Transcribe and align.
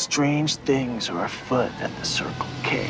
Strange 0.00 0.56
things 0.56 1.10
are 1.10 1.26
afoot 1.26 1.70
at 1.82 1.94
the 1.98 2.06
Circle 2.06 2.46
K. 2.62 2.88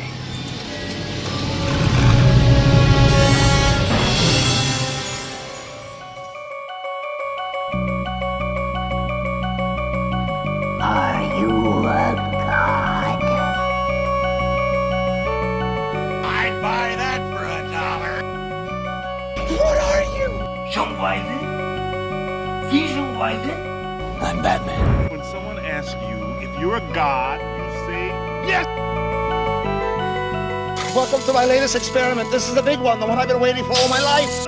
my 31.41 31.47
latest 31.47 31.75
experiment. 31.75 32.29
This 32.29 32.47
is 32.47 32.53
the 32.53 32.61
big 32.61 32.79
one, 32.79 32.99
the 32.99 33.07
one 33.07 33.17
I've 33.17 33.27
been 33.27 33.39
waiting 33.39 33.63
for 33.63 33.73
all 33.73 33.89
my 33.89 33.99
life. 33.99 34.45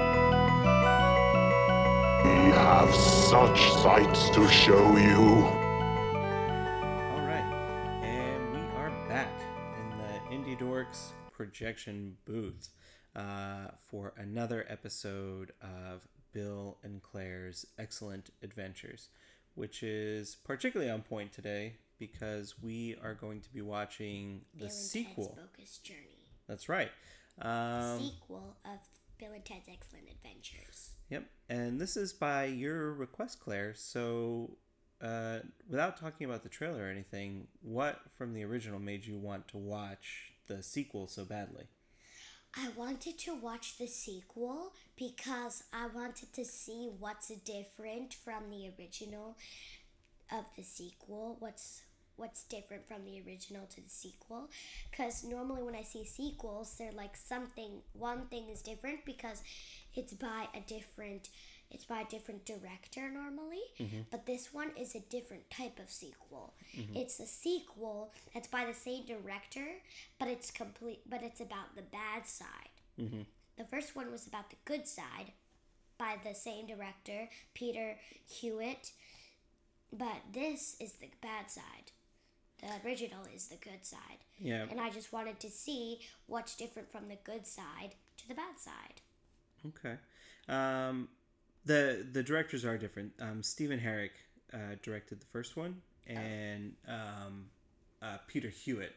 We 2.23 2.51
have 2.51 2.93
such 2.93 3.59
sights 3.81 4.29
to 4.29 4.47
show 4.47 4.95
you. 4.95 5.43
All 7.09 7.25
right, 7.25 7.49
and 8.03 8.51
we 8.51 8.59
are 8.77 8.91
back 9.09 9.33
in 9.79 9.89
the 9.97 10.35
Indie 10.35 10.55
Dorks 10.55 11.13
projection 11.31 12.15
booth 12.25 12.69
uh, 13.15 13.69
for 13.81 14.13
another 14.15 14.63
episode 14.69 15.51
of 15.63 16.07
Bill 16.31 16.77
and 16.83 17.01
Claire's 17.01 17.65
Excellent 17.79 18.29
Adventures, 18.43 19.09
which 19.55 19.81
is 19.81 20.35
particularly 20.43 20.91
on 20.91 21.01
point 21.01 21.33
today 21.33 21.77
because 21.97 22.61
we 22.61 22.95
are 23.01 23.15
going 23.15 23.41
to 23.41 23.51
be 23.51 23.63
watching 23.63 24.41
the 24.53 24.65
Bill 24.65 24.67
and 24.67 24.75
sequel. 24.75 25.39
Bogus 25.57 25.79
Journey. 25.79 26.12
That's 26.47 26.69
right. 26.69 26.91
Um, 27.41 27.99
sequel 27.99 28.57
of 28.65 28.79
Bill 29.17 29.31
and 29.33 29.43
Ted's 29.43 29.67
Excellent 29.71 30.05
Adventures. 30.09 30.91
Yep, 31.09 31.25
and 31.49 31.79
this 31.79 31.97
is 31.97 32.13
by 32.13 32.45
your 32.45 32.93
request, 32.93 33.39
Claire. 33.39 33.73
So, 33.75 34.57
uh, 35.01 35.39
without 35.69 35.97
talking 35.97 36.25
about 36.25 36.43
the 36.43 36.49
trailer 36.49 36.83
or 36.83 36.89
anything, 36.89 37.47
what 37.61 38.01
from 38.17 38.33
the 38.33 38.43
original 38.43 38.79
made 38.79 39.05
you 39.05 39.17
want 39.17 39.47
to 39.49 39.57
watch 39.57 40.33
the 40.47 40.61
sequel 40.61 41.07
so 41.07 41.25
badly? 41.25 41.65
I 42.55 42.69
wanted 42.75 43.17
to 43.19 43.33
watch 43.33 43.77
the 43.79 43.87
sequel 43.87 44.73
because 44.95 45.63
I 45.73 45.87
wanted 45.87 46.33
to 46.33 46.45
see 46.45 46.91
what's 46.99 47.29
different 47.29 48.13
from 48.13 48.51
the 48.51 48.71
original 48.77 49.37
of 50.31 50.45
the 50.55 50.63
sequel. 50.63 51.37
What's 51.39 51.81
what's 52.15 52.43
different 52.43 52.87
from 52.87 53.05
the 53.05 53.21
original 53.25 53.65
to 53.67 53.81
the 53.81 53.89
sequel? 53.89 54.49
Because 54.89 55.23
normally 55.23 55.63
when 55.63 55.75
I 55.75 55.83
see 55.83 56.05
sequels, 56.05 56.75
they're 56.77 56.91
like 56.91 57.15
something. 57.15 57.81
One 57.93 58.27
thing 58.27 58.49
is 58.49 58.61
different 58.61 59.05
because 59.05 59.41
it's 59.95 60.13
by 60.13 60.47
a 60.55 60.61
different. 60.61 61.29
It's 61.71 61.85
by 61.85 62.01
a 62.01 62.05
different 62.05 62.45
director 62.45 63.09
normally, 63.09 63.63
mm-hmm. 63.79 64.01
but 64.11 64.27
this 64.27 64.53
one 64.53 64.69
is 64.79 64.93
a 64.93 64.99
different 64.99 65.49
type 65.49 65.79
of 65.79 65.89
sequel. 65.89 66.53
Mm-hmm. 66.77 66.97
It's 66.97 67.19
a 67.19 67.25
sequel 67.25 68.13
that's 68.31 68.47
by 68.47 68.65
the 68.65 68.75
same 68.75 69.07
director, 69.07 69.65
but 70.19 70.27
it's 70.27 70.51
complete. 70.51 71.01
But 71.09 71.23
it's 71.23 71.41
about 71.41 71.75
the 71.75 71.81
bad 71.81 72.27
side. 72.27 72.69
Mm-hmm. 73.01 73.21
The 73.57 73.63
first 73.63 73.95
one 73.95 74.11
was 74.11 74.27
about 74.27 74.51
the 74.51 74.55
good 74.65 74.87
side 74.87 75.31
by 75.97 76.17
the 76.23 76.35
same 76.35 76.67
director, 76.67 77.29
Peter 77.55 77.97
Hewitt. 78.27 78.91
But 79.91 80.21
this 80.31 80.75
is 80.79 80.93
the 80.93 81.09
bad 81.21 81.49
side. 81.49 81.91
The 82.63 82.87
original 82.87 83.25
is 83.35 83.47
the 83.47 83.57
good 83.57 83.85
side. 83.85 84.23
Yeah. 84.39 84.65
And 84.71 84.79
I 84.79 84.89
just 84.89 85.11
wanted 85.11 85.39
to 85.41 85.49
see 85.49 85.99
what's 86.27 86.55
different 86.55 86.89
from 86.89 87.09
the 87.09 87.17
good 87.23 87.45
side 87.45 87.95
to 88.17 88.27
the 88.27 88.33
bad 88.33 88.57
side. 88.57 89.01
Okay. 89.67 89.97
Um, 90.47 91.09
the 91.65 92.07
the 92.09 92.23
directors 92.23 92.63
are 92.63 92.77
different. 92.77 93.11
Um, 93.19 93.43
Stephen 93.43 93.79
Herek 93.79 94.11
uh, 94.53 94.75
directed 94.81 95.19
the 95.19 95.25
first 95.25 95.57
one, 95.57 95.81
and 96.07 96.73
um, 96.87 97.47
uh, 98.01 98.17
Peter 98.27 98.49
Hewitt 98.49 98.95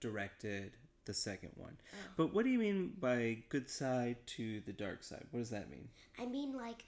directed 0.00 0.72
the 1.04 1.14
second 1.14 1.52
one. 1.56 1.76
But 2.16 2.34
what 2.34 2.44
do 2.44 2.50
you 2.50 2.58
mean 2.58 2.94
by 3.00 3.38
good 3.48 3.70
side 3.70 4.16
to 4.36 4.60
the 4.66 4.72
dark 4.72 5.02
side? 5.02 5.24
What 5.30 5.40
does 5.40 5.50
that 5.50 5.70
mean? 5.70 5.88
I 6.20 6.26
mean, 6.26 6.56
like, 6.56 6.84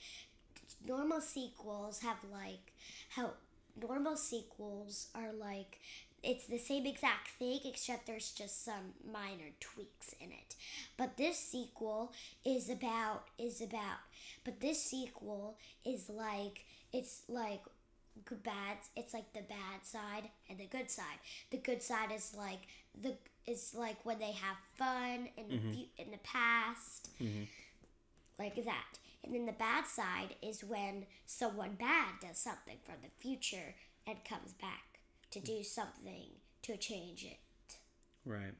normal 0.86 1.20
sequels 1.20 2.00
have, 2.00 2.18
like, 2.30 2.74
how 3.08 3.32
normal 3.80 4.16
sequels 4.16 5.08
are 5.14 5.32
like, 5.32 5.78
it's 6.22 6.46
the 6.46 6.58
same 6.58 6.86
exact 6.86 7.28
thing, 7.38 7.60
except 7.64 8.06
there's 8.06 8.30
just 8.30 8.64
some 8.64 8.94
minor 9.10 9.50
tweaks 9.58 10.14
in 10.20 10.30
it. 10.30 10.54
But 10.96 11.16
this 11.16 11.38
sequel 11.38 12.12
is 12.44 12.68
about, 12.68 13.24
is 13.38 13.60
about, 13.60 14.00
but 14.44 14.60
this 14.60 14.82
sequel 14.82 15.56
is 15.84 16.10
like, 16.10 16.64
it's 16.92 17.22
like, 17.28 17.62
bad 18.44 18.76
it's 18.96 19.14
like 19.14 19.32
the 19.32 19.40
bad 19.40 19.82
side 19.82 20.28
and 20.48 20.58
the 20.58 20.66
good 20.66 20.90
side 20.90 21.18
the 21.50 21.56
good 21.56 21.82
side 21.82 22.10
is 22.14 22.34
like 22.36 22.66
the 23.00 23.14
is 23.46 23.74
like 23.76 23.96
when 24.04 24.18
they 24.18 24.32
have 24.32 24.56
fun 24.74 25.28
in 25.36 25.44
mm-hmm. 25.44 25.70
the 25.70 25.88
in 25.98 26.10
the 26.10 26.18
past 26.22 27.10
mm-hmm. 27.20 27.44
like 28.38 28.54
that. 28.64 28.98
And 29.22 29.34
then 29.34 29.46
the 29.46 29.52
bad 29.52 29.86
side 29.86 30.36
is 30.42 30.64
when 30.64 31.06
someone 31.26 31.76
bad 31.78 32.14
does 32.20 32.38
something 32.38 32.78
from 32.84 32.96
the 33.02 33.10
future 33.18 33.74
and 34.06 34.24
comes 34.24 34.52
back 34.54 35.00
to 35.30 35.40
do 35.40 35.62
something 35.62 36.26
to 36.62 36.76
change 36.76 37.24
it. 37.24 37.76
Right. 38.24 38.54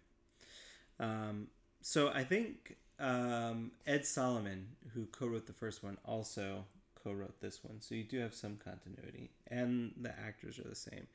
Um, 0.98 1.48
so 1.80 2.10
I 2.14 2.24
think 2.24 2.76
um, 2.98 3.72
Ed 3.86 4.04
Solomon, 4.04 4.68
who 4.94 5.06
co-wrote 5.06 5.46
the 5.46 5.52
first 5.52 5.82
one, 5.82 5.96
also 6.04 6.64
co-wrote 7.02 7.40
this 7.40 7.64
one. 7.64 7.80
So 7.80 7.94
you 7.94 8.04
do 8.04 8.18
have 8.18 8.34
some 8.34 8.58
continuity, 8.62 9.30
and 9.48 9.92
the 10.00 10.10
actors 10.10 10.58
are 10.58 10.68
the 10.68 10.74
same. 10.74 11.06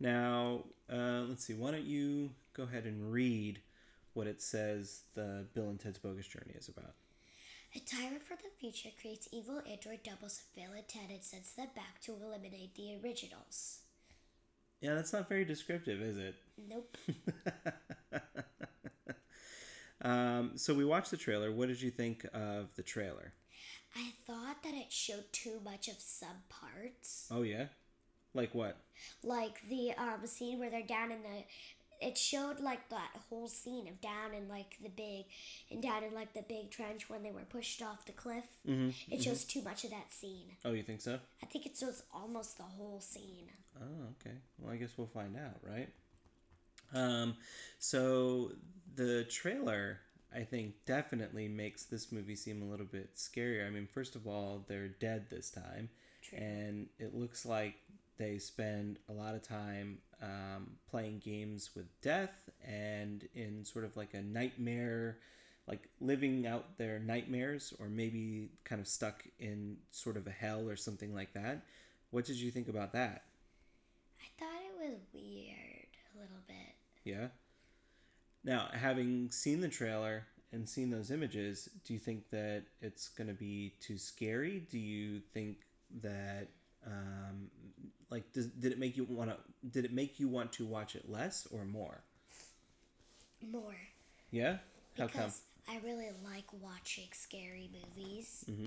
Now, 0.00 0.64
uh, 0.92 1.22
let's 1.28 1.44
see. 1.44 1.54
Why 1.54 1.70
don't 1.70 1.84
you 1.84 2.30
go 2.54 2.64
ahead 2.64 2.84
and 2.84 3.12
read 3.12 3.60
what 4.14 4.26
it 4.26 4.42
says 4.42 5.02
the 5.14 5.46
Bill 5.54 5.68
and 5.68 5.78
Ted's 5.78 5.98
Bogus 5.98 6.26
Journey 6.26 6.54
is 6.56 6.68
about? 6.68 6.94
A 7.74 7.80
tyrant 7.80 8.22
from 8.22 8.38
the 8.42 8.50
future 8.58 8.88
creates 9.00 9.28
evil 9.32 9.60
android 9.70 10.02
doubles 10.02 10.40
of 10.40 10.54
Bill 10.54 10.72
and 10.76 10.88
Ted 10.88 11.10
and 11.10 11.22
sends 11.22 11.52
them 11.52 11.68
back 11.74 12.00
to 12.02 12.12
eliminate 12.12 12.74
the 12.74 12.98
originals. 13.02 13.80
Yeah, 14.80 14.94
that's 14.94 15.12
not 15.12 15.28
very 15.28 15.44
descriptive, 15.44 16.00
is 16.00 16.16
it? 16.16 16.34
Nope. 16.68 16.96
Um, 20.00 20.52
so 20.54 20.74
we 20.74 20.84
watched 20.84 21.10
the 21.10 21.16
trailer. 21.16 21.50
What 21.50 21.68
did 21.68 21.82
you 21.82 21.90
think 21.90 22.24
of 22.32 22.74
the 22.76 22.82
trailer? 22.82 23.32
I 23.96 24.12
thought 24.26 24.62
that 24.62 24.74
it 24.74 24.92
showed 24.92 25.32
too 25.32 25.60
much 25.64 25.88
of 25.88 25.96
some 25.98 26.44
parts. 26.48 27.26
Oh 27.30 27.42
yeah, 27.42 27.66
like 28.34 28.54
what? 28.54 28.76
like 29.22 29.62
the 29.68 29.92
um 29.96 30.26
scene 30.26 30.58
where 30.58 30.70
they're 30.70 30.82
down 30.82 31.10
in 31.10 31.22
the 31.22 31.42
it 32.00 32.16
showed 32.16 32.60
like 32.60 32.88
that 32.90 33.10
whole 33.28 33.48
scene 33.48 33.88
of 33.88 34.00
down 34.00 34.34
in 34.36 34.48
like 34.48 34.76
the 34.82 34.88
big 34.88 35.24
and 35.70 35.82
down 35.82 36.04
in 36.04 36.14
like 36.14 36.32
the 36.34 36.42
big 36.48 36.70
trench 36.70 37.08
when 37.10 37.22
they 37.22 37.30
were 37.30 37.44
pushed 37.48 37.82
off 37.82 38.04
the 38.06 38.12
cliff 38.12 38.44
Mm-hmm. 38.68 39.12
it 39.12 39.22
shows 39.22 39.44
too 39.44 39.62
much 39.62 39.84
of 39.84 39.90
that 39.90 40.12
scene 40.12 40.52
Oh, 40.64 40.72
you 40.72 40.82
think 40.82 41.00
so? 41.00 41.18
i 41.42 41.46
think 41.46 41.66
it 41.66 41.76
shows 41.78 42.02
almost 42.12 42.56
the 42.58 42.64
whole 42.64 43.00
scene 43.00 43.50
Oh, 43.80 44.06
okay. 44.20 44.36
Well, 44.58 44.72
I 44.72 44.76
guess 44.76 44.90
we'll 44.96 45.06
find 45.06 45.36
out, 45.36 45.60
right? 45.62 45.88
Um, 46.92 47.36
so 47.78 48.50
the 48.96 49.22
trailer, 49.24 50.00
I 50.34 50.40
think, 50.42 50.74
definitely 50.84 51.46
makes 51.46 51.84
this 51.84 52.10
movie 52.10 52.34
seem 52.34 52.60
a 52.60 52.64
little 52.64 52.86
bit 52.86 53.14
scarier. 53.14 53.64
I 53.66 53.70
mean, 53.70 53.86
first 53.86 54.16
of 54.16 54.26
all, 54.26 54.64
they're 54.66 54.88
dead 54.88 55.26
this 55.30 55.50
time, 55.50 55.90
and 56.32 56.88
it 56.98 57.14
looks 57.14 57.46
like 57.46 57.74
they 58.18 58.38
spend 58.38 58.98
a 59.08 59.12
lot 59.12 59.34
of 59.34 59.42
time 59.42 59.98
um, 60.22 60.72
playing 60.90 61.20
games 61.24 61.70
with 61.76 61.86
death 62.02 62.50
and 62.66 63.28
in 63.34 63.64
sort 63.64 63.84
of 63.84 63.96
like 63.96 64.14
a 64.14 64.22
nightmare 64.22 65.18
like 65.66 65.88
living 66.00 66.46
out 66.46 66.78
their 66.78 66.98
nightmares 66.98 67.74
or 67.78 67.88
maybe 67.88 68.48
kind 68.64 68.80
of 68.80 68.88
stuck 68.88 69.22
in 69.38 69.76
sort 69.90 70.16
of 70.16 70.26
a 70.26 70.30
hell 70.30 70.68
or 70.68 70.76
something 70.76 71.14
like 71.14 71.32
that 71.34 71.62
what 72.10 72.24
did 72.24 72.36
you 72.36 72.50
think 72.50 72.68
about 72.68 72.92
that 72.92 73.24
i 74.20 74.42
thought 74.42 74.60
it 74.60 74.90
was 74.90 74.98
weird 75.12 75.86
a 76.14 76.20
little 76.20 76.42
bit 76.46 76.74
Yeah. 77.04 77.28
Now, 78.44 78.68
having 78.72 79.30
seen 79.30 79.60
the 79.60 79.68
trailer 79.68 80.26
and 80.52 80.68
seen 80.68 80.90
those 80.90 81.10
images, 81.10 81.68
do 81.84 81.92
you 81.92 81.98
think 81.98 82.30
that 82.30 82.64
it's 82.80 83.08
going 83.08 83.28
to 83.28 83.34
be 83.34 83.74
too 83.80 83.98
scary? 83.98 84.66
Do 84.70 84.78
you 84.78 85.20
think 85.34 85.58
that 86.02 86.48
um, 86.86 87.50
like 88.10 88.32
does, 88.32 88.46
did 88.46 88.72
it 88.72 88.78
make 88.78 88.96
you 88.96 89.04
want 89.04 89.30
to 89.30 89.36
did 89.70 89.84
it 89.84 89.92
make 89.92 90.18
you 90.20 90.28
want 90.28 90.52
to 90.54 90.64
watch 90.66 90.94
it 90.96 91.08
less 91.10 91.46
or 91.50 91.64
more? 91.64 92.02
more 93.50 93.76
Yeah? 94.30 94.58
How 94.96 95.06
come? 95.06 95.08
because 95.08 95.42
i 95.68 95.78
really 95.84 96.08
like 96.24 96.46
watching 96.60 97.04
scary 97.12 97.70
movies 97.72 98.44
Mm-hmm. 98.50 98.66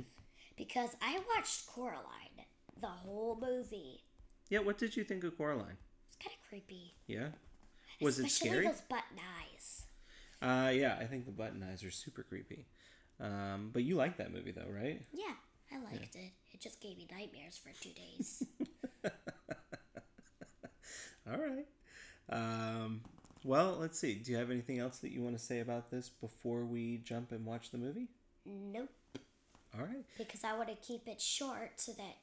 because 0.58 0.90
i 1.02 1.20
watched 1.36 1.68
coraline 1.68 2.46
the 2.80 2.88
whole 2.88 3.38
movie 3.42 4.04
Yeah, 4.50 4.60
what 4.60 4.78
did 4.78 4.96
you 4.96 5.04
think 5.04 5.24
of 5.24 5.38
Coraline? 5.38 5.78
it's 6.08 6.18
kind 6.18 6.34
of 6.36 6.50
creepy. 6.50 6.94
Yeah. 7.08 7.28
Was 8.02 8.18
it 8.20 8.26
Especially 8.26 8.50
scary? 8.50 8.68
those 8.68 8.82
button 8.82 9.20
eyes. 9.40 9.84
Uh, 10.42 10.70
yeah, 10.72 10.98
I 11.00 11.06
think 11.06 11.26
the 11.26 11.32
button 11.32 11.64
eyes 11.64 11.84
are 11.84 11.92
super 11.92 12.24
creepy. 12.24 12.66
Um, 13.20 13.70
but 13.72 13.84
you 13.84 13.96
like 13.96 14.18
that 14.18 14.34
movie 14.34 14.52
though, 14.52 14.68
right? 14.70 15.02
Yeah, 15.14 15.36
I 15.72 15.78
liked 15.84 16.16
it. 16.16 16.32
It 16.52 16.60
just 16.60 16.82
gave 16.82 16.98
me 16.98 17.08
nightmares 17.12 17.58
for 17.58 17.70
two 17.80 17.92
days. 17.92 18.44
All 21.30 21.38
right. 21.40 21.66
Um, 22.30 23.02
well, 23.44 23.78
let's 23.80 24.00
see. 24.00 24.16
Do 24.16 24.32
you 24.32 24.38
have 24.38 24.52
anything 24.52 24.80
else 24.80 25.00
that 25.00 25.12
you 25.12 25.22
want 25.22 25.38
to 25.38 25.44
say 25.44 25.60
about 25.60 25.92
this 25.92 26.10
before 26.10 26.64
we 26.66 26.98
jump 27.04 27.32
and 27.32 27.46
watch 27.46 27.72
the 27.72 27.78
movie? 27.78 28.08
nope. 28.46 28.90
All 29.78 29.86
right. 29.86 30.06
Because 30.18 30.44
I 30.44 30.56
want 30.58 30.70
to 30.70 30.76
keep 30.76 31.08
it 31.08 31.22
short 31.22 31.74
so 31.78 31.94
that, 31.94 32.18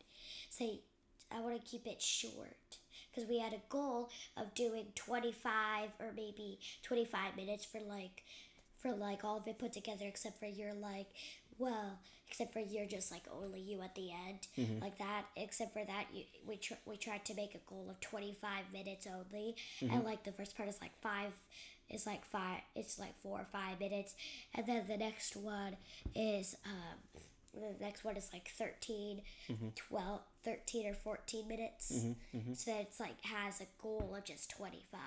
say, 0.50 0.80
I 1.34 1.40
want 1.40 1.62
to 1.62 1.70
keep 1.70 1.86
it 1.86 2.02
short. 2.02 2.78
Because 3.10 3.28
we 3.28 3.38
had 3.38 3.52
a 3.52 3.60
goal 3.68 4.10
of 4.36 4.54
doing 4.54 4.86
25 4.94 5.90
or 5.98 6.12
maybe 6.14 6.58
25 6.82 7.36
minutes 7.36 7.64
for 7.64 7.80
like, 7.80 8.22
for 8.76 8.92
like 8.92 9.24
all 9.24 9.38
of 9.38 9.48
it 9.48 9.58
put 9.58 9.72
together, 9.72 10.04
except 10.06 10.38
for 10.38 10.46
you're 10.46 10.74
like, 10.74 11.06
well, 11.58 11.98
except 12.28 12.52
for 12.52 12.60
you're 12.60 12.86
just 12.86 13.10
like 13.10 13.24
only 13.32 13.60
you 13.60 13.82
at 13.82 13.94
the 13.94 14.10
end, 14.10 14.46
mm-hmm. 14.56 14.82
like 14.82 14.98
that. 14.98 15.24
Except 15.36 15.72
for 15.72 15.84
that, 15.84 16.06
you, 16.12 16.24
we 16.46 16.56
tr- 16.56 16.74
we 16.86 16.96
tried 16.96 17.24
to 17.26 17.34
make 17.34 17.54
a 17.54 17.70
goal 17.70 17.86
of 17.90 18.00
25 18.00 18.64
minutes 18.72 19.06
only, 19.06 19.56
and 19.80 19.90
mm-hmm. 19.90 20.06
like 20.06 20.24
the 20.24 20.32
first 20.32 20.56
part 20.56 20.68
is 20.68 20.78
like 20.80 20.92
five. 21.00 21.32
It's 21.90 22.06
like 22.06 22.24
five. 22.24 22.60
It's 22.74 22.98
like 22.98 23.18
four 23.20 23.40
or 23.40 23.46
five 23.50 23.80
minutes, 23.80 24.14
and 24.54 24.66
then 24.66 24.84
the 24.88 24.96
next 24.96 25.36
one 25.36 25.76
is 26.14 26.56
um, 26.66 27.22
the 27.54 27.84
next 27.84 28.04
one 28.04 28.16
is 28.16 28.30
like 28.32 28.48
13 28.48 29.22
mm-hmm. 29.50 29.68
12 29.74 30.20
13 30.44 30.86
or 30.90 30.94
14 30.94 31.48
minutes. 31.48 31.92
So 32.54 32.72
it's 32.78 33.00
like 33.00 33.20
has 33.22 33.60
a 33.60 33.66
goal 33.82 34.14
of 34.16 34.24
just 34.24 34.50
25 34.50 35.00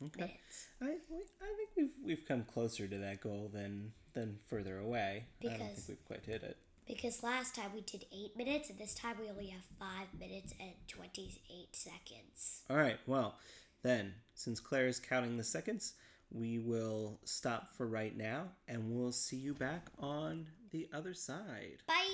minutes 0.00 0.68
I, 0.80 0.86
we- 1.10 1.16
I 1.42 1.54
think 1.56 1.70
we've 1.76 1.94
we've 2.04 2.26
come 2.26 2.44
closer 2.44 2.86
to 2.86 2.98
that 2.98 3.20
goal 3.20 3.50
than 3.52 3.92
than 4.14 4.38
further 4.46 4.78
away. 4.78 5.24
I 5.40 5.44
don't 5.44 5.58
think 5.58 5.70
Because- 5.70 5.88
we've 5.88 6.04
quite 6.06 6.24
hit 6.24 6.42
it. 6.42 6.56
because 6.86 7.22
last 7.22 7.54
time 7.54 7.70
we 7.74 7.82
did 7.82 8.06
8 8.12 8.36
minutes 8.36 8.70
and 8.70 8.78
this 8.78 8.94
time 8.94 9.16
we 9.20 9.28
only 9.28 9.48
have 9.48 9.62
5 9.78 10.18
minutes 10.18 10.54
and 10.58 10.72
28 10.88 11.76
seconds 11.76 12.62
All 12.70 12.76
right. 12.76 12.98
Well, 13.06 13.36
then, 13.82 14.14
since 14.34 14.58
Claire 14.60 14.86
is 14.88 14.98
counting 14.98 15.36
the 15.36 15.44
seconds, 15.44 15.94
we 16.32 16.58
will 16.58 17.20
stop 17.24 17.68
for 17.76 17.86
right 17.86 18.16
now, 18.16 18.48
and 18.66 18.90
we'll 18.90 19.12
see 19.12 19.36
you 19.36 19.54
back 19.54 19.86
on 20.00 20.46
the 20.72 20.88
other 20.92 21.14
side. 21.14 21.78
bye 21.86 22.04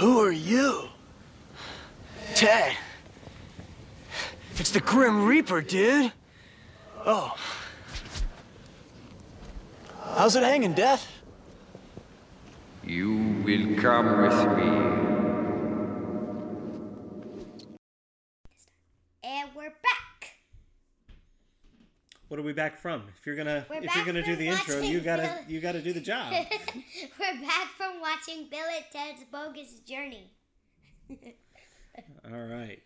Who 0.00 0.18
are 0.18 0.32
you? 0.32 0.88
Ted. 2.34 2.74
It's 4.56 4.70
the 4.70 4.80
Grim 4.80 5.26
Reaper, 5.26 5.60
dude. 5.60 6.10
Oh. 7.04 7.36
How's 10.14 10.36
it 10.36 10.42
hanging, 10.42 10.72
Death? 10.72 11.06
You 12.82 13.42
will 13.44 13.78
come 13.78 14.22
with 14.22 14.56
me. 14.56 14.90
and 19.22 19.50
we're 19.54 19.68
back 19.68 20.34
What 22.30 22.38
are 22.38 22.44
we 22.44 22.52
back 22.52 22.78
from? 22.78 23.02
If 23.18 23.26
you're 23.26 23.34
gonna 23.34 23.66
We're 23.68 23.82
if 23.82 23.92
you're 23.92 24.04
gonna 24.04 24.22
do 24.22 24.36
the 24.36 24.46
intro, 24.46 24.78
you 24.78 25.00
gotta 25.00 25.22
Bill- 25.22 25.52
you 25.52 25.60
gotta 25.60 25.82
do 25.82 25.92
the 25.92 26.00
job. 26.00 26.32
we're 27.18 27.40
back 27.40 27.70
from 27.76 28.00
watching 28.00 28.46
bill 28.48 28.60
and 28.72 28.84
ted's 28.92 29.24
bogus 29.32 29.80
journey 29.80 30.30
All 32.24 32.46
right. 32.46 32.80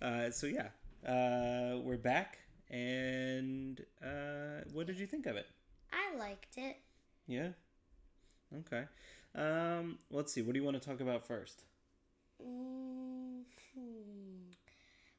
Uh, 0.00 0.30
so 0.30 0.46
yeah, 0.46 0.68
uh, 1.06 1.76
we're 1.76 1.98
back, 1.98 2.38
and 2.70 3.84
uh, 4.02 4.64
what 4.72 4.86
did 4.86 4.98
you 4.98 5.06
think 5.06 5.26
of 5.26 5.36
it? 5.36 5.46
i 5.92 6.16
liked 6.16 6.56
it 6.56 6.78
Yeah. 7.26 7.48
Okay. 8.60 8.84
Um, 9.34 9.98
let's 10.10 10.32
see. 10.32 10.40
What 10.40 10.54
do 10.54 10.58
you 10.58 10.64
want 10.64 10.80
to 10.82 10.88
talk 10.88 11.00
about 11.00 11.26
first? 11.26 11.64
mm 12.42 13.25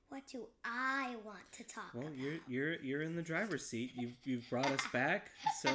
what 0.10 0.26
do 0.28 0.48
i 0.64 1.16
want 1.26 1.40
to 1.52 1.64
talk 1.64 1.94
Well, 1.94 2.08
about 2.08 2.18
you're 2.18 2.40
you're 2.48 2.74
you're 2.82 3.02
in 3.02 3.16
the 3.16 3.22
driver's 3.22 3.66
seat. 3.66 3.92
You've 3.96 4.16
you've 4.24 4.50
brought 4.50 4.68
us 4.68 4.86
back, 4.94 5.32
so 5.62 5.70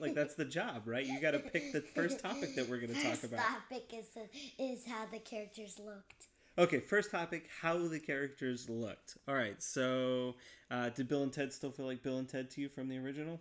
like 0.00 0.14
that's 0.14 0.34
the 0.34 0.44
job, 0.44 0.82
right? 0.86 1.04
You 1.06 1.20
got 1.20 1.32
to 1.32 1.38
pick 1.38 1.72
the 1.72 1.80
first 1.80 2.20
topic 2.20 2.54
that 2.56 2.68
we're 2.68 2.78
going 2.78 2.94
to 2.94 3.02
talk 3.02 3.12
First 3.12 3.24
about. 3.24 3.40
topic 3.46 3.92
is 3.94 4.08
the, 4.10 4.28
is 4.62 4.84
how 4.86 5.06
the 5.12 5.18
characters 5.18 5.78
looked. 5.84 6.26
Okay, 6.58 6.80
first 6.80 7.10
topic: 7.10 7.48
how 7.60 7.78
the 7.88 7.98
characters 8.00 8.68
looked. 8.68 9.16
All 9.28 9.34
right. 9.34 9.60
So, 9.62 10.34
uh, 10.70 10.90
did 10.90 11.08
Bill 11.08 11.22
and 11.22 11.32
Ted 11.32 11.52
still 11.52 11.70
feel 11.70 11.86
like 11.86 12.02
Bill 12.02 12.18
and 12.18 12.28
Ted 12.28 12.50
to 12.52 12.60
you 12.60 12.68
from 12.68 12.88
the 12.88 12.98
original? 12.98 13.40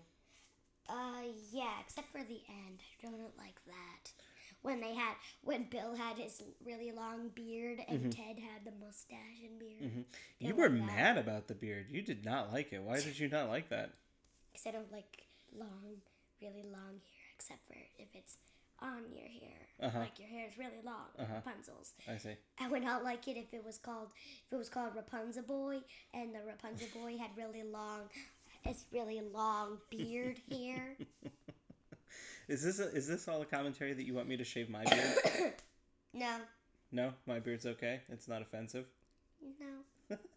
Uh, 0.89 1.24
yeah, 1.51 1.74
except 1.85 2.12
for 2.12 2.19
the 2.24 2.41
end. 2.50 2.79
I 3.03 3.07
don't 3.07 3.38
like 3.38 3.59
that. 3.65 4.12
When 4.63 4.79
they 4.79 4.93
had 4.93 5.15
when 5.43 5.65
Bill 5.69 5.95
had 5.95 6.17
his 6.17 6.43
really 6.63 6.91
long 6.91 7.29
beard 7.33 7.79
and 7.87 7.99
mm-hmm. 7.99 8.09
Ted 8.09 8.37
had 8.39 8.63
the 8.63 8.71
mustache 8.79 9.41
and 9.43 9.59
beard. 9.59 9.81
Mm-hmm. 9.81 10.01
You 10.39 10.49
Don't 10.49 10.59
were 10.59 10.69
like 10.69 10.95
mad 10.95 11.17
about 11.17 11.47
the 11.47 11.55
beard. 11.55 11.87
You 11.89 12.01
did 12.01 12.23
not 12.23 12.53
like 12.53 12.71
it. 12.71 12.81
Why 12.81 12.99
did 12.99 13.17
you 13.17 13.27
not 13.27 13.49
like 13.49 13.69
that? 13.69 13.91
Because 14.51 14.67
I 14.67 14.71
don't 14.71 14.91
like 14.91 15.23
long, 15.57 16.01
really 16.41 16.63
long 16.63 17.01
hair, 17.01 17.33
except 17.35 17.65
for 17.67 17.75
if 17.97 18.09
it's 18.13 18.37
on 18.81 19.03
your 19.13 19.27
hair. 19.27 19.61
Uh-huh. 19.81 19.99
Like 19.99 20.19
your 20.19 20.27
hair 20.27 20.47
is 20.47 20.57
really 20.57 20.81
long, 20.83 21.09
uh-huh. 21.17 21.41
Rapunzel's. 21.45 21.93
I 22.07 22.17
see. 22.17 22.35
I 22.59 22.67
would 22.67 22.83
not 22.83 23.03
like 23.03 23.27
it 23.27 23.37
if 23.37 23.53
it 23.53 23.63
was 23.63 23.77
called 23.77 24.09
if 24.47 24.53
it 24.53 24.57
was 24.57 24.69
called 24.69 24.95
Rapunzel 24.95 25.43
Boy 25.43 25.79
and 26.13 26.33
the 26.33 26.39
Rapunzel 26.45 26.87
Boy 27.01 27.17
had 27.17 27.29
really 27.37 27.63
long, 27.63 28.01
it's 28.65 28.85
really 28.91 29.21
long 29.33 29.77
beard 29.89 30.39
hair. 30.51 30.97
Is 32.51 32.62
this 32.62 32.80
a, 32.80 32.94
is 32.94 33.07
this 33.07 33.30
all 33.30 33.42
a 33.42 33.45
commentary 33.45 33.94
that 33.94 34.06
you 34.06 34.13
want 34.13 34.27
me 34.27 34.36
to 34.36 34.44
shave 34.44 34.69
my 34.69 34.83
beard? 34.83 35.53
No, 36.13 36.36
no, 36.92 37.13
my 37.25 37.39
beard's 37.39 37.65
okay. 37.65 38.01
It's 38.09 38.27
not 38.27 38.42
offensive. 38.42 38.86
no. 39.59 40.18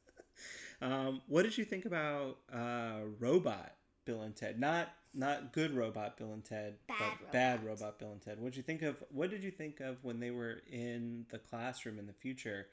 Um, 0.82 1.22
what 1.28 1.42
did 1.44 1.56
you 1.56 1.64
think 1.64 1.84
about 1.84 2.38
uh, 2.52 2.98
robot 3.20 3.74
Bill 4.04 4.22
and 4.22 4.34
Ted? 4.36 4.60
Not 4.60 4.88
not 5.14 5.52
good 5.52 5.72
robot 5.74 6.16
Bill 6.16 6.32
and 6.32 6.44
Ted, 6.44 6.74
Bad 6.88 6.98
but 7.20 7.32
bad 7.32 7.64
robot. 7.64 7.80
robot 7.80 7.98
Bill 7.98 8.12
and 8.12 8.20
Ted. 8.20 8.40
What 8.40 8.52
did 8.52 8.56
you 8.56 8.62
think 8.64 8.82
of? 8.82 8.96
What 9.10 9.30
did 9.30 9.42
you 9.42 9.50
think 9.52 9.80
of 9.80 10.02
when 10.04 10.18
they 10.20 10.30
were 10.30 10.60
in 10.70 11.26
the 11.30 11.38
classroom 11.38 11.98
in 11.98 12.06
the 12.06 12.12
future? 12.12 12.66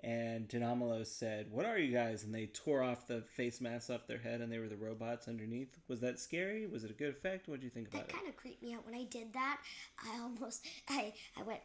And 0.00 0.48
Denamolo 0.48 1.04
said, 1.04 1.50
"What 1.50 1.66
are 1.66 1.76
you 1.78 1.92
guys?" 1.92 2.22
And 2.22 2.32
they 2.32 2.46
tore 2.46 2.82
off 2.82 3.08
the 3.08 3.22
face 3.22 3.60
masks 3.60 3.90
off 3.90 4.06
their 4.06 4.18
head, 4.18 4.40
and 4.40 4.52
they 4.52 4.60
were 4.60 4.68
the 4.68 4.76
robots 4.76 5.26
underneath. 5.26 5.76
Was 5.88 6.00
that 6.00 6.20
scary? 6.20 6.66
Was 6.66 6.84
it 6.84 6.90
a 6.90 6.94
good 6.94 7.08
effect? 7.08 7.48
What 7.48 7.60
did 7.60 7.64
you 7.64 7.70
think 7.70 7.88
about 7.88 8.02
it? 8.02 8.08
That 8.08 8.14
kind 8.14 8.28
of 8.28 8.36
creeped 8.36 8.62
me 8.62 8.74
out 8.74 8.86
when 8.86 8.94
I 8.94 9.04
did 9.04 9.32
that. 9.32 9.58
I 10.04 10.20
almost 10.20 10.64
I 10.88 11.12
I 11.36 11.42
went. 11.42 11.60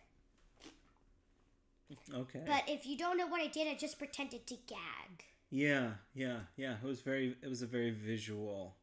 Okay. 2.12 2.42
But 2.46 2.64
if 2.68 2.88
you 2.88 2.98
don't 2.98 3.18
know 3.18 3.28
what 3.28 3.42
I 3.42 3.48
did, 3.48 3.68
I 3.68 3.76
just 3.76 4.00
pretended 4.00 4.48
to 4.48 4.56
gag. 4.68 5.26
Yeah, 5.52 5.92
yeah, 6.16 6.40
yeah. 6.58 6.78
It 6.84 6.88
was 6.88 7.02
very. 7.02 7.36
It 7.44 7.48
was 7.48 7.62
a 7.62 7.68
very 7.68 7.92
visual 7.92 8.76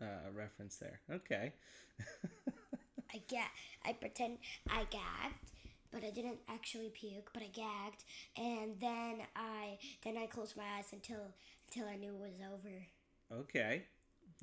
uh, 0.00 0.30
reference 0.32 0.76
there. 0.76 1.00
Okay. 1.10 1.52
I 3.12 3.20
get. 3.28 3.48
I 3.84 3.92
pretend 3.92 4.38
I 4.68 4.84
gagged, 4.90 5.50
but 5.94 6.04
I 6.04 6.10
didn't 6.10 6.40
actually 6.48 6.90
puke, 6.90 7.30
but 7.32 7.42
I 7.42 7.46
gagged, 7.46 8.04
and 8.36 8.74
then 8.80 9.26
I 9.36 9.78
then 10.02 10.18
I 10.18 10.26
closed 10.26 10.56
my 10.56 10.64
eyes 10.76 10.86
until 10.92 11.32
until 11.68 11.88
I 11.88 11.96
knew 11.96 12.12
it 12.12 12.20
was 12.20 12.40
over. 12.52 13.40
Okay. 13.40 13.84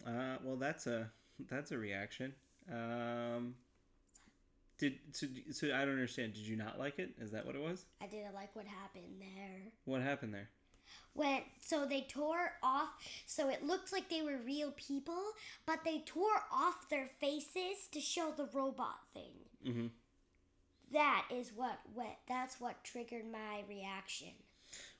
Uh, 0.08 0.38
well, 0.43 0.55
that's 0.55 0.88
a 0.88 1.12
that's 1.50 1.72
a 1.72 1.77
reaction. 1.77 2.34
Um, 2.72 3.55
did 4.77 5.00
so, 5.12 5.27
so 5.51 5.67
I 5.67 5.79
don't 5.79 5.89
understand. 5.89 6.34
Did 6.34 6.48
you 6.48 6.55
not 6.55 6.79
like 6.79 6.98
it? 6.98 7.12
Is 7.20 7.31
that 7.31 7.46
what 7.46 7.55
it 7.55 7.62
was? 7.62 7.86
I 8.01 8.08
didn't 8.08 8.34
like 8.34 8.55
what 8.55 8.65
happened 8.65 9.20
there. 9.20 9.62
What 9.86 10.01
happened 10.01 10.34
there? 10.34 10.50
When 11.13 11.41
so 11.60 11.86
they 11.86 12.01
tore 12.01 12.53
off, 12.63 12.89
so 13.25 13.50
it 13.50 13.63
looked 13.65 13.91
like 13.91 14.10
they 14.10 14.22
were 14.22 14.38
real 14.46 14.72
people, 14.72 15.22
but 15.65 15.79
they 15.84 16.00
tore 16.05 16.43
off 16.51 16.89
their 16.89 17.10
faces 17.20 17.88
to 17.91 18.00
show 18.00 18.34
the 18.36 18.48
robot 18.53 19.00
thing. 19.13 19.34
Mm-hmm. 19.67 19.88
That 20.93 21.25
is 21.31 21.51
what 21.55 21.79
what 21.93 22.17
that's 22.27 22.60
what 22.60 22.83
triggered 22.83 23.31
my 23.31 23.63
reaction. 23.67 24.29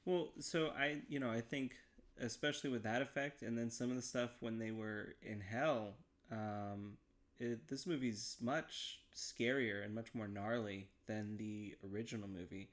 Well, 0.05 0.29
so 0.39 0.71
I, 0.77 0.98
you 1.07 1.19
know, 1.19 1.29
I 1.29 1.41
think 1.41 1.74
especially 2.19 2.69
with 2.69 2.83
that 2.83 3.01
effect, 3.01 3.41
and 3.41 3.57
then 3.57 3.69
some 3.69 3.89
of 3.89 3.95
the 3.95 4.01
stuff 4.01 4.31
when 4.39 4.60
they 4.60 4.71
were 4.71 5.15
in 5.21 5.41
hell. 5.41 5.95
Um, 6.31 6.98
it, 7.39 7.67
this 7.67 7.88
movie's 7.88 8.38
much 8.39 9.00
scarier 9.15 9.83
and 9.83 9.93
much 9.95 10.13
more 10.13 10.27
gnarly 10.27 10.88
than 11.07 11.38
the 11.38 11.75
original 11.91 12.29
movie. 12.29 12.69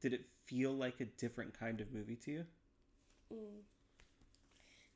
Did 0.00 0.12
it 0.12 0.26
feel 0.44 0.72
like 0.72 1.00
a 1.00 1.04
different 1.04 1.58
kind 1.58 1.80
of 1.80 1.92
movie 1.92 2.16
to 2.16 2.30
you? 2.30 2.44
Mm. 3.32 3.62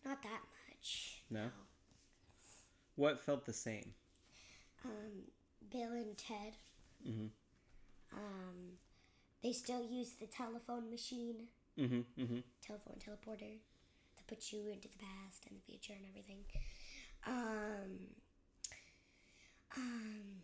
Not 0.05 0.23
that 0.23 0.41
much. 0.69 1.23
No? 1.31 1.47
What 2.97 3.21
felt 3.21 3.47
the 3.47 3.53
same? 3.53 3.95
Um, 4.85 5.31
Bill 5.71 5.93
and 5.93 6.17
Ted. 6.19 6.57
Mm-hmm. 7.09 7.27
They 9.43 9.53
still 9.53 9.83
use 9.83 10.13
the 10.21 10.27
telephone 10.27 10.89
machine, 10.91 11.49
Mm-hmm. 11.79 12.23
Mm-hmm. 12.23 12.39
telephone 12.65 12.97
teleporter, 13.01 13.59
to 14.17 14.25
put 14.29 14.53
you 14.53 14.69
into 14.69 14.89
the 14.89 14.99
past 14.99 15.47
and 15.49 15.57
the 15.59 15.63
future 15.63 15.95
and 15.95 16.05
everything. 16.09 16.45
Um. 17.27 18.09
Um. 19.77 20.43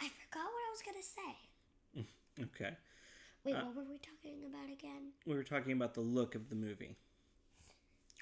I 0.00 0.08
forgot 0.08 0.44
what 0.44 0.62
I 0.66 0.70
was 0.70 0.82
gonna 0.82 1.02
say. 1.02 2.42
Okay. 2.44 2.76
Wait, 3.44 3.54
Uh, 3.54 3.64
what 3.64 3.76
were 3.76 3.84
we 3.90 3.98
talking 3.98 4.44
about 4.44 4.70
again? 4.70 5.12
We 5.24 5.34
were 5.34 5.44
talking 5.44 5.72
about 5.72 5.94
the 5.94 6.00
look 6.02 6.34
of 6.34 6.48
the 6.50 6.54
movie. 6.56 6.96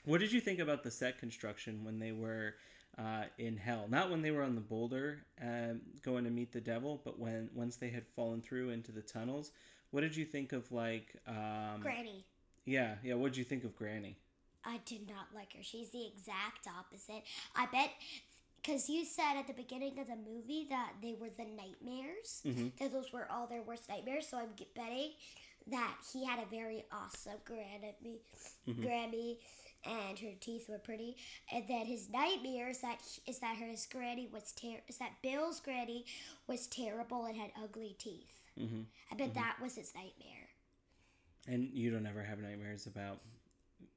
What 0.04 0.20
did 0.20 0.32
you 0.32 0.40
think 0.40 0.58
about 0.58 0.82
the 0.82 0.90
set 0.90 1.18
construction 1.18 1.84
when 1.84 1.98
they 1.98 2.12
were 2.12 2.54
uh, 2.98 3.24
in 3.38 3.56
hell? 3.56 3.86
Not 3.88 4.10
when 4.10 4.22
they 4.22 4.30
were 4.30 4.42
on 4.42 4.54
the 4.54 4.60
boulder 4.60 5.24
um, 5.42 5.80
going 6.02 6.24
to 6.24 6.30
meet 6.30 6.52
the 6.52 6.60
devil, 6.60 7.00
but 7.04 7.18
when 7.18 7.48
once 7.54 7.76
they 7.76 7.90
had 7.90 8.06
fallen 8.14 8.40
through 8.40 8.70
into 8.70 8.92
the 8.92 9.02
tunnels. 9.02 9.50
What 9.90 10.00
did 10.02 10.16
you 10.16 10.24
think 10.24 10.52
of 10.52 10.70
like? 10.72 11.14
Um, 11.26 11.80
Granny. 11.80 12.24
Yeah, 12.64 12.94
yeah. 13.02 13.14
What 13.14 13.32
did 13.32 13.38
you 13.38 13.44
think 13.44 13.64
of 13.64 13.76
Granny? 13.76 14.16
I 14.64 14.80
did 14.86 15.08
not 15.08 15.26
like 15.34 15.52
her. 15.54 15.62
She's 15.62 15.90
the 15.90 16.06
exact 16.06 16.66
opposite. 16.66 17.22
I 17.54 17.66
bet 17.66 17.90
because 18.60 18.88
you 18.88 19.04
said 19.04 19.36
at 19.38 19.46
the 19.46 19.52
beginning 19.52 19.98
of 19.98 20.06
the 20.06 20.16
movie 20.16 20.66
that 20.70 20.92
they 21.02 21.14
were 21.18 21.28
the 21.36 21.44
nightmares. 21.44 22.42
That 22.80 22.92
those 22.92 23.12
were 23.12 23.26
all 23.30 23.46
their 23.46 23.62
worst 23.62 23.88
nightmares. 23.88 24.26
So 24.28 24.38
I'm 24.38 24.48
betting 24.74 25.10
that 25.70 25.94
he 26.12 26.24
had 26.24 26.38
a 26.38 26.46
very 26.50 26.84
awesome 26.92 27.38
Granny, 27.44 28.20
Granny, 28.82 29.38
and 29.86 30.18
her 30.18 30.32
teeth 30.40 30.68
were 30.68 30.78
pretty. 30.78 31.16
And 31.52 31.64
then 31.68 31.86
his 31.86 32.08
nightmares 32.10 32.78
that 32.78 33.00
he- 33.02 33.30
is 33.30 33.38
that 33.40 33.56
his 33.56 33.86
granny 33.86 34.28
was 34.32 34.52
ter- 34.52 34.82
is 34.88 34.98
that 34.98 35.22
Bill's 35.22 35.60
granny 35.60 36.04
was 36.46 36.66
terrible 36.66 37.24
and 37.24 37.36
had 37.36 37.52
ugly 37.62 37.94
teeth. 37.98 38.40
Mm-hmm. 38.58 38.82
I 39.10 39.16
bet 39.16 39.34
that 39.34 39.56
was 39.60 39.76
his 39.76 39.94
nightmare. 39.94 40.48
And 41.46 41.70
you 41.72 41.90
don't 41.90 42.06
ever 42.06 42.22
have 42.22 42.38
nightmares 42.38 42.86
about 42.86 43.18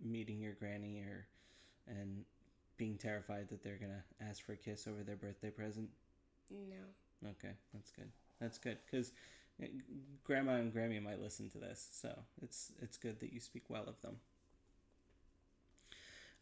meeting 0.03 0.41
your 0.41 0.53
granny 0.53 1.00
or 1.00 1.27
and 1.88 2.25
being 2.77 2.98
terrified 2.98 3.48
that 3.50 3.63
they're 3.63 3.77
gonna 3.77 4.03
ask 4.22 4.46
for 4.46 4.53
a 4.53 4.58
kiss 4.58 4.88
over 4.88 5.03
their 5.03 5.15
birthday 5.15 5.50
present. 5.50 5.89
No. 6.50 7.29
Okay, 7.29 7.53
that's 7.74 7.91
good. 7.91 8.10
That's 8.39 8.58
good 8.58 8.77
because 8.86 9.12
grandma 10.24 10.56
and 10.56 10.74
Grammy 10.74 11.01
might 11.01 11.22
listen 11.22 11.50
to 11.51 11.58
this, 11.58 11.88
so 11.91 12.15
it's 12.41 12.72
it's 12.82 12.98
good 12.98 13.20
that 13.22 13.34
you 13.34 13.39
speak 13.39 13.63
well 13.70 13.86
of 13.88 14.00
them. 14.01 14.17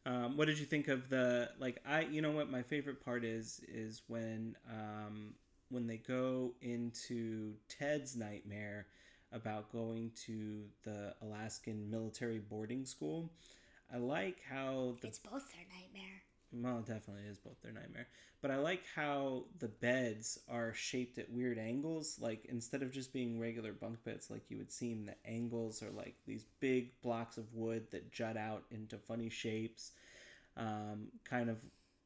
Um, 0.06 0.38
what 0.38 0.46
did 0.46 0.60
you 0.60 0.66
think 0.66 0.88
of 0.88 1.10
the 1.10 1.50
like? 1.60 1.80
I 1.86 2.02
you 2.02 2.22
know 2.22 2.32
what 2.32 2.50
my 2.50 2.62
favorite 2.62 3.04
part 3.04 3.24
is 3.24 3.62
is 3.68 4.04
when 4.08 4.56
um, 4.70 5.34
when 5.70 5.88
they 5.88 5.98
go 5.98 6.54
into 6.62 7.54
Ted's 7.68 8.16
nightmare 8.16 8.86
about 9.32 9.72
going 9.72 10.12
to 10.26 10.64
the 10.84 11.16
Alaskan 11.22 11.90
military 11.90 12.40
boarding 12.40 12.86
school. 12.86 13.32
I 13.94 13.98
like 13.98 14.38
how 14.48 14.98
the 15.02 15.08
It's 15.08 15.20
both 15.20 15.52
their 15.52 15.66
nightmare. 15.70 16.22
Well, 16.56 16.80
it 16.80 16.86
definitely 16.86 17.26
is 17.30 17.38
both 17.38 17.62
their 17.62 17.72
nightmare. 17.72 18.08
But 18.42 18.52
I 18.52 18.58
like 18.58 18.84
how 18.96 19.46
the 19.60 19.68
beds 19.68 20.40
are 20.50 20.74
shaped 20.74 21.18
at 21.18 21.32
weird 21.32 21.58
angles. 21.58 22.18
Like 22.20 22.46
instead 22.46 22.84
of 22.84 22.92
just 22.92 23.14
being 23.14 23.40
regular 23.40 23.74
bunk 23.74 24.04
beds, 24.04 24.30
like 24.30 24.50
you 24.50 24.58
would 24.58 24.72
seem, 24.72 25.06
the 25.06 25.16
angles 25.30 25.82
are 25.84 25.92
like 25.92 26.16
these 26.26 26.46
big 26.60 27.00
blocks 27.02 27.38
of 27.38 27.54
wood 27.54 27.92
that 27.92 28.12
jut 28.12 28.38
out 28.38 28.64
into 28.72 28.98
funny 28.98 29.30
shapes. 29.30 29.92
Um, 30.58 31.08
kind 31.24 31.50
of, 31.50 31.58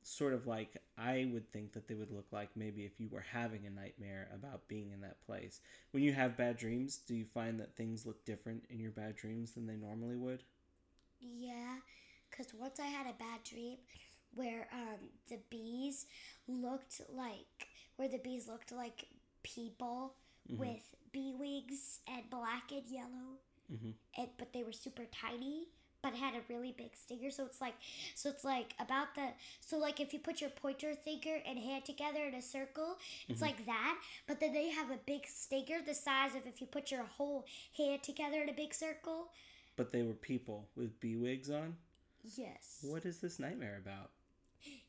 sort 0.02 0.34
of 0.34 0.48
like 0.48 0.82
I 0.98 1.30
would 1.34 1.52
think 1.52 1.74
that 1.74 1.88
they 1.88 1.94
would 1.94 2.12
look 2.12 2.28
like 2.32 2.50
maybe 2.56 2.86
if 2.86 3.00
you 3.00 3.10
were 3.10 3.26
having 3.34 3.66
a 3.68 3.70
nightmare 3.70 4.30
about 4.34 4.68
being 4.68 4.92
in 4.92 5.02
that 5.02 5.24
place. 5.26 5.60
When 5.92 6.04
you 6.04 6.14
have 6.14 6.38
bad 6.38 6.58
dreams, 6.58 6.98
do 6.98 7.14
you 7.16 7.26
find 7.26 7.60
that 7.60 7.76
things 7.76 8.06
look 8.06 8.26
different 8.26 8.64
in 8.70 8.80
your 8.80 8.92
bad 8.92 9.16
dreams 9.18 9.52
than 9.52 9.68
they 9.68 9.76
normally 9.76 10.16
would? 10.16 10.44
Yeah, 11.20 11.78
because 12.30 12.54
once 12.54 12.80
I 12.80 12.88
had 12.88 13.08
a 13.08 13.18
bad 13.18 13.44
dream 13.44 13.78
where 14.34 14.68
um, 14.74 15.10
the 15.30 15.40
bees 15.50 16.06
looked 16.48 17.02
like, 17.14 17.68
where 17.96 18.10
the 18.10 18.20
bees 18.20 18.48
looked 18.48 18.72
like 18.72 19.08
people 19.44 20.16
mm-hmm. 20.50 20.60
with 20.60 20.96
bee 21.12 21.36
wigs 21.38 22.00
and 22.08 22.30
black 22.30 22.72
and 22.72 22.88
yellow, 22.88 23.40
mm-hmm. 23.72 23.92
and, 24.18 24.30
but 24.38 24.54
they 24.54 24.64
were 24.64 24.72
super 24.72 25.04
tiny. 25.12 25.68
But 26.02 26.14
had 26.14 26.34
a 26.34 26.40
really 26.48 26.74
big 26.78 26.96
stinger, 26.96 27.30
so 27.30 27.46
it's 27.46 27.60
like, 27.60 27.74
so 28.16 28.30
it's 28.30 28.46
like 28.46 28.74
about 28.80 29.16
the, 29.16 29.34
so 29.60 29.78
like 29.78 30.00
if 30.00 30.14
you 30.14 30.20
put 30.20 30.40
your 30.40 30.50
pointer 30.50 30.96
finger 30.96 31.40
and 31.46 31.60
hand 31.60 31.84
together 31.84 32.24
in 32.24 32.36
a 32.36 32.42
circle, 32.42 32.98
it's 33.28 33.42
mm-hmm. 33.42 33.48
like 33.50 33.66
that. 33.66 34.00
But 34.26 34.40
then 34.40 34.54
they 34.54 34.70
have 34.70 34.92
a 34.92 35.00
big 35.06 35.28
stinger 35.28 35.80
the 35.86 35.94
size 35.94 36.36
of 36.36 36.48
if 36.48 36.62
you 36.62 36.68
put 36.68 36.90
your 36.90 37.04
whole 37.04 37.44
hand 37.76 38.02
together 38.02 38.42
in 38.42 38.48
a 38.48 38.54
big 38.54 38.74
circle. 38.74 39.28
But 39.76 39.92
they 39.92 40.04
were 40.04 40.14
people 40.14 40.70
with 40.78 40.98
bee 41.02 41.18
wigs 41.18 41.50
on. 41.50 41.76
Yes. 42.24 42.80
What 42.82 43.06
is 43.06 43.20
this 43.20 43.38
nightmare 43.38 43.82
about? 43.84 44.12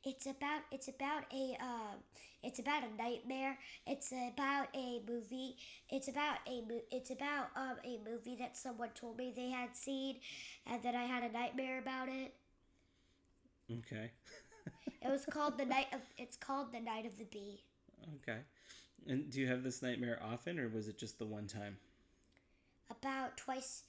It's 0.04 0.26
about 0.26 0.62
it's 0.70 0.88
about 0.88 1.24
a 1.32 1.56
um 1.60 1.98
it's 2.42 2.58
about 2.58 2.82
a 2.84 3.02
nightmare. 3.02 3.58
It's 3.86 4.12
about 4.12 4.68
a 4.74 5.00
movie. 5.08 5.56
It's 5.90 6.08
about 6.08 6.38
a 6.48 6.62
it's 6.90 7.10
about 7.10 7.48
um 7.56 7.76
a 7.84 7.98
movie 8.08 8.36
that 8.38 8.56
someone 8.56 8.90
told 8.94 9.16
me 9.18 9.32
they 9.34 9.50
had 9.50 9.76
seen, 9.76 10.16
and 10.66 10.82
then 10.82 10.94
I 10.94 11.04
had 11.04 11.22
a 11.24 11.32
nightmare 11.32 11.78
about 11.78 12.08
it. 12.08 12.34
Okay. 13.70 14.10
It 15.02 15.08
was 15.10 15.26
called 15.26 15.58
the 15.58 15.64
night 15.66 15.88
of 15.92 16.00
it's 16.16 16.36
called 16.36 16.72
the 16.72 16.80
night 16.80 17.06
of 17.06 17.18
the 17.18 17.24
bee. 17.24 17.64
Okay. 18.16 18.40
And 19.06 19.30
do 19.30 19.40
you 19.40 19.48
have 19.48 19.62
this 19.62 19.82
nightmare 19.82 20.20
often, 20.22 20.58
or 20.58 20.68
was 20.68 20.88
it 20.88 20.98
just 20.98 21.18
the 21.18 21.26
one 21.26 21.46
time? 21.46 21.78
About 22.90 23.36
twice, 23.38 23.84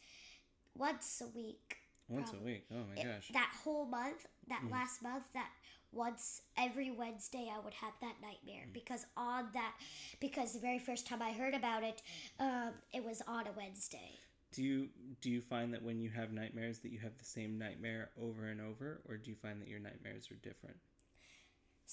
once 0.76 1.22
a 1.22 1.28
week. 1.28 1.81
Once 2.12 2.34
a 2.34 2.40
week. 2.40 2.66
Oh 2.72 2.84
my 2.84 3.02
It- 3.02 3.04
gosh. 3.06 3.30
that 3.30 3.52
whole 3.64 3.86
month, 3.86 4.26
that 4.48 4.64
last 4.70 5.02
month, 5.02 5.24
that 5.34 5.52
once 5.94 6.42
every 6.58 6.92
Wednesday 6.92 7.50
I 7.52 7.60
would 7.60 7.74
have 7.76 7.94
that 8.02 8.22
nightmare 8.22 8.66
because 8.74 9.06
on 9.18 9.50
that 9.54 9.76
because 10.20 10.54
the 10.54 10.60
very 10.60 10.80
first 10.80 11.06
time 11.08 11.22
I 11.22 11.32
heard 11.34 11.54
about 11.54 11.84
it, 11.84 12.02
um, 12.40 12.74
it 12.94 13.04
was 13.04 13.22
on 13.28 13.48
a 13.48 13.52
Wednesday. 13.54 14.20
Do 14.52 14.62
you 14.64 14.90
do 15.22 15.30
you 15.30 15.42
find 15.42 15.74
that 15.74 15.82
when 15.82 16.00
you 16.02 16.10
have 16.10 16.32
nightmares 16.34 16.80
that 16.80 16.92
you 16.92 17.00
have 17.00 17.18
the 17.18 17.26
same 17.26 17.58
nightmare 17.58 18.12
over 18.22 18.46
and 18.46 18.60
over, 18.62 19.02
or 19.08 19.18
do 19.18 19.30
you 19.30 19.36
find 19.36 19.62
that 19.62 19.68
your 19.70 19.80
nightmares 19.80 20.30
are 20.32 20.36
different? 20.36 20.78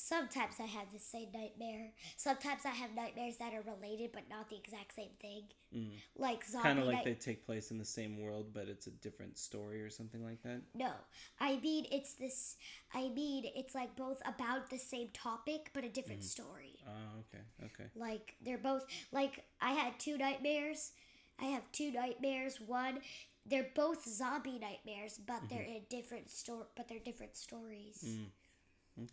Sometimes 0.00 0.55
I 0.61 0.67
have 0.67 0.93
the 0.93 1.00
same 1.00 1.28
nightmare. 1.35 1.90
Sometimes 2.17 2.61
I 2.64 2.69
have 2.71 2.95
nightmares 2.95 3.37
that 3.38 3.52
are 3.52 3.62
related 3.62 4.12
but 4.12 4.31
not 4.31 4.49
the 4.49 4.57
exact 4.57 4.95
same 4.95 5.11
thing. 5.21 5.43
Mm. 5.75 5.90
Like 6.17 6.45
zombie 6.45 6.62
Kind 6.62 6.78
of 6.78 6.87
like 6.87 6.97
night- 6.99 7.05
they 7.05 7.14
take 7.14 7.45
place 7.45 7.73
in 7.73 7.78
the 7.78 7.85
same 7.85 8.23
world, 8.23 8.55
but 8.55 8.69
it's 8.69 8.87
a 8.87 8.93
different 8.93 9.37
story 9.38 9.83
or 9.83 9.90
something 9.90 10.25
like 10.25 10.40
that. 10.45 10.62
No, 10.73 10.93
I 11.40 11.57
mean 11.57 11.87
it's 11.90 12.14
this. 12.14 12.57
I 12.95 13.09
mean 13.09 13.47
it's 13.57 13.75
like 13.75 13.97
both 13.97 14.23
about 14.25 14.71
the 14.71 14.78
same 14.78 15.09
topic 15.12 15.71
but 15.75 15.83
a 15.83 15.88
different 15.88 16.21
mm. 16.21 16.26
story. 16.26 16.78
Oh, 16.87 17.19
okay, 17.23 17.43
okay. 17.64 17.90
Like 17.97 18.37
they're 18.40 18.57
both 18.57 18.87
like 19.11 19.45
I 19.61 19.73
had 19.73 19.99
two 19.99 20.17
nightmares. 20.17 20.93
I 21.40 21.47
have 21.47 21.62
two 21.73 21.90
nightmares. 21.90 22.61
One, 22.61 23.00
they're 23.45 23.71
both 23.75 24.09
zombie 24.09 24.61
nightmares, 24.61 25.19
but 25.19 25.40
they're 25.50 25.61
mm-hmm. 25.61 25.90
in 25.90 26.00
different 26.00 26.31
store. 26.31 26.69
But 26.76 26.88
they're 26.88 26.99
different 27.00 27.37
stories. 27.37 27.99
Okay. 28.05 28.31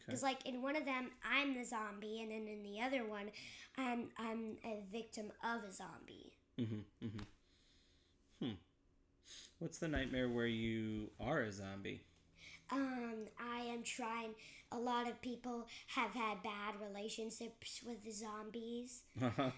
Because 0.06 0.24
like 0.24 0.46
in 0.46 0.62
one 0.62 0.76
of 0.76 0.86
them, 0.86 1.12
I'm 1.24 1.54
the 1.54 1.64
zombie, 1.64 2.22
and 2.22 2.32
then 2.32 2.48
in 2.48 2.64
the 2.64 2.82
other 2.82 3.06
one, 3.06 3.32
I'm 3.78 4.10
I'm 4.18 4.58
a 4.64 4.84
victim 4.92 5.32
of 5.44 5.64
a 5.64 5.72
zombie. 5.72 6.34
Mm-hmm. 6.60 7.06
Mm-hmm. 7.06 8.46
Hmm. 8.46 8.56
What's 9.60 9.78
the 9.78 9.88
nightmare 9.88 10.30
where 10.30 10.48
you 10.48 11.10
are 11.20 11.42
a 11.42 11.52
zombie? 11.52 12.02
Um, 12.72 13.28
I 13.40 13.60
am 13.60 13.84
trying. 13.84 14.34
A 14.72 14.78
lot 14.78 15.08
of 15.08 15.22
people 15.22 15.68
have 15.88 16.12
had 16.12 16.42
bad 16.44 16.76
relationships 16.82 17.82
with 17.86 18.04
the 18.04 18.12
zombies, 18.12 19.04
but 19.20 19.54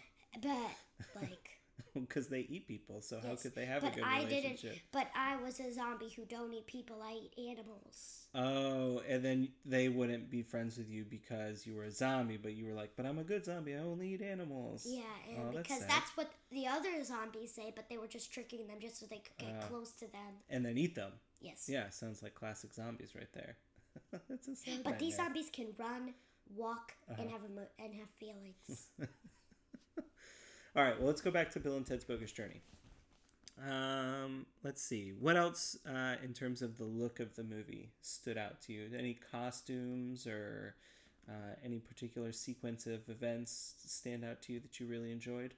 like. 1.16 1.57
Because 1.94 2.28
they 2.28 2.42
eat 2.42 2.68
people, 2.68 3.02
so 3.02 3.20
how 3.26 3.36
could 3.36 3.56
they 3.56 3.66
have 3.66 3.82
but 3.82 3.94
a 3.94 3.96
good 3.96 4.04
I 4.04 4.24
relationship? 4.24 4.62
didn't. 4.62 4.82
But 4.92 5.08
I 5.16 5.36
was 5.38 5.60
a 5.60 5.72
zombie 5.74 6.10
who 6.16 6.26
don't 6.26 6.54
eat 6.54 6.68
people. 6.68 6.98
I 7.04 7.14
eat 7.14 7.50
animals. 7.50 8.28
Oh, 8.36 9.02
and 9.10 9.24
then 9.26 9.50
they 9.66 9.90
wouldn't 9.90 10.30
be 10.30 10.44
friends 10.44 10.78
with 10.78 10.90
you 10.90 11.06
because 11.06 11.66
you 11.66 11.74
were 11.76 11.86
a 11.86 11.92
zombie, 11.92 12.38
but 12.38 12.54
you 12.54 12.66
were 12.68 12.74
like, 12.74 12.92
but 12.96 13.06
I'm 13.08 13.18
a 13.18 13.24
good 13.24 13.46
zombie. 13.46 13.74
I 13.74 13.80
only 13.80 14.14
eat 14.14 14.22
animals. 14.22 14.86
Yeah, 14.88 15.02
and 15.30 15.38
Oh, 15.50 15.58
because 15.58 15.80
sad. 15.80 15.90
that's 15.90 16.12
what 16.16 16.30
the 16.52 16.68
other 16.68 17.04
zombies 17.04 17.54
say, 17.54 17.74
but 17.76 17.90
they 17.90 17.98
were 17.98 18.08
just 18.08 18.32
tricking 18.32 18.68
them 18.68 18.78
just 18.80 19.00
so 19.00 19.06
they 19.08 19.20
could 19.26 19.38
get 19.40 19.56
Ah. 19.64 19.68
close 19.68 19.92
to 19.94 20.06
them. 20.12 20.34
And 20.50 20.64
then 20.66 20.78
eat 20.78 20.94
them. 20.96 21.14
Yes. 21.42 21.68
Yeah, 21.68 21.90
sounds 21.90 22.22
like 22.22 22.36
classic 22.36 22.74
zombies 22.74 23.16
right 23.16 23.32
there. 23.34 23.58
that's 24.30 24.48
a 24.48 24.52
But 24.84 25.00
these 25.00 25.18
nightmare. 25.18 25.26
zombies 25.26 25.50
can 25.52 25.68
run, 25.80 26.14
walk, 26.56 26.94
Uh-huh. 27.10 27.22
and 27.22 27.32
have 27.32 27.42
emo- 27.44 27.70
and 27.80 27.94
have 27.96 28.10
feelings. 28.20 28.90
All 30.78 30.84
right, 30.84 30.96
well, 31.00 31.08
let's 31.08 31.22
go 31.22 31.32
back 31.32 31.50
to 31.54 31.60
Bill 31.60 31.76
and 31.76 31.86
Ted's 31.86 32.04
Bogus 32.06 32.32
Journey. 32.32 32.62
Um, 33.68 34.46
let's 34.64 34.84
see. 34.84 35.12
What 35.20 35.36
else, 35.36 35.76
uh, 35.88 36.18
in 36.24 36.34
terms 36.34 36.62
of 36.62 36.78
the 36.78 36.84
look 36.84 37.20
of 37.20 37.36
the 37.36 37.44
movie, 37.44 37.90
stood 38.02 38.38
out 38.38 38.62
to 38.62 38.74
you? 38.74 38.90
Any 38.98 39.16
costumes 39.16 40.28
or 40.28 40.76
Uh, 41.30 41.56
any 41.62 41.78
particular 41.80 42.32
sequence 42.32 42.88
of 42.88 43.10
events 43.10 43.74
stand 43.86 44.24
out 44.24 44.42
to 44.42 44.54
you 44.54 44.62
that 44.62 44.80
you 44.80 44.86
really 44.88 45.12
enjoyed? 45.12 45.54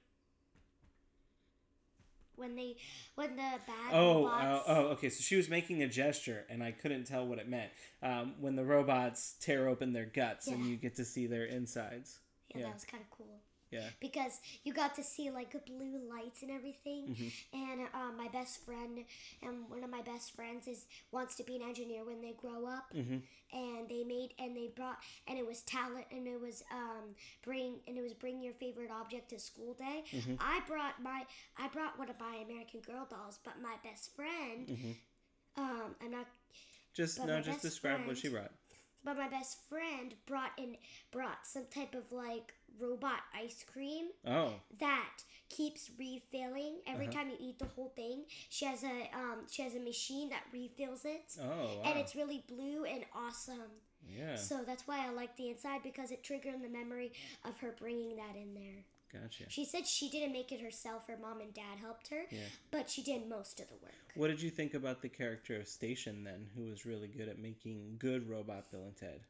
When 2.34 2.56
they, 2.56 2.74
when 3.14 3.36
the 3.36 3.60
bad 3.68 3.92
Oh, 3.92 4.24
uh, 4.26 4.30
robots. 4.30 4.64
oh, 4.66 4.74
okay. 4.94 5.10
So 5.10 5.22
she 5.22 5.36
was 5.36 5.48
making 5.48 5.80
a 5.84 5.86
gesture, 5.86 6.44
and 6.48 6.60
I 6.64 6.72
couldn't 6.72 7.04
tell 7.04 7.24
what 7.24 7.38
it 7.38 7.48
meant. 7.48 7.70
Um, 8.02 8.34
when 8.40 8.56
the 8.56 8.64
robots 8.64 9.34
tear 9.38 9.68
open 9.68 9.92
their 9.92 10.06
guts, 10.06 10.48
and 10.48 10.66
you 10.66 10.74
get 10.76 10.96
to 10.96 11.04
see 11.04 11.28
their 11.28 11.44
insides. 11.44 12.18
yeah, 12.48 12.62
yeah. 12.62 12.64
that 12.66 12.74
was 12.74 12.84
kind 12.84 13.04
of 13.04 13.10
cool. 13.10 13.40
Yeah. 13.70 13.88
because 14.00 14.40
you 14.64 14.72
got 14.72 14.94
to 14.96 15.02
see 15.02 15.30
like 15.30 15.52
blue 15.66 16.00
lights 16.08 16.42
and 16.42 16.50
everything. 16.50 17.08
Mm-hmm. 17.14 17.58
And 17.70 17.80
uh, 17.94 18.12
my 18.16 18.28
best 18.28 18.64
friend, 18.64 19.04
and 19.42 19.68
one 19.68 19.84
of 19.84 19.90
my 19.90 20.02
best 20.02 20.34
friends 20.34 20.66
is 20.66 20.86
wants 21.12 21.36
to 21.36 21.44
be 21.44 21.56
an 21.56 21.62
engineer 21.62 22.04
when 22.04 22.20
they 22.20 22.32
grow 22.40 22.66
up. 22.66 22.92
Mm-hmm. 22.94 23.18
And 23.52 23.88
they 23.88 24.04
made 24.04 24.34
and 24.38 24.56
they 24.56 24.68
brought 24.76 24.98
and 25.26 25.36
it 25.36 25.44
was 25.46 25.62
talent 25.62 26.06
and 26.12 26.26
it 26.28 26.40
was 26.40 26.62
um 26.70 27.16
bring 27.44 27.80
and 27.88 27.98
it 27.98 28.00
was 28.02 28.14
bring 28.14 28.40
your 28.40 28.52
favorite 28.54 28.90
object 28.92 29.30
to 29.30 29.40
school 29.40 29.74
day. 29.74 30.04
Mm-hmm. 30.12 30.34
I 30.38 30.60
brought 30.68 31.02
my 31.02 31.24
I 31.58 31.66
brought 31.68 31.98
one 31.98 32.08
of 32.08 32.14
my 32.20 32.36
American 32.48 32.80
Girl 32.80 33.06
dolls, 33.10 33.40
but 33.44 33.54
my 33.60 33.74
best 33.82 34.14
friend, 34.14 34.68
Mm-hmm. 34.68 35.62
um, 35.62 35.94
I'm 36.02 36.10
not 36.12 36.26
Just 36.94 37.24
no, 37.24 37.40
just 37.40 37.62
describe 37.62 38.06
what 38.06 38.18
she 38.18 38.28
brought. 38.28 38.52
But 39.04 39.16
my 39.16 39.28
best 39.28 39.58
friend 39.68 40.14
brought 40.26 40.52
in 40.58 40.76
brought 41.10 41.46
some 41.46 41.64
type 41.74 41.94
of 41.94 42.10
like 42.12 42.54
robot 42.78 43.20
ice 43.34 43.64
cream 43.72 44.06
Oh, 44.26 44.52
that 44.78 45.22
keeps 45.48 45.90
refilling 45.98 46.76
every 46.86 47.06
Uh-huh. 47.08 47.18
time 47.18 47.30
you 47.30 47.36
eat 47.40 47.58
the 47.58 47.66
whole 47.66 47.92
thing. 47.96 48.24
She 48.48 48.64
has 48.64 48.82
a 48.84 49.10
um, 49.14 49.46
she 49.50 49.62
has 49.62 49.74
a 49.74 49.80
machine 49.80 50.28
that 50.30 50.44
refills 50.52 51.04
it, 51.04 51.36
oh, 51.40 51.46
wow. 51.46 51.82
and 51.84 51.98
it's 51.98 52.14
really 52.14 52.44
blue 52.48 52.84
and 52.84 53.04
awesome. 53.14 53.70
yeah. 54.08 54.36
So 54.36 54.60
that's 54.66 54.86
why 54.86 55.04
I 55.06 55.10
like 55.10 55.36
the 55.36 55.48
inside 55.50 55.82
because 55.82 56.10
it 56.10 56.22
triggered 56.24 56.62
the 56.62 56.68
memory 56.68 57.12
of 57.44 57.58
her 57.58 57.74
bringing 57.78 58.16
that 58.16 58.36
in 58.36 58.54
there. 58.54 58.84
Gotcha. 59.12 59.44
She 59.48 59.64
said 59.64 59.86
she 59.86 60.08
didn't 60.08 60.32
make 60.32 60.52
it 60.52 60.60
herself; 60.60 61.06
her 61.08 61.16
mom 61.20 61.40
and 61.40 61.52
dad 61.52 61.78
helped 61.80 62.08
her, 62.08 62.22
Yeah. 62.30 62.46
but 62.70 62.88
she 62.88 63.02
did 63.02 63.28
most 63.28 63.58
of 63.60 63.68
the 63.68 63.74
work. 63.82 63.92
What 64.14 64.28
did 64.28 64.40
you 64.40 64.50
think 64.50 64.74
about 64.74 65.02
the 65.02 65.08
character 65.08 65.56
of 65.56 65.66
Station 65.68 66.22
then, 66.24 66.48
who 66.56 66.66
was 66.66 66.86
really 66.86 67.08
good 67.08 67.28
at 67.28 67.38
making 67.38 67.96
good 67.98 68.28
robot 68.28 68.70
Bill 68.70 68.84
and 68.84 68.96
Ted? 68.96 69.20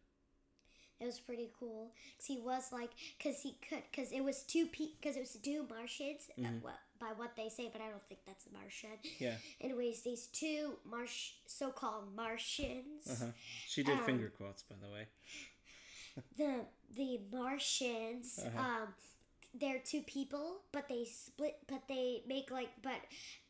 It 1.00 1.06
was 1.06 1.18
pretty 1.18 1.48
cool 1.58 1.92
because 2.12 2.26
he 2.26 2.36
was 2.38 2.72
like, 2.72 2.90
because 3.16 3.40
he 3.40 3.56
could, 3.66 3.82
because 3.90 4.12
it 4.12 4.22
was 4.22 4.42
two 4.42 4.66
pe, 4.66 4.88
because 5.00 5.16
it 5.16 5.20
was 5.20 5.34
two 5.42 5.64
Martians, 5.70 6.28
uh, 6.38 6.48
what, 6.60 6.78
by 6.98 7.12
what 7.16 7.34
they 7.36 7.48
say, 7.48 7.70
but 7.72 7.80
I 7.80 7.88
don't 7.88 8.06
think 8.06 8.20
that's 8.26 8.44
a 8.44 8.52
Martian. 8.52 8.90
Mm-hmm. 8.90 9.24
Yeah. 9.24 9.36
Anyways, 9.62 10.02
these 10.02 10.26
two 10.26 10.74
Marsh, 10.84 11.30
so-called 11.46 12.14
Martians, 12.14 13.08
Uh-huh. 13.10 13.30
She 13.66 13.82
did 13.82 13.98
Um, 13.98 14.04
finger 14.04 14.28
quotes, 14.28 14.62
by 14.62 14.76
the 14.82 14.90
way. 14.92 15.06
the 16.36 16.66
the 16.94 17.18
Martians, 17.32 18.38
Uh-huh. 18.44 18.58
um, 18.82 18.94
they're 19.58 19.78
two 19.78 20.02
people, 20.02 20.62
but 20.72 20.88
they 20.88 21.04
split, 21.04 21.56
but 21.66 21.82
they 21.88 22.22
make 22.26 22.50
like, 22.50 22.70
but 22.82 23.00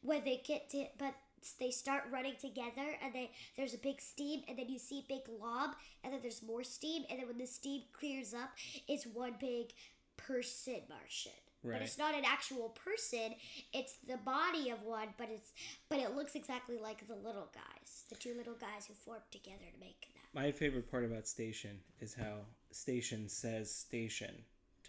when 0.02 0.24
they 0.24 0.42
get 0.46 0.70
to, 0.70 0.86
but 0.98 1.14
they 1.58 1.70
start 1.70 2.04
running 2.10 2.34
together, 2.40 2.96
and 3.02 3.14
they 3.14 3.30
there's 3.56 3.74
a 3.74 3.78
big 3.78 4.00
steam, 4.00 4.42
and 4.48 4.58
then 4.58 4.68
you 4.68 4.78
see 4.78 5.00
a 5.00 5.12
big 5.12 5.22
lob, 5.40 5.70
and 6.02 6.12
then 6.12 6.20
there's 6.22 6.42
more 6.42 6.64
steam, 6.64 7.04
and 7.10 7.18
then 7.18 7.26
when 7.26 7.38
the 7.38 7.46
steam 7.46 7.82
clears 7.92 8.34
up, 8.34 8.50
it's 8.88 9.04
one 9.04 9.34
big 9.40 9.72
person 10.16 10.80
Martian. 10.88 11.32
right. 11.62 11.74
But 11.78 11.82
it's 11.82 11.98
not 11.98 12.14
an 12.14 12.24
actual 12.24 12.70
person; 12.70 13.34
it's 13.72 13.96
the 14.06 14.18
body 14.18 14.70
of 14.70 14.82
one. 14.82 15.08
But 15.18 15.28
it's 15.30 15.52
but 15.88 15.98
it 15.98 16.14
looks 16.14 16.34
exactly 16.34 16.78
like 16.78 17.06
the 17.08 17.14
little 17.16 17.48
guys, 17.54 18.04
the 18.08 18.16
two 18.16 18.34
little 18.36 18.54
guys 18.54 18.86
who 18.86 18.94
formed 18.94 19.22
together 19.30 19.64
to 19.72 19.80
make 19.80 20.00
that. 20.00 20.20
My 20.32 20.52
favorite 20.52 20.90
part 20.90 21.04
about 21.04 21.26
Station 21.26 21.78
is 22.00 22.14
how 22.14 22.44
Station 22.70 23.28
says 23.28 23.74
station 23.74 24.34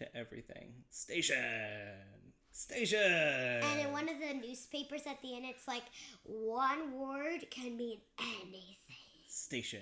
to 0.01 0.17
everything. 0.17 0.73
Station! 0.89 1.37
Station! 2.51 2.99
And 2.99 3.79
in 3.79 3.91
one 3.91 4.09
of 4.09 4.15
the 4.19 4.33
newspapers 4.33 5.03
at 5.05 5.21
the 5.21 5.35
end, 5.35 5.45
it's 5.47 5.67
like 5.67 5.83
one 6.23 6.97
word 6.97 7.49
can 7.49 7.77
mean 7.77 7.99
anything. 8.19 8.71
Station. 9.27 9.81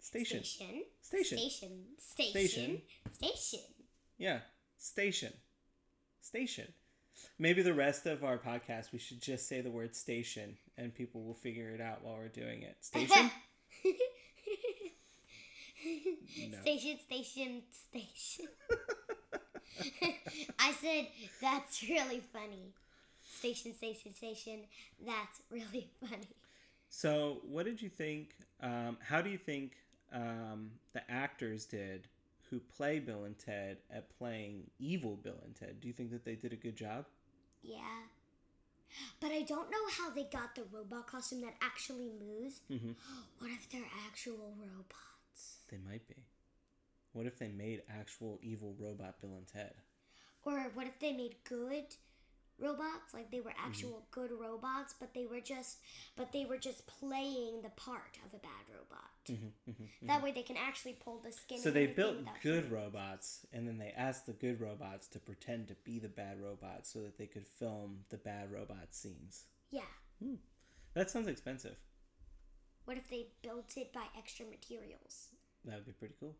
Station. 0.00 0.42
Station. 0.44 0.82
Station. 1.02 1.38
Station. 1.38 1.86
Station. 1.98 2.82
Station. 3.12 3.60
Yeah. 4.18 4.38
Station. 4.78 5.32
Station. 6.20 6.72
Maybe 7.38 7.62
the 7.62 7.74
rest 7.74 8.06
of 8.06 8.24
our 8.24 8.38
podcast, 8.38 8.92
we 8.92 8.98
should 8.98 9.20
just 9.20 9.46
say 9.46 9.60
the 9.60 9.70
word 9.70 9.94
station 9.94 10.56
and 10.78 10.94
people 10.94 11.22
will 11.22 11.34
figure 11.34 11.70
it 11.70 11.80
out 11.80 12.02
while 12.02 12.14
we're 12.14 12.28
doing 12.28 12.62
it. 12.62 12.76
Station? 12.84 13.30
No. 16.50 16.58
Station, 16.60 16.98
station, 17.00 17.62
station. 17.88 18.46
I 20.58 20.72
said, 20.72 21.08
that's 21.40 21.82
really 21.88 22.20
funny. 22.32 22.72
Station, 23.22 23.74
station, 23.74 24.12
station. 24.14 24.60
That's 25.04 25.40
really 25.50 25.88
funny. 26.00 26.28
So, 26.88 27.40
what 27.48 27.64
did 27.64 27.80
you 27.80 27.88
think? 27.88 28.34
Um, 28.60 28.98
how 29.00 29.22
do 29.22 29.30
you 29.30 29.38
think 29.38 29.72
um, 30.12 30.72
the 30.92 31.02
actors 31.10 31.64
did 31.64 32.06
who 32.50 32.60
play 32.60 32.98
Bill 32.98 33.24
and 33.24 33.38
Ted 33.38 33.78
at 33.90 34.16
playing 34.18 34.70
evil 34.78 35.16
Bill 35.16 35.40
and 35.44 35.54
Ted? 35.54 35.80
Do 35.80 35.88
you 35.88 35.94
think 35.94 36.10
that 36.10 36.24
they 36.24 36.34
did 36.34 36.52
a 36.52 36.56
good 36.56 36.76
job? 36.76 37.06
Yeah. 37.62 37.78
But 39.20 39.30
I 39.32 39.40
don't 39.40 39.70
know 39.70 39.86
how 39.96 40.10
they 40.10 40.24
got 40.24 40.54
the 40.54 40.64
robot 40.70 41.06
costume 41.06 41.40
that 41.40 41.54
actually 41.62 42.10
moves. 42.20 42.60
Mhm. 42.70 42.94
What 43.38 43.50
if 43.50 43.70
they're 43.70 43.80
actual 44.06 44.54
robots? 44.60 44.96
They 45.72 45.78
might 45.78 46.06
be. 46.06 46.26
What 47.14 47.26
if 47.26 47.38
they 47.38 47.48
made 47.48 47.82
actual 47.88 48.38
evil 48.42 48.76
robot 48.78 49.20
Bill 49.20 49.36
and 49.36 49.46
Ted? 49.46 49.72
Or 50.44 50.70
what 50.74 50.86
if 50.86 51.00
they 51.00 51.12
made 51.12 51.36
good 51.48 51.86
robots? 52.60 53.14
Like 53.14 53.30
they 53.30 53.40
were 53.40 53.50
mm-hmm. 53.50 53.68
actual 53.68 54.06
good 54.10 54.30
robots, 54.38 54.94
but 55.00 55.14
they 55.14 55.24
were 55.24 55.40
just 55.40 55.78
but 56.14 56.30
they 56.30 56.44
were 56.44 56.58
just 56.58 56.86
playing 56.86 57.62
the 57.62 57.70
part 57.70 58.18
of 58.26 58.34
a 58.34 58.42
bad 58.42 58.64
robot. 58.68 59.10
Mm-hmm, 59.30 59.70
mm-hmm, 59.70 60.06
that 60.08 60.22
way 60.22 60.32
they 60.32 60.42
can 60.42 60.58
actually 60.58 60.96
pull 61.02 61.20
the 61.24 61.32
skin. 61.32 61.58
So 61.58 61.70
they 61.70 61.86
built 61.86 62.16
good 62.42 62.70
robots, 62.70 63.46
and 63.52 63.66
then 63.66 63.78
they 63.78 63.94
asked 63.96 64.26
the 64.26 64.32
good 64.32 64.60
robots 64.60 65.06
to 65.08 65.18
pretend 65.18 65.68
to 65.68 65.74
be 65.84 65.98
the 66.00 66.08
bad 66.08 66.38
robots 66.38 66.92
so 66.92 67.00
that 67.00 67.16
they 67.16 67.26
could 67.26 67.46
film 67.46 68.00
the 68.10 68.18
bad 68.18 68.52
robot 68.52 68.88
scenes. 68.90 69.44
Yeah. 69.70 69.80
Hmm. 70.22 70.34
That 70.94 71.10
sounds 71.10 71.28
expensive. 71.28 71.76
What 72.84 72.96
if 72.96 73.08
they 73.08 73.28
built 73.42 73.74
it 73.76 73.92
by 73.92 74.04
extra 74.18 74.44
materials? 74.44 75.28
That 75.64 75.76
would 75.76 75.86
be 75.86 75.92
pretty 75.92 76.14
cool. 76.18 76.36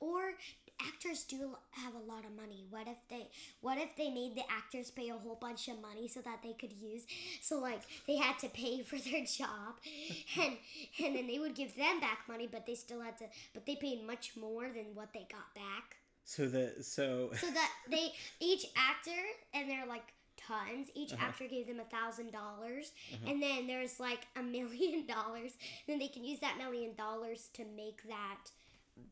Or 0.00 0.32
actors 0.80 1.24
do 1.24 1.56
have 1.72 1.94
a 1.94 1.98
lot 1.98 2.24
of 2.24 2.34
money. 2.36 2.64
What 2.70 2.86
if 2.86 2.96
they 3.08 3.28
what 3.60 3.78
if 3.78 3.94
they 3.96 4.10
made 4.10 4.34
the 4.34 4.42
actors 4.50 4.90
pay 4.90 5.08
a 5.08 5.14
whole 5.14 5.36
bunch 5.40 5.68
of 5.68 5.80
money 5.80 6.08
so 6.08 6.20
that 6.20 6.42
they 6.42 6.52
could 6.52 6.72
use 6.72 7.02
so 7.42 7.58
like 7.58 7.80
they 8.06 8.16
had 8.16 8.38
to 8.40 8.48
pay 8.48 8.82
for 8.90 8.96
their 8.96 9.24
job 9.24 9.76
and 10.40 10.56
and 11.04 11.16
then 11.16 11.26
they 11.26 11.38
would 11.38 11.54
give 11.54 11.76
them 11.76 12.00
back 12.00 12.20
money 12.28 12.48
but 12.50 12.66
they 12.66 12.74
still 12.74 13.00
had 13.00 13.18
to 13.18 13.24
but 13.54 13.66
they 13.66 13.76
paid 13.76 14.06
much 14.06 14.32
more 14.36 14.64
than 14.64 14.94
what 14.94 15.12
they 15.12 15.26
got 15.30 15.54
back. 15.54 15.96
So 16.24 16.48
the 16.48 16.82
so 16.82 17.30
So 17.34 17.46
that 17.50 17.70
they 17.90 18.12
each 18.40 18.66
actor 18.76 19.20
and 19.54 19.68
they're 19.70 19.86
like 19.86 20.12
tons. 20.36 20.88
Each 20.94 21.12
uh-huh. 21.12 21.26
actor 21.26 21.46
gave 21.46 21.66
them 21.66 21.80
a 21.80 21.84
thousand 21.84 22.32
dollars, 22.32 22.92
uh-huh. 23.12 23.30
and 23.30 23.42
then 23.42 23.66
there's 23.66 23.98
like 24.00 24.26
a 24.36 24.42
million 24.42 25.06
dollars. 25.08 25.52
Then 25.86 25.98
they 25.98 26.08
can 26.08 26.24
use 26.24 26.40
that 26.40 26.58
million 26.58 26.94
dollars 26.94 27.48
to 27.54 27.64
make 27.64 28.02
that 28.08 28.50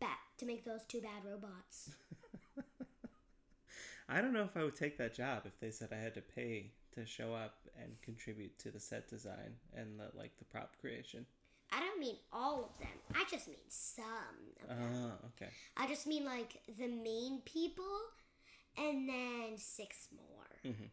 bat 0.00 0.18
to 0.38 0.46
make 0.46 0.64
those 0.64 0.84
two 0.84 1.00
bad 1.00 1.24
robots. 1.24 1.90
I 4.08 4.20
don't 4.20 4.32
know 4.32 4.42
if 4.42 4.56
I 4.56 4.62
would 4.62 4.76
take 4.76 4.98
that 4.98 5.14
job 5.14 5.42
if 5.46 5.58
they 5.60 5.70
said 5.70 5.88
I 5.92 5.96
had 5.96 6.14
to 6.14 6.20
pay 6.20 6.72
to 6.94 7.06
show 7.06 7.34
up 7.34 7.56
and 7.80 7.90
contribute 8.02 8.58
to 8.60 8.70
the 8.70 8.80
set 8.80 9.08
design 9.08 9.54
and 9.74 9.98
the 9.98 10.10
like 10.16 10.36
the 10.38 10.44
prop 10.44 10.76
creation. 10.80 11.26
I 11.72 11.80
don't 11.80 11.98
mean 11.98 12.16
all 12.32 12.64
of 12.64 12.78
them. 12.78 12.96
I 13.14 13.24
just 13.28 13.48
mean 13.48 13.56
some. 13.68 14.04
Of 14.62 14.78
them. 14.78 14.88
Oh, 14.94 15.28
okay. 15.36 15.50
I 15.76 15.88
just 15.88 16.06
mean 16.06 16.24
like 16.24 16.60
the 16.78 16.86
main 16.86 17.40
people, 17.44 17.84
and 18.76 19.08
then 19.08 19.56
six 19.56 20.08
more. 20.14 20.72
Mm-hmm. 20.72 20.84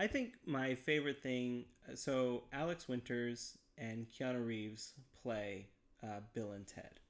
I 0.00 0.06
think 0.06 0.32
my 0.46 0.74
favorite 0.74 1.22
thing. 1.22 1.66
So 1.94 2.44
Alex 2.54 2.88
Winters 2.88 3.58
and 3.76 4.06
Keanu 4.08 4.46
Reeves 4.46 4.94
play 5.22 5.66
uh, 6.02 6.20
Bill 6.32 6.52
and 6.52 6.66
Ted, 6.66 7.00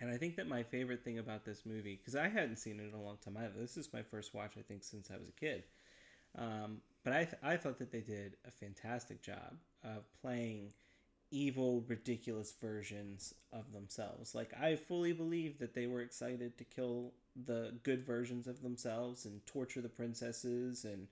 and 0.00 0.10
I 0.10 0.16
think 0.16 0.36
that 0.36 0.48
my 0.48 0.62
favorite 0.62 1.04
thing 1.04 1.18
about 1.18 1.44
this 1.44 1.66
movie 1.66 1.96
because 1.96 2.16
I 2.16 2.28
hadn't 2.28 2.56
seen 2.56 2.80
it 2.80 2.84
in 2.84 2.94
a 2.94 3.02
long 3.02 3.18
time 3.22 3.36
either. 3.36 3.60
This 3.60 3.76
is 3.76 3.92
my 3.92 4.02
first 4.02 4.32
watch, 4.32 4.52
I 4.58 4.62
think, 4.62 4.84
since 4.84 5.10
I 5.10 5.18
was 5.18 5.28
a 5.28 5.32
kid. 5.32 5.64
Um, 6.38 6.78
but 7.04 7.12
I 7.12 7.24
th- 7.24 7.42
I 7.42 7.58
thought 7.58 7.78
that 7.78 7.92
they 7.92 8.00
did 8.00 8.36
a 8.46 8.50
fantastic 8.50 9.20
job 9.20 9.58
of 9.84 10.10
playing 10.22 10.72
evil, 11.30 11.84
ridiculous 11.88 12.54
versions 12.58 13.34
of 13.52 13.70
themselves. 13.70 14.34
Like 14.34 14.54
I 14.58 14.76
fully 14.76 15.12
believe 15.12 15.58
that 15.58 15.74
they 15.74 15.86
were 15.86 16.00
excited 16.00 16.56
to 16.56 16.64
kill 16.64 17.12
the 17.44 17.74
good 17.82 18.06
versions 18.06 18.46
of 18.46 18.62
themselves 18.62 19.26
and 19.26 19.44
torture 19.44 19.82
the 19.82 19.90
princesses 19.90 20.86
and 20.86 21.08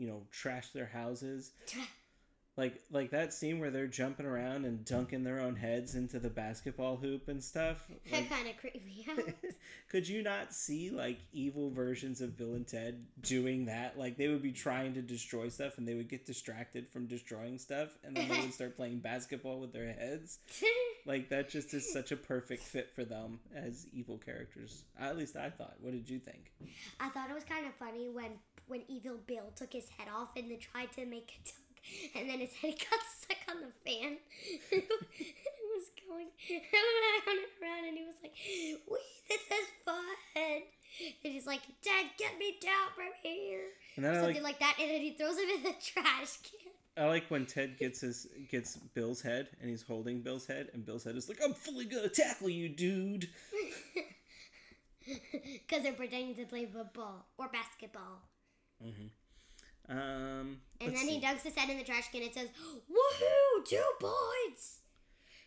you 0.00 0.08
know 0.08 0.22
trash 0.32 0.70
their 0.70 0.86
houses. 0.86 1.52
Like 2.56 2.82
like 2.90 3.12
that 3.12 3.32
scene 3.32 3.58
where 3.58 3.70
they're 3.70 3.86
jumping 3.86 4.26
around 4.26 4.66
and 4.66 4.84
dunking 4.84 5.22
their 5.24 5.40
own 5.40 5.56
heads 5.56 5.94
into 5.94 6.18
the 6.18 6.28
basketball 6.28 6.96
hoop 6.96 7.28
and 7.28 7.42
stuff. 7.42 7.86
That 8.10 8.18
Like, 8.18 8.28
kind 8.28 8.48
of 8.48 8.56
creeped 8.58 8.84
me 8.84 9.06
out. 9.08 9.24
could 9.88 10.06
you 10.06 10.22
not 10.22 10.52
see 10.52 10.90
like 10.90 11.20
evil 11.32 11.70
versions 11.70 12.20
of 12.20 12.36
Bill 12.36 12.54
and 12.54 12.66
Ted 12.66 13.06
doing 13.22 13.66
that? 13.66 13.98
Like 13.98 14.18
they 14.18 14.28
would 14.28 14.42
be 14.42 14.52
trying 14.52 14.92
to 14.94 15.00
destroy 15.00 15.48
stuff 15.48 15.78
and 15.78 15.88
they 15.88 15.94
would 15.94 16.08
get 16.10 16.26
distracted 16.26 16.88
from 16.88 17.06
destroying 17.06 17.56
stuff 17.56 17.96
and 18.04 18.14
then 18.16 18.28
they 18.28 18.40
would 18.40 18.52
start 18.60 18.76
playing 18.76 18.98
basketball 18.98 19.60
with 19.60 19.72
their 19.72 19.86
heads. 19.86 20.40
Like 21.06 21.28
that 21.30 21.48
just 21.48 21.72
is 21.74 21.90
such 21.92 22.12
a 22.12 22.16
perfect 22.16 22.62
fit 22.62 22.90
for 22.94 23.04
them 23.04 23.40
as 23.54 23.86
evil 23.92 24.18
characters. 24.18 24.84
At 24.98 25.16
least 25.16 25.36
I 25.36 25.50
thought. 25.50 25.74
What 25.80 25.92
did 25.92 26.08
you 26.08 26.18
think? 26.18 26.52
I 27.00 27.08
thought 27.08 27.30
it 27.30 27.34
was 27.34 27.44
kind 27.44 27.66
of 27.66 27.74
funny 27.74 28.08
when 28.08 28.32
when 28.66 28.82
Evil 28.88 29.18
Bill 29.26 29.50
took 29.56 29.72
his 29.72 29.88
head 29.98 30.08
off 30.14 30.28
and 30.36 30.50
then 30.50 30.58
tried 30.58 30.92
to 30.92 31.04
make 31.04 31.32
a 31.40 31.48
dunk, 31.48 32.14
and 32.14 32.30
then 32.30 32.38
his 32.38 32.52
head 32.54 32.74
got 32.90 33.00
stuck 33.18 33.38
on 33.50 33.62
the 33.62 33.90
fan. 33.90 34.16
and 34.72 34.82
it 34.82 35.64
was 35.74 35.90
going 36.08 36.28
around 36.50 37.26
and 37.26 37.62
around, 37.62 37.84
and 37.88 37.98
he 37.98 38.04
was 38.04 38.14
like, 38.22 38.34
"Wait, 38.88 39.00
this 39.28 39.40
is 39.42 39.66
fun." 39.84 40.04
And 40.36 41.32
he's 41.32 41.46
like, 41.46 41.62
"Dad, 41.82 42.06
get 42.18 42.38
me 42.38 42.58
down 42.60 42.90
from 42.94 43.10
here." 43.22 43.70
And 43.96 44.04
then 44.04 44.14
Something 44.14 44.42
like 44.42 44.60
like 44.60 44.60
that, 44.60 44.76
and 44.80 44.90
then 44.90 45.00
he 45.00 45.12
throws 45.12 45.36
him 45.38 45.48
in 45.48 45.62
the 45.64 45.74
trash 45.82 46.36
can. 46.44 46.59
I 47.00 47.06
like 47.06 47.30
when 47.30 47.46
Ted 47.46 47.78
gets 47.78 48.02
his 48.02 48.26
gets 48.50 48.76
Bill's 48.76 49.22
head 49.22 49.48
and 49.60 49.70
he's 49.70 49.82
holding 49.82 50.20
Bill's 50.20 50.46
head 50.46 50.68
and 50.74 50.84
Bill's 50.84 51.04
head 51.04 51.16
is 51.16 51.28
like, 51.30 51.38
I'm 51.42 51.54
fully 51.54 51.86
gonna 51.86 52.08
tackle 52.10 52.50
you, 52.50 52.68
dude. 52.68 53.28
Because 55.66 55.82
they're 55.82 55.94
pretending 55.94 56.36
to 56.36 56.44
play 56.44 56.66
football 56.66 57.26
or 57.38 57.48
basketball. 57.48 58.22
Um 59.88 60.60
And 60.80 60.94
then 60.94 61.08
he 61.08 61.20
see. 61.20 61.26
dunks 61.26 61.42
his 61.42 61.54
head 61.56 61.70
in 61.70 61.78
the 61.78 61.84
trash 61.84 62.10
can 62.12 62.22
and 62.22 62.32
says, 62.32 62.48
Woohoo! 62.88 63.64
Two 63.66 63.82
points! 63.98 64.80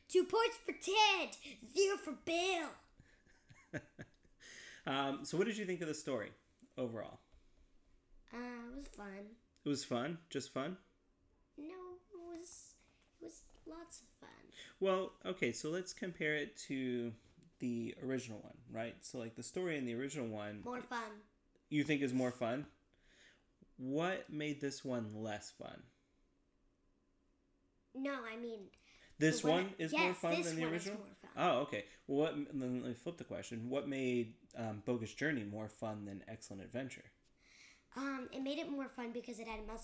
Two 0.10 0.24
points 0.26 0.58
for 0.66 0.74
Ted, 0.74 1.38
zero 1.76 1.98
for 1.98 2.14
Bill. 2.26 2.70
Um 4.86 5.20
so 5.24 5.38
what 5.38 5.48
did 5.48 5.58
you 5.58 5.66
think 5.66 5.82
of 5.82 5.88
the 5.88 5.94
story 5.94 6.32
overall? 6.78 7.20
Uh, 8.34 8.38
it 8.74 8.80
was 8.80 8.88
fun. 8.98 9.26
It 9.66 9.70
was 9.70 9.86
fun? 9.86 10.18
Just 10.30 10.52
fun? 10.54 10.76
No, 11.58 11.66
it 12.12 12.20
was 12.20 12.74
it 13.22 13.26
was 13.26 13.42
lots 13.66 14.02
of 14.02 14.08
fun. 14.20 14.30
Well, 14.80 15.12
okay, 15.26 15.52
so 15.52 15.70
let's 15.70 15.94
compare 15.94 16.36
it 16.36 16.58
to 16.68 17.12
the 17.60 17.96
original 18.06 18.40
one, 18.40 18.58
right? 18.72 18.96
So 19.02 19.18
like 19.20 19.36
the 19.36 19.44
story 19.44 19.78
in 19.78 19.86
the 19.86 19.96
original 19.96 20.28
one 20.28 20.62
More 20.66 20.82
fun. 20.82 21.00
you 21.70 21.84
think 21.84 22.02
is 22.02 22.14
more 22.14 22.32
fun. 22.32 22.66
What 23.78 24.30
made 24.30 24.62
this 24.62 24.84
one 24.84 25.08
less 25.16 25.52
fun? 25.52 25.82
No, 27.96 28.14
I 28.32 28.36
mean 28.38 28.60
This 29.20 29.44
one- 29.44 29.66
one 29.66 29.74
is 29.78 29.94
more 29.94 30.14
fun 30.14 30.42
than 30.42 30.56
the 30.56 30.64
one 30.66 30.74
is 30.74 30.88
original. 30.88 30.98
more 31.00 31.16
fun. 31.22 31.30
Oh, 31.38 31.60
okay. 31.62 31.86
Well, 32.08 32.20
what? 32.20 32.36
Then 32.60 32.82
let 32.82 32.90
me 32.90 32.94
flip 32.96 33.18
the 33.18 33.24
question. 33.24 33.70
What 33.70 33.88
made 33.88 34.34
um, 34.58 34.82
Bogus 34.86 35.14
Journey 35.14 35.44
more 35.44 35.70
fun 35.70 36.06
than 36.06 36.24
Excellent 36.28 36.64
Adventure? 36.64 37.06
um 37.96 38.28
it 38.34 38.42
made 38.42 38.58
it 38.58 38.68
more 38.72 38.90
fun 38.90 39.12
because 39.12 39.38
it 39.40 39.48
had 39.48 39.68
much 39.68 39.82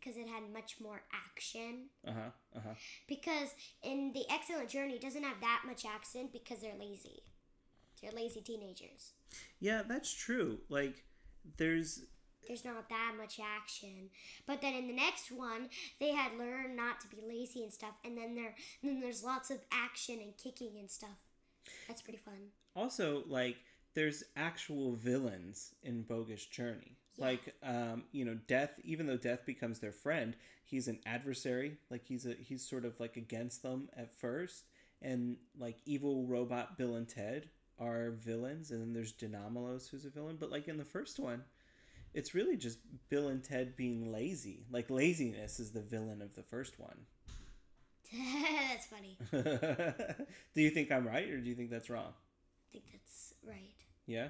because 0.00 0.16
it 0.16 0.28
had 0.28 0.42
much 0.52 0.76
more 0.80 1.02
action. 1.12 1.86
Uh 2.06 2.12
huh. 2.12 2.30
Uh 2.56 2.60
huh. 2.68 2.74
Because 3.06 3.48
in 3.82 4.12
the 4.12 4.24
Excellent 4.30 4.68
Journey 4.68 4.98
doesn't 4.98 5.22
have 5.22 5.40
that 5.40 5.62
much 5.66 5.84
action 5.84 6.28
because 6.32 6.60
they're 6.60 6.78
lazy. 6.78 7.22
They're 8.02 8.12
lazy 8.12 8.40
teenagers. 8.40 9.12
Yeah, 9.60 9.82
that's 9.86 10.12
true. 10.12 10.58
Like, 10.68 11.04
there's 11.56 12.02
there's 12.46 12.64
not 12.64 12.88
that 12.88 13.14
much 13.18 13.38
action. 13.40 14.08
But 14.46 14.60
then 14.62 14.74
in 14.74 14.86
the 14.86 14.94
next 14.94 15.30
one, 15.30 15.68
they 16.00 16.12
had 16.12 16.38
learned 16.38 16.76
not 16.76 17.00
to 17.00 17.08
be 17.08 17.18
lazy 17.26 17.62
and 17.62 17.72
stuff, 17.72 17.94
and 18.04 18.16
then 18.16 18.34
there 18.34 18.54
then 18.82 19.00
there's 19.00 19.24
lots 19.24 19.50
of 19.50 19.58
action 19.72 20.20
and 20.22 20.36
kicking 20.36 20.78
and 20.78 20.90
stuff. 20.90 21.18
That's 21.86 22.00
pretty 22.02 22.20
fun. 22.24 22.52
also 22.76 23.24
like 23.26 23.56
there's 23.94 24.22
actual 24.36 24.92
villains 24.94 25.74
in 25.82 26.02
Bogus 26.02 26.46
Journey. 26.46 26.97
Like, 27.18 27.54
um, 27.62 28.04
you 28.12 28.24
know, 28.24 28.38
Death. 28.46 28.72
Even 28.84 29.06
though 29.06 29.16
Death 29.16 29.44
becomes 29.44 29.80
their 29.80 29.92
friend, 29.92 30.36
he's 30.64 30.88
an 30.88 31.00
adversary. 31.04 31.78
Like 31.90 32.04
he's 32.06 32.26
a 32.26 32.34
he's 32.34 32.66
sort 32.66 32.84
of 32.84 32.98
like 33.00 33.16
against 33.16 33.62
them 33.62 33.88
at 33.96 34.14
first, 34.14 34.64
and 35.02 35.36
like 35.58 35.76
evil 35.84 36.26
robot 36.26 36.78
Bill 36.78 36.94
and 36.94 37.08
Ted 37.08 37.48
are 37.78 38.10
villains, 38.10 38.70
and 38.70 38.80
then 38.80 38.92
there's 38.92 39.12
De 39.12 39.28
Nomolos 39.28 39.90
who's 39.90 40.04
a 40.04 40.10
villain. 40.10 40.36
But 40.38 40.50
like 40.50 40.68
in 40.68 40.78
the 40.78 40.84
first 40.84 41.18
one, 41.18 41.42
it's 42.14 42.34
really 42.34 42.56
just 42.56 42.78
Bill 43.08 43.28
and 43.28 43.42
Ted 43.42 43.76
being 43.76 44.12
lazy. 44.12 44.64
Like 44.70 44.88
laziness 44.88 45.58
is 45.58 45.72
the 45.72 45.82
villain 45.82 46.22
of 46.22 46.34
the 46.34 46.42
first 46.42 46.78
one. 46.78 46.98
that's 48.12 48.86
funny. 48.86 49.18
do 50.54 50.62
you 50.62 50.70
think 50.70 50.90
I'm 50.90 51.06
right, 51.06 51.28
or 51.28 51.40
do 51.40 51.48
you 51.48 51.54
think 51.54 51.70
that's 51.70 51.90
wrong? 51.90 52.12
I 52.12 52.72
think 52.72 52.84
that's 52.92 53.34
right. 53.46 53.74
Yeah. 54.06 54.28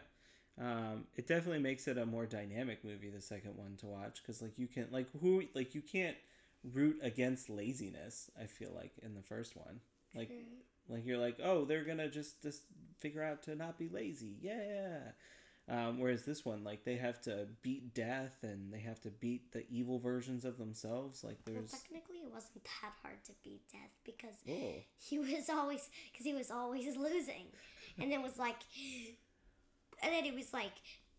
Um, 0.61 1.05
it 1.17 1.27
definitely 1.29 1.61
makes 1.61 1.87
it 1.87 1.99
a 1.99 2.05
more 2.07 2.27
dynamic 2.27 2.85
movie, 2.85 3.11
the 3.11 3.21
second 3.21 3.57
one 3.57 3.77
to 3.79 3.87
watch, 3.87 4.21
because 4.23 4.43
like 4.43 4.59
you 4.59 4.67
can 4.67 4.89
like 4.91 5.07
who 5.21 5.45
like 5.55 5.75
you 5.75 5.83
can't 5.83 6.17
root 6.73 6.99
against 7.03 7.49
laziness. 7.49 8.31
I 8.41 8.47
feel 8.47 8.73
like 8.75 8.93
in 9.03 9.15
the 9.15 9.23
first 9.23 9.57
one, 9.57 9.81
like 10.15 10.31
like 10.89 11.07
you're 11.07 11.19
like 11.19 11.37
oh 11.43 11.65
they're 11.65 11.85
gonna 11.85 12.09
just 12.09 12.43
just 12.43 12.63
figure 12.99 13.23
out 13.23 13.43
to 13.45 13.55
not 13.55 13.79
be 13.79 13.89
lazy, 13.89 14.37
yeah. 14.41 14.99
Um, 15.71 16.01
whereas 16.01 16.25
this 16.25 16.47
one, 16.47 16.65
like 16.65 16.85
they 16.85 16.97
have 16.97 17.21
to 17.23 17.47
beat 17.61 17.93
death 17.93 18.39
and 18.43 18.73
they 18.73 18.81
have 18.81 19.01
to 19.03 19.11
beat 19.11 19.53
the 19.53 19.67
evil 19.71 19.99
versions 19.99 20.47
of 20.47 20.57
themselves. 20.57 21.23
Like 21.23 21.37
Well, 21.47 21.57
there's 21.57 21.71
technically, 21.71 22.17
it 22.17 22.33
wasn't 22.33 22.65
that 22.65 22.93
hard 23.03 23.23
to 23.27 23.33
beat 23.45 23.61
Death 23.71 23.91
because 24.03 24.37
Oh. 24.49 24.77
he 24.97 25.19
was 25.19 25.51
always 25.51 25.91
because 26.11 26.25
he 26.25 26.33
was 26.33 26.51
always 26.51 26.97
losing, 26.97 27.49
and 27.99 28.11
then 28.11 28.23
was 28.23 28.39
like, 28.39 28.57
and 30.03 30.13
then 30.13 30.25
he 30.25 30.33
was 30.33 30.53
like, 30.53 30.73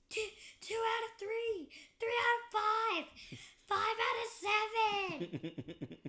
two, 0.09 0.21
two 0.61 0.75
out 0.75 1.03
of 1.05 1.19
three, 1.19 1.69
three 1.99 2.17
out 2.25 2.39
of 2.39 2.51
five, 2.57 3.05
five 3.67 3.97
out 4.07 4.17
of 4.23 5.31
seven. 5.31 5.51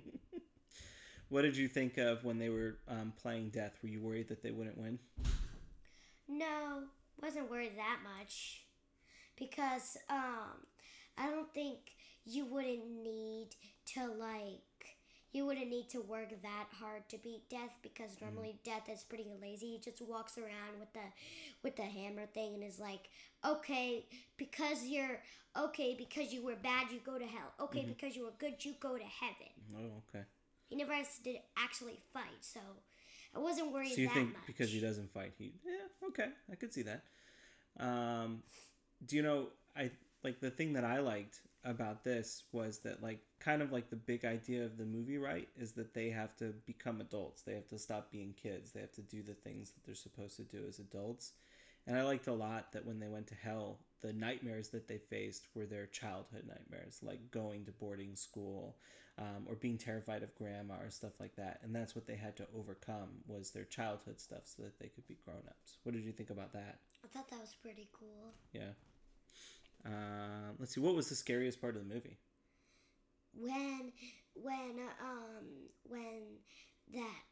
what 1.29 1.43
did 1.43 1.57
you 1.57 1.69
think 1.69 1.99
of 1.99 2.25
when 2.25 2.39
they 2.39 2.49
were 2.49 2.77
um, 2.89 3.13
playing 3.21 3.51
death? 3.51 3.79
Were 3.83 3.89
you 3.89 4.01
worried 4.01 4.29
that 4.29 4.43
they 4.43 4.51
wouldn't 4.51 4.79
win? 4.79 4.99
No, 6.29 6.85
wasn't 7.21 7.51
worried 7.51 7.77
that 7.77 7.99
much 8.05 8.63
because 9.37 9.97
um 10.09 10.67
I 11.19 11.29
don't 11.29 11.53
think 11.53 11.79
you 12.25 12.47
wouldn't 12.47 13.03
need 13.03 13.49
to 13.95 14.07
like 14.07 14.61
you 15.33 15.47
wouldn't 15.47 15.69
need 15.69 15.89
to 15.91 16.01
work 16.01 16.31
that 16.43 16.67
hard 16.81 17.09
to 17.09 17.19
beat 17.19 17.49
death 17.49 17.71
because 17.83 18.21
normally 18.21 18.59
death 18.65 18.89
is 18.93 19.05
pretty 19.05 19.27
lazy. 19.41 19.73
He 19.73 19.79
just 19.79 20.03
walks 20.03 20.37
around 20.39 20.79
with 20.81 20.93
the 20.93 21.07
with 21.63 21.77
the 21.77 21.83
hammer 21.83 22.27
thing 22.27 22.55
and 22.55 22.65
is 22.65 22.81
like, 22.81 23.09
"Okay, 23.45 24.07
because 24.37 24.85
you're 24.87 25.21
okay 25.57 25.95
because 25.97 26.33
you 26.33 26.43
were 26.45 26.57
bad, 26.57 26.91
you 26.93 27.01
go 27.05 27.19
to 27.19 27.25
hell. 27.27 27.53
Okay, 27.61 27.85
because 27.87 28.17
you 28.17 28.25
were 28.25 28.33
good, 28.39 28.65
you 28.65 28.75
go 28.81 28.97
to 28.97 29.05
heaven." 29.05 29.53
Oh, 29.77 30.03
okay. 30.09 30.25
He 30.69 30.77
never 30.77 30.95
has 30.95 31.19
to 31.25 31.37
actually 31.57 31.99
fight, 32.13 32.43
so 32.43 32.61
I 33.35 33.39
wasn't 33.39 33.73
worried 33.73 33.93
So 33.93 34.01
you 34.01 34.09
think 34.09 34.33
much. 34.33 34.47
because 34.47 34.71
he 34.73 34.81
doesn't 34.81 35.13
fight, 35.13 35.33
he 35.39 35.53
yeah 35.65 36.09
okay, 36.09 36.29
I 36.51 36.55
could 36.57 36.73
see 36.73 36.83
that. 36.83 37.05
Um, 37.79 38.43
do 39.07 39.17
you 39.17 39.23
know 39.23 39.49
I 39.77 39.91
like 40.25 40.41
the 40.41 40.51
thing 40.51 40.73
that 40.75 40.85
I 40.85 40.99
liked 40.99 41.41
about 41.65 42.05
this 42.05 42.45
was 42.53 42.81
that 42.81 43.03
like 43.03 43.21
kind 43.41 43.63
of 43.63 43.73
like 43.73 43.91
the 43.91 43.97
big 43.97 44.25
idea 44.25 44.65
of 44.65 44.77
the 44.77 44.85
movie 44.85 45.19
right 45.19 45.49
is 45.59 45.73
that 45.73 45.95
they 45.95 46.11
have 46.11 46.37
to 46.37 46.55
become 46.67 47.01
adults. 47.01 47.43
They 47.43 47.55
have 47.55 47.69
to 47.69 47.79
stop 47.79 48.13
being 48.13 48.35
kids. 48.41 48.71
They 48.71 48.81
have 48.81 48.93
to 48.93 49.03
do 49.03 49.23
the 49.23 49.35
things 49.35 49.71
that 49.71 49.85
they're 49.85 49.95
supposed 49.95 50.37
to 50.37 50.43
do 50.43 50.63
as 50.69 50.79
adults. 50.79 51.33
And 51.87 51.99
I 51.99 52.03
liked 52.03 52.27
a 52.27 52.33
lot 52.33 52.73
that 52.73 52.85
when 52.85 53.01
they 53.01 53.09
went 53.09 53.27
to 53.29 53.35
hell, 53.35 53.79
the 54.03 54.13
nightmares 54.13 54.69
that 54.69 54.87
they 54.87 54.99
faced 54.99 55.47
were 55.55 55.67
their 55.67 55.87
childhood 55.87 56.45
nightmares, 56.47 57.01
like 57.03 57.31
going 57.31 57.65
to 57.65 57.73
boarding 57.73 58.15
school 58.15 58.77
um, 59.19 59.47
or 59.49 59.55
being 59.55 59.79
terrified 59.79 60.23
of 60.23 60.35
grandma 60.35 60.75
or 60.83 60.91
stuff 60.91 61.13
like 61.19 61.35
that. 61.37 61.61
And 61.63 61.75
that's 61.75 61.95
what 61.95 62.07
they 62.07 62.17
had 62.17 62.37
to 62.37 62.47
overcome 62.57 63.09
was 63.27 63.51
their 63.51 63.65
childhood 63.65 64.21
stuff 64.21 64.43
so 64.45 64.63
that 64.63 64.79
they 64.79 64.89
could 64.89 65.07
be 65.09 65.17
grown 65.25 65.43
ups. 65.49 65.79
What 65.83 65.95
did 65.95 66.05
you 66.05 66.13
think 66.13 66.31
about 66.31 66.53
that? 66.53 66.79
I 67.05 67.09
thought 67.09 67.31
that 67.31 67.41
was 67.41 67.55
pretty 67.63 67.89
cool. 67.99 68.33
Yeah. 68.53 68.73
Um, 69.85 70.57
let's 70.59 70.75
see. 70.75 70.81
What 70.81 70.95
was 70.95 71.09
the 71.09 71.15
scariest 71.15 71.61
part 71.61 71.77
of 71.77 71.87
the 71.87 71.95
movie? 71.95 72.19
When 73.35 73.93
when 74.35 74.79
um 75.03 75.45
when 75.85 76.23
that 76.93 77.23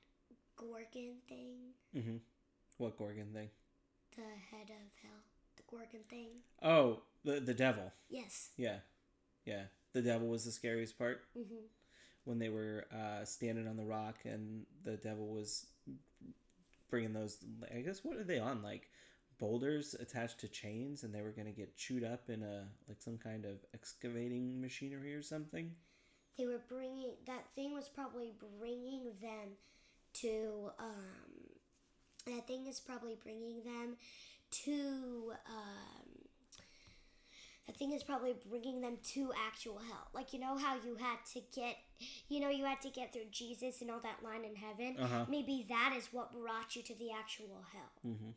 gorgon 0.57 1.17
thing 1.29 1.57
Mm-hmm. 1.97 2.17
What 2.77 2.97
Gorgon 2.99 3.33
thing? 3.33 3.49
the 4.17 4.23
head 4.23 4.69
of 4.71 4.91
hell 5.03 5.23
the 5.57 5.63
gorgon 5.71 6.01
thing 6.09 6.29
Oh, 6.63 7.03
the 7.25 7.41
the 7.41 7.55
devil. 7.55 7.93
yes 8.09 8.51
Yeah, 8.57 8.79
yeah. 9.45 9.65
The 9.93 10.03
devil 10.03 10.29
was 10.29 10.45
the 10.45 10.53
scariest 10.53 10.99
part 10.99 11.23
mm-hmm. 11.37 11.65
when 12.25 12.39
they 12.39 12.49
were 12.51 12.87
uh, 12.93 13.25
standing 13.25 13.67
on 13.67 13.77
the 13.77 13.85
rock 13.85 14.19
and 14.25 14.67
the 14.85 14.97
devil 14.97 15.27
was 15.29 15.67
bringing 16.91 17.13
those. 17.13 17.39
I 17.75 17.81
guess 17.81 18.05
what 18.05 18.17
are 18.17 18.25
they 18.25 18.39
on? 18.39 18.63
Like 18.63 18.91
boulders 19.39 19.95
attached 19.99 20.41
to 20.41 20.49
chains, 20.49 21.03
and 21.05 21.15
they 21.15 21.23
were 21.23 21.31
gonna 21.33 21.53
get 21.53 21.77
chewed 21.77 22.05
up 22.05 22.29
in 22.29 22.43
a 22.43 22.67
like 22.89 23.01
some 23.01 23.19
kind 23.19 23.45
of 23.45 23.65
excavating 23.75 24.61
machinery 24.61 25.15
or 25.15 25.23
something. 25.23 25.73
They 26.39 26.47
were 26.47 26.61
bringing 26.69 27.11
that 27.27 27.45
thing 27.55 27.75
was 27.75 27.89
probably 27.89 28.33
bringing 28.59 29.05
them 29.21 29.57
to 30.15 30.71
um 30.79 31.51
that 32.27 32.47
thing 32.47 32.67
is 32.67 32.81
probably 32.81 33.17
bringing 33.23 33.63
them 33.65 33.97
to 34.51 35.33
um 35.49 36.29
that 37.67 37.77
thing 37.77 37.93
is 37.93 38.03
probably 38.03 38.35
bringing 38.49 38.81
them 38.81 38.97
to 39.13 39.31
actual 39.47 39.77
hell. 39.79 40.09
Like 40.15 40.33
you 40.33 40.39
know 40.39 40.57
how 40.57 40.77
you 40.77 40.95
had 40.95 41.19
to 41.35 41.41
get 41.55 41.77
you 42.29 42.41
know 42.41 42.49
you 42.49 42.65
had 42.65 42.81
to 42.83 42.89
get 42.89 43.13
through 43.13 43.27
jesus 43.31 43.83
and 43.83 43.91
all 43.91 44.01
that 44.01 44.23
line 44.25 44.45
in 44.45 44.57
heaven? 44.57 44.97
Uh-huh. 44.99 45.27
maybe 45.29 45.67
that 45.69 45.95
is 45.97 46.09
what 46.13 46.33
brought 46.33 46.77
you 46.77 46.83
to 46.83 46.95
the 46.95 47.11
actual 47.13 47.65
hell. 47.73 47.93
Hmm 48.03 48.31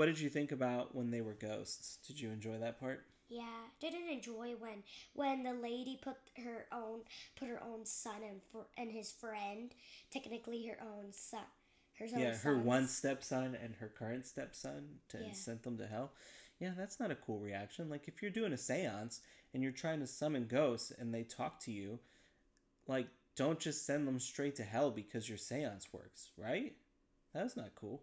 What 0.00 0.06
did 0.06 0.18
you 0.18 0.30
think 0.30 0.50
about 0.50 0.94
when 0.94 1.10
they 1.10 1.20
were 1.20 1.34
ghosts? 1.34 1.98
Did 2.06 2.18
you 2.18 2.30
enjoy 2.30 2.56
that 2.56 2.80
part? 2.80 3.04
Yeah, 3.28 3.42
didn't 3.82 4.08
enjoy 4.08 4.54
when 4.58 4.82
when 5.12 5.42
the 5.42 5.52
lady 5.52 5.98
put 6.00 6.16
her 6.38 6.64
own 6.72 7.00
put 7.38 7.48
her 7.48 7.62
own 7.62 7.84
son 7.84 8.22
and 8.26 8.40
for 8.50 8.64
and 8.78 8.90
his 8.90 9.12
friend, 9.12 9.74
technically 10.10 10.64
her 10.68 10.78
own 10.82 11.12
son, 11.12 11.44
her 11.98 12.06
own 12.06 12.18
yeah, 12.18 12.34
her 12.38 12.54
sons. 12.54 12.64
one 12.64 12.88
stepson 12.88 13.54
and 13.62 13.74
her 13.74 13.88
current 13.88 14.24
stepson 14.24 15.00
to 15.10 15.18
Yeah. 15.18 15.34
sent 15.34 15.64
them 15.64 15.76
to 15.76 15.86
hell. 15.86 16.12
Yeah, 16.58 16.72
that's 16.74 16.98
not 16.98 17.10
a 17.10 17.14
cool 17.14 17.38
reaction. 17.38 17.90
Like 17.90 18.08
if 18.08 18.22
you're 18.22 18.30
doing 18.30 18.54
a 18.54 18.56
séance 18.56 19.20
and 19.52 19.62
you're 19.62 19.70
trying 19.70 20.00
to 20.00 20.06
summon 20.06 20.46
ghosts 20.46 20.92
and 20.98 21.12
they 21.12 21.24
talk 21.24 21.60
to 21.64 21.72
you, 21.72 21.98
like 22.88 23.08
don't 23.36 23.60
just 23.60 23.84
send 23.84 24.08
them 24.08 24.18
straight 24.18 24.56
to 24.56 24.64
hell 24.64 24.90
because 24.90 25.28
your 25.28 25.36
séance 25.36 25.92
works, 25.92 26.30
right? 26.38 26.74
That's 27.34 27.54
not 27.54 27.74
cool. 27.74 28.02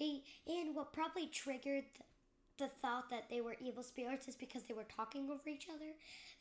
And 0.00 0.20
they 0.46 0.52
and 0.52 0.74
what 0.74 0.92
probably 0.92 1.26
triggered 1.26 1.84
the, 1.96 2.04
the 2.64 2.70
thought 2.82 3.08
that 3.10 3.28
they 3.30 3.40
were 3.40 3.56
evil 3.60 3.82
spirits 3.82 4.28
is 4.28 4.36
because 4.36 4.62
they 4.64 4.74
were 4.74 4.84
talking 4.94 5.30
over 5.30 5.48
each 5.48 5.68
other. 5.68 5.92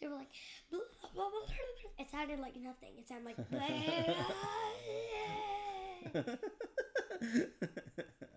They 0.01 0.07
were 0.07 0.15
like, 0.15 0.29
blah, 0.69 0.79
blah, 1.13 1.29
blah. 1.29 1.55
it 1.97 2.09
sounded 2.09 2.39
like 2.39 2.55
nothing. 2.55 2.93
It 2.97 3.07
sounded 3.07 3.25
like. 3.27 3.37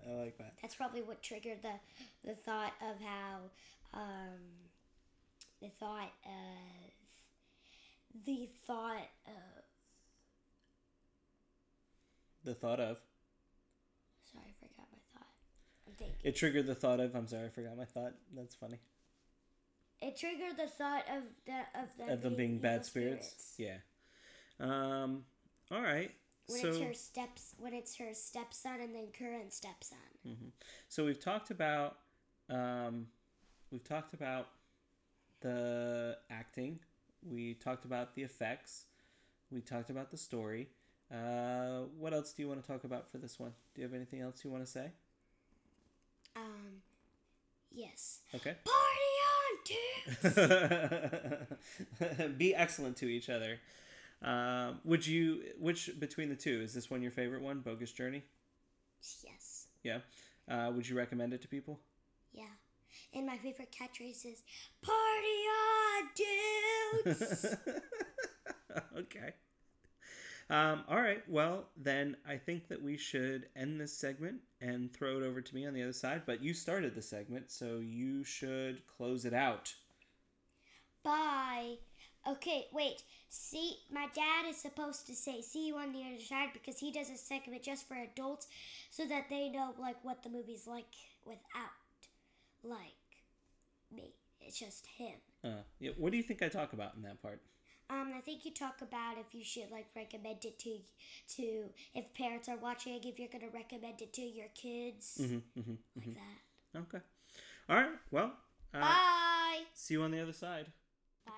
I 0.07 0.13
like 0.15 0.37
that. 0.39 0.55
That's 0.61 0.75
probably 0.75 1.03
what 1.03 1.23
triggered 1.23 1.63
the 1.63 1.79
the 2.25 2.35
thought 2.35 2.73
of 2.81 3.01
how 3.01 3.51
um, 3.95 4.41
the 5.61 5.69
thought 5.69 6.13
of 6.25 6.93
the 8.25 8.49
thought 8.67 9.09
of 9.27 9.63
The 12.45 12.55
thought 12.55 12.81
of 12.81 12.99
sorry, 14.33 14.47
I 14.49 14.55
forgot 14.59 14.89
my 14.91 14.99
thought. 15.15 15.31
I'm 15.31 15.47
thinking. 15.55 15.72
It 16.23 16.37
triggered 16.37 16.67
the 16.67 16.75
thought 16.75 17.01
of 17.01 17.15
I'm 17.15 17.27
sorry, 17.27 17.47
I 17.47 17.49
forgot 17.49 17.77
my 17.77 17.85
thought. 17.85 18.15
That's 18.35 18.55
funny. 18.55 18.79
It 20.01 20.17
triggered 20.17 20.57
the 20.57 20.67
thought 20.67 21.05
of 21.09 21.23
the 21.47 21.81
of 21.81 21.97
them, 21.97 22.09
of 22.09 22.23
them 22.23 22.35
being 22.35 22.57
evil 22.57 22.63
bad 22.63 22.85
spirits. 22.85 23.55
Yeah. 23.57 23.77
Um. 24.59 25.25
All 25.71 25.81
right. 25.81 26.11
When 26.49 26.61
so 26.61 26.69
it's 26.69 26.79
her 26.79 26.95
steps, 26.95 27.55
when 27.59 27.73
it's 27.73 27.97
her 27.97 28.13
stepson 28.13 28.81
and 28.81 28.95
then 28.95 29.09
current 29.17 29.53
stepson. 29.53 29.99
Mhm. 30.27 30.51
so 30.89 31.05
we've 31.05 31.21
talked 31.21 31.51
about 31.51 31.99
um, 32.49 33.07
we've 33.71 33.85
talked 33.85 34.13
about 34.13 34.49
the 35.41 36.19
acting. 36.31 36.81
We 37.23 37.55
talked 37.55 37.85
about 37.85 38.15
the 38.15 38.23
effects. 38.23 38.87
We 39.51 39.61
talked 39.61 39.91
about 39.91 40.11
the 40.11 40.17
story. 40.17 40.69
Uh, 41.13 41.83
what 41.99 42.13
else 42.13 42.33
do 42.33 42.43
you 42.43 42.49
want 42.49 42.61
to 42.61 42.67
talk 42.67 42.85
about 42.85 43.11
for 43.11 43.19
this 43.19 43.39
one? 43.39 43.53
Do 43.75 43.83
you 43.83 43.87
have 43.87 43.95
anything 43.95 44.21
else 44.21 44.45
you 44.45 44.51
want 44.51 44.65
to 44.65 44.71
say? 44.71 44.93
Um, 46.37 46.83
yes. 47.71 48.21
Okay. 48.35 48.57
Party 48.65 49.11
on, 49.33 50.39
dudes! 52.01 52.39
Be 52.39 52.55
excellent 52.55 52.97
to 52.99 53.07
each 53.07 53.29
other. 53.29 53.59
Um, 54.23 54.81
would 54.85 55.07
you? 55.07 55.43
Which 55.59 55.91
between 55.99 56.29
the 56.29 56.37
two 56.37 56.61
is 56.63 56.73
this 56.75 56.91
one 56.91 57.03
your 57.03 57.11
favorite 57.11 57.43
one? 57.43 57.61
Bogus 57.61 57.93
Journey. 57.93 58.23
yes. 59.25 59.67
Yeah. 59.83 59.99
Uh, 60.49 60.71
would 60.75 60.89
you 60.89 60.97
recommend 60.97 61.33
it 61.33 61.43
to 61.43 61.49
people? 61.49 61.81
Yeah. 62.33 62.45
And 63.15 63.27
my 63.27 63.37
favorite 63.37 63.73
catchphrase 63.73 64.25
is 64.27 64.43
"Party 64.81 65.43
on, 65.51 66.09
dudes!" 67.05 67.57
okay. 68.99 69.35
Um, 70.51 70.85
all 70.89 71.01
right. 71.01 71.23
Well, 71.29 71.65
then 71.77 72.17
I 72.29 72.37
think 72.37 72.69
that 72.69 72.83
we 72.83 72.97
should 72.97 73.47
end 73.57 73.81
this 73.81 73.97
segment 73.97 74.41
and 74.61 74.93
throw 74.93 75.19
it 75.19 75.23
over 75.23 75.41
to 75.41 75.55
me 75.55 75.67
on 75.67 75.75
the 75.75 75.83
other 75.83 75.93
side. 75.93 76.23
But 76.27 76.43
you 76.43 76.53
started 76.55 76.95
the 76.95 77.03
segment, 77.03 77.51
so 77.51 77.79
you 77.79 78.25
should 78.25 78.83
close 78.87 79.25
it 79.25 79.35
out. 79.35 79.75
Bye. 81.03 81.77
Okay, 82.29 82.67
wait. 82.73 83.03
See, 83.29 83.79
my 83.91 84.09
dad 84.15 84.49
is 84.49 84.57
supposed 84.59 85.07
to 85.07 85.15
say 85.15 85.41
"see 85.41 85.67
you 85.67 85.77
on 85.77 85.93
the 85.93 86.01
other 86.01 86.23
side" 86.23 86.51
because 86.53 86.79
he 86.79 86.93
does 86.93 87.11
a 87.11 87.17
segment 87.17 87.63
just 87.63 87.89
for 87.89 87.95
adults, 87.95 88.47
so 88.91 89.07
that 89.07 89.29
they 89.31 89.49
know 89.49 89.75
like 89.79 89.97
what 90.05 90.23
the 90.23 90.29
movie's 90.29 90.67
like 90.67 90.95
without, 91.25 91.73
like, 92.63 92.79
me. 93.91 94.15
It's 94.41 94.59
just 94.59 94.87
him. 94.87 95.15
Uh, 95.43 95.63
yeah, 95.81 95.93
what 95.97 96.13
do 96.13 96.19
you 96.19 96.23
think 96.23 96.43
I 96.43 96.49
talk 96.49 96.73
about 96.73 96.95
in 96.95 97.03
that 97.03 97.23
part? 97.23 97.41
Um, 97.93 98.13
I 98.17 98.21
think 98.21 98.45
you 98.47 98.53
talk 98.53 98.81
about 98.81 99.19
if 99.19 99.35
you 99.35 99.45
should 99.45 99.71
like 99.71 99.87
recommend 99.95 100.45
it 100.45 100.59
to 100.61 100.79
to 101.37 101.65
if 101.95 102.15
parents 102.15 102.49
are 102.49 102.57
watching, 102.57 103.01
if 103.05 103.19
you're 103.19 103.29
gonna 103.31 103.53
recommend 103.53 104.01
it 104.01 104.13
to 104.15 104.23
your 104.23 104.47
kids, 104.55 105.19
Mm-hmm, 105.21 105.61
mm-hmm, 105.61 105.75
like 105.97 106.15
that. 106.15 106.79
Okay. 106.79 107.05
All 107.69 107.77
right. 107.77 107.91
Well. 108.11 108.33
Uh, 108.75 108.81
Bye. 108.81 109.61
See 109.75 109.95
you 109.95 110.03
on 110.03 110.11
the 110.11 110.21
other 110.23 110.33
side. 110.33 110.67
Bye. 111.27 111.33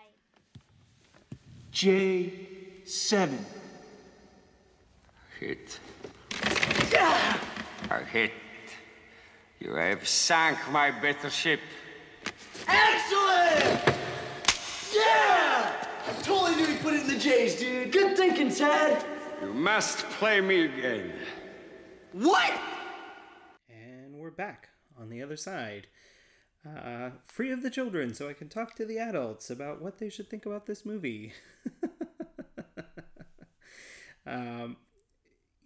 J7. 1.72 3.36
Hit. 5.40 5.80
I 7.90 8.02
hit. 8.10 8.32
You 9.58 9.74
have 9.74 10.06
sunk 10.06 10.58
my 10.70 10.92
battleship. 10.92 11.60
Excellent! 12.68 13.96
Yeah! 14.94 15.43
I 16.24 16.26
totally 16.26 16.56
knew 16.56 16.64
he 16.64 16.76
put 16.78 16.94
it 16.94 17.02
in 17.02 17.08
the 17.08 17.18
J's, 17.18 17.56
dude. 17.56 17.92
Good 17.92 18.16
thinking, 18.16 18.48
Ted. 18.48 19.04
You 19.42 19.52
must 19.52 19.98
play 20.08 20.40
me 20.40 20.64
again. 20.64 21.12
What? 22.12 22.58
And 23.68 24.14
we're 24.14 24.30
back 24.30 24.70
on 24.98 25.10
the 25.10 25.22
other 25.22 25.36
side. 25.36 25.86
Uh, 26.66 27.10
free 27.26 27.52
of 27.52 27.62
the 27.62 27.68
children, 27.68 28.14
so 28.14 28.26
I 28.26 28.32
can 28.32 28.48
talk 28.48 28.74
to 28.76 28.86
the 28.86 28.98
adults 28.98 29.50
about 29.50 29.82
what 29.82 29.98
they 29.98 30.08
should 30.08 30.30
think 30.30 30.46
about 30.46 30.64
this 30.64 30.86
movie. 30.86 31.34
um, 34.26 34.78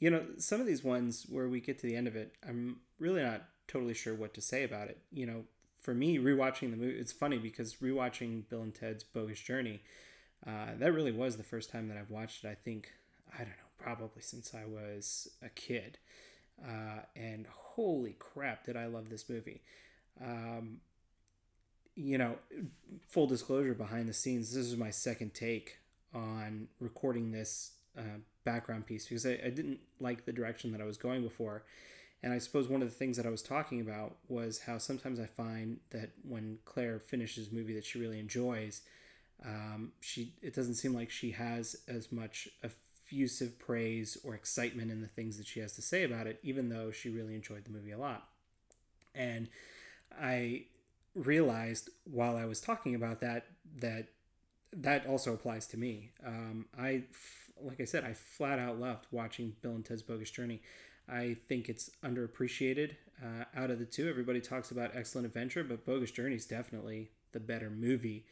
you 0.01 0.11
know, 0.11 0.25
some 0.39 0.61
of 0.61 0.67
these 0.67 0.83
ones 0.83 1.25
where 1.29 1.47
we 1.47 1.61
get 1.61 1.79
to 1.79 1.87
the 1.87 1.95
end 1.95 2.09
of 2.09 2.17
it, 2.17 2.33
I'm 2.45 2.81
really 2.99 3.23
not 3.23 3.45
totally 3.69 3.95
sure 3.95 4.17
what 4.17 4.35
to 4.35 4.41
say 4.41 4.65
about 4.65 4.89
it. 4.89 4.99
You 5.13 5.27
know, 5.27 5.45
for 5.81 5.95
me, 5.95 6.19
rewatching 6.19 6.73
the 6.73 6.77
movie, 6.77 6.99
it's 6.99 7.13
funny 7.13 7.39
because 7.39 7.77
rewatching 7.77 8.49
Bill 8.49 8.63
and 8.63 8.75
Ted's 8.75 9.05
Bogus 9.05 9.39
Journey, 9.39 9.83
uh, 10.47 10.73
that 10.79 10.93
really 10.93 11.13
was 11.13 11.37
the 11.37 11.43
first 11.43 11.71
time 11.71 11.89
that 11.89 11.97
I've 11.97 12.11
watched 12.11 12.45
it. 12.45 12.49
I 12.49 12.55
think, 12.55 12.93
I 13.35 13.39
don't 13.39 13.49
know, 13.49 13.55
probably 13.79 14.23
since 14.23 14.55
I 14.55 14.65
was 14.65 15.29
a 15.43 15.49
kid. 15.49 15.99
Uh, 16.63 17.03
and 17.15 17.47
holy 17.47 18.17
crap, 18.19 18.65
did 18.65 18.77
I 18.77 18.87
love 18.87 19.11
this 19.11 19.29
movie. 19.29 19.63
Um, 20.23 20.79
you 21.95 22.19
know, 22.19 22.37
full 23.09 23.27
disclosure 23.27 23.75
behind 23.75 24.09
the 24.09 24.13
scenes, 24.13 24.55
this 24.55 24.67
is 24.67 24.77
my 24.77 24.91
second 24.91 25.35
take 25.35 25.79
on 26.15 26.69
recording 26.81 27.33
this 27.33 27.73
uh, 27.97 28.19
background 28.45 28.87
piece 28.87 29.05
because 29.07 29.27
I, 29.27 29.39
I 29.45 29.51
didn't 29.51 29.81
like 30.01 30.25
the 30.25 30.33
direction 30.33 30.73
that 30.73 30.81
I 30.81 30.85
was 30.85 30.97
going 30.97 31.23
before. 31.23 31.65
And 32.23 32.33
I 32.33 32.39
suppose 32.39 32.69
one 32.69 32.83
of 32.83 32.89
the 32.89 32.95
things 32.95 33.17
that 33.17 33.27
I 33.27 33.31
was 33.31 33.43
talking 33.43 33.81
about 33.81 34.17
was 34.29 34.61
how 34.61 34.79
sometimes 34.79 35.21
I 35.21 35.27
find 35.27 35.79
that 35.91 36.11
when 36.27 36.59
Claire 36.65 36.99
finishes 36.99 37.49
a 37.51 37.55
movie 37.55 37.75
that 37.75 37.85
she 37.85 38.01
really 38.01 38.19
enjoys, 38.19 38.83
um, 39.45 39.93
she 40.01 40.35
it 40.43 40.55
doesn't 40.55 40.75
seem 40.75 40.95
like 40.95 41.11
she 41.11 41.33
has 41.33 41.77
as 41.87 42.11
much 42.11 42.49
effusive 42.63 43.59
praise 43.59 44.19
or 44.25 44.35
excitement 44.35 44.91
in 44.91 45.01
the 45.01 45.07
things 45.07 45.39
that 45.39 45.47
she 45.47 45.61
has 45.61 45.73
to 45.75 45.83
say 45.83 46.05
about 46.05 46.27
it, 46.27 46.41
even 46.43 46.69
though 46.69 46.91
she 46.91 47.09
really 47.09 47.35
enjoyed 47.35 47.65
the 47.65 47.71
movie 47.71 47.93
a 47.93 47.99
lot. 47.99 48.29
And 49.15 49.49
I 50.21 50.65
realized 51.15 51.91
while 52.05 52.37
I 52.37 52.45
was 52.45 52.61
talking 52.61 52.95
about 52.95 53.21
that 53.21 53.47
that 53.77 54.09
that 54.73 55.07
also 55.07 55.33
applies 55.33 55.67
to 55.69 55.77
me. 55.77 56.11
Um, 56.25 56.67
I, 56.79 57.05
like 57.61 57.81
I 57.81 57.85
said, 57.85 58.05
I 58.05 58.13
flat 58.13 58.59
out 58.59 58.79
loved 58.79 59.07
watching 59.11 59.57
Bill 59.63 59.73
and 59.73 59.85
Ted's 59.85 60.03
Bogus 60.03 60.31
Journey. 60.31 60.61
I 61.09 61.37
think 61.49 61.69
it's 61.69 61.91
underappreciated 62.05 62.97
uh, 63.23 63.45
out 63.57 63.71
of 63.71 63.79
the 63.79 63.87
two. 63.87 64.09
Everybody 64.09 64.41
talks 64.41 64.71
about 64.71 64.91
Excellent 64.95 65.27
Adventure, 65.27 65.65
but 65.65 65.87
Bogus 65.87 66.11
Journey 66.11 66.37
is 66.37 66.45
definitely 66.45 67.11
the 67.33 67.41
better 67.41 67.71
movie 67.71 68.27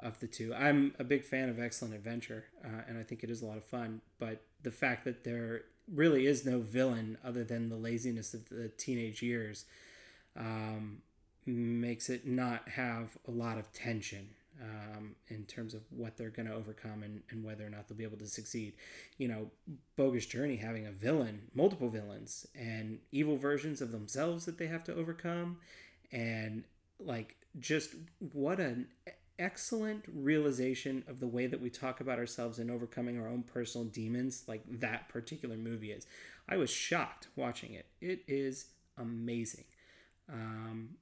of 0.00 0.20
the 0.20 0.26
two. 0.26 0.54
I'm 0.54 0.94
a 0.98 1.04
big 1.04 1.24
fan 1.24 1.48
of 1.48 1.58
Excellent 1.58 1.94
Adventure, 1.94 2.44
uh, 2.64 2.82
and 2.88 2.98
I 2.98 3.02
think 3.02 3.24
it 3.24 3.30
is 3.30 3.42
a 3.42 3.46
lot 3.46 3.56
of 3.56 3.64
fun. 3.64 4.00
But 4.18 4.42
the 4.62 4.70
fact 4.70 5.04
that 5.04 5.24
there 5.24 5.62
really 5.92 6.26
is 6.26 6.44
no 6.44 6.60
villain 6.60 7.18
other 7.24 7.44
than 7.44 7.68
the 7.68 7.76
laziness 7.76 8.34
of 8.34 8.48
the 8.48 8.68
teenage 8.68 9.22
years 9.22 9.64
um, 10.36 11.02
makes 11.46 12.08
it 12.10 12.26
not 12.26 12.68
have 12.68 13.18
a 13.26 13.30
lot 13.30 13.58
of 13.58 13.72
tension. 13.72 14.30
um, 14.60 15.14
in 15.28 15.44
terms 15.44 15.74
of 15.74 15.82
what 15.90 16.16
they're 16.16 16.30
going 16.30 16.48
to 16.48 16.54
overcome 16.54 17.02
and, 17.02 17.22
and 17.30 17.44
whether 17.44 17.66
or 17.66 17.70
not 17.70 17.88
they'll 17.88 17.98
be 17.98 18.04
able 18.04 18.18
to 18.18 18.26
succeed. 18.26 18.74
You 19.16 19.28
know, 19.28 19.50
Bogus 19.96 20.26
Journey 20.26 20.56
having 20.56 20.86
a 20.86 20.92
villain, 20.92 21.42
multiple 21.54 21.88
villains, 21.88 22.46
and 22.54 22.98
evil 23.12 23.36
versions 23.36 23.80
of 23.80 23.92
themselves 23.92 24.46
that 24.46 24.58
they 24.58 24.66
have 24.66 24.84
to 24.84 24.94
overcome, 24.94 25.58
and 26.10 26.64
like 26.98 27.36
just 27.58 27.94
what 28.32 28.58
an 28.58 28.88
excellent 29.38 30.04
realization 30.12 31.04
of 31.06 31.20
the 31.20 31.26
way 31.26 31.46
that 31.46 31.60
we 31.60 31.70
talk 31.70 32.00
about 32.00 32.18
ourselves 32.18 32.58
and 32.58 32.70
overcoming 32.70 33.20
our 33.20 33.28
own 33.28 33.42
personal 33.42 33.86
demons 33.86 34.44
like 34.46 34.62
that 34.66 35.08
particular 35.08 35.56
movie 35.56 35.92
is. 35.92 36.06
I 36.48 36.56
was 36.56 36.70
shocked 36.70 37.28
watching 37.36 37.74
it. 37.74 37.86
It 38.00 38.24
is 38.26 38.66
amazing. 38.96 39.64
Um, 40.32 40.96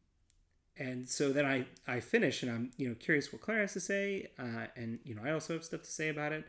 and 0.79 1.09
so 1.09 1.33
then 1.33 1.47
I, 1.47 1.67
I 1.87 2.01
finish 2.01 2.43
and 2.43 2.53
I'm 2.53 2.71
you 2.77 2.89
know 2.89 2.95
curious 2.95 3.33
what 3.33 3.43
Claire 3.43 3.61
has 3.61 3.73
to 3.73 3.81
say 3.81 4.29
uh, 4.39 4.67
and 4.77 4.99
you 5.05 5.15
know 5.15 5.23
I 5.25 5.33
also 5.33 5.55
have 5.55 5.65
stuff 5.65 5.83
to 5.83 5.91
say 5.91 6.09
about 6.09 6.33
it. 6.33 6.45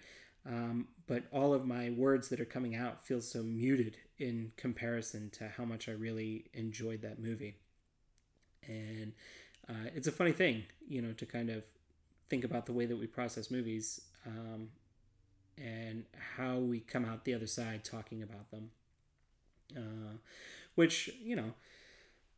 Um, 0.46 0.88
but 1.08 1.24
all 1.32 1.54
of 1.54 1.66
my 1.66 1.90
words 1.90 2.30
that 2.30 2.40
are 2.40 2.46
coming 2.46 2.76
out 2.76 3.06
feel 3.06 3.22
so 3.22 3.44
muted 3.44 3.98
in 4.18 4.54
comparison 4.56 5.30
to 5.32 5.50
how 5.50 5.66
much 5.66 5.90
I 5.90 5.92
really 5.92 6.46
enjoyed 6.54 7.02
that 7.02 7.20
movie. 7.20 7.56
And 8.66 9.14
uh, 9.68 9.90
it's 9.94 10.08
a 10.08 10.12
funny 10.12 10.32
thing 10.32 10.64
you 10.88 11.02
know 11.02 11.14
to 11.14 11.26
kind 11.26 11.50
of 11.50 11.64
think 12.30 12.44
about 12.44 12.66
the 12.66 12.74
way 12.74 12.86
that 12.86 12.98
we 12.98 13.08
process 13.08 13.50
movies 13.50 14.02
um, 14.26 14.70
and 15.58 16.06
how 16.36 16.58
we 16.58 16.80
come 16.80 17.06
out 17.06 17.26
the 17.26 17.34
other 17.34 17.48
side 17.48 17.84
talking 17.84 18.22
about 18.22 18.52
them 18.52 18.70
uh, 19.76 20.18
which 20.76 21.10
you 21.22 21.36
know 21.36 21.54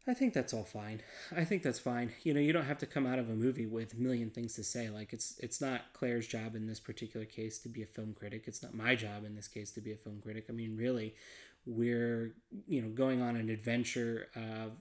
I 0.09 0.15
think 0.15 0.33
that's 0.33 0.55
all 0.55 0.63
fine. 0.63 1.01
I 1.35 1.43
think 1.43 1.61
that's 1.61 1.77
fine. 1.77 2.13
You 2.23 2.33
know, 2.33 2.39
you 2.39 2.51
don't 2.51 2.65
have 2.65 2.79
to 2.79 2.87
come 2.87 3.05
out 3.05 3.19
of 3.19 3.29
a 3.29 3.35
movie 3.35 3.67
with 3.67 3.93
a 3.93 3.97
million 3.97 4.31
things 4.31 4.55
to 4.55 4.63
say. 4.63 4.89
Like 4.89 5.13
it's 5.13 5.37
it's 5.39 5.61
not 5.61 5.93
Claire's 5.93 6.25
job 6.25 6.55
in 6.55 6.65
this 6.65 6.79
particular 6.79 7.27
case 7.27 7.59
to 7.59 7.69
be 7.69 7.83
a 7.83 7.85
film 7.85 8.15
critic. 8.17 8.45
It's 8.47 8.63
not 8.63 8.73
my 8.73 8.95
job 8.95 9.23
in 9.23 9.35
this 9.35 9.47
case 9.47 9.71
to 9.73 9.81
be 9.81 9.91
a 9.91 9.97
film 9.97 10.19
critic. 10.19 10.45
I 10.49 10.53
mean, 10.53 10.77
really, 10.77 11.13
we're 11.65 12.33
you 12.67 12.81
know 12.81 12.89
going 12.89 13.21
on 13.21 13.35
an 13.35 13.49
adventure 13.49 14.29
of 14.35 14.71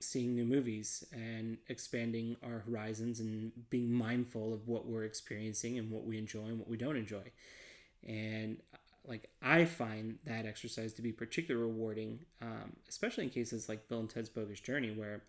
seeing 0.00 0.34
new 0.34 0.44
movies 0.44 1.04
and 1.12 1.58
expanding 1.68 2.36
our 2.42 2.60
horizons 2.66 3.20
and 3.20 3.52
being 3.70 3.92
mindful 3.92 4.52
of 4.52 4.66
what 4.66 4.86
we're 4.86 5.04
experiencing 5.04 5.78
and 5.78 5.90
what 5.90 6.04
we 6.04 6.18
enjoy 6.18 6.46
and 6.46 6.58
what 6.58 6.68
we 6.68 6.76
don't 6.76 6.96
enjoy. 6.96 7.30
And 8.06 8.58
like 9.04 9.30
I 9.42 9.64
find 9.64 10.18
that 10.24 10.46
exercise 10.46 10.92
to 10.94 11.02
be 11.02 11.12
particularly 11.12 11.70
rewarding, 11.70 12.20
um, 12.40 12.76
especially 12.88 13.24
in 13.24 13.30
cases 13.30 13.68
like 13.68 13.88
Bill 13.88 14.00
and 14.00 14.10
Ted's 14.10 14.28
Bogus 14.28 14.60
Journey, 14.60 14.90
where 14.90 15.22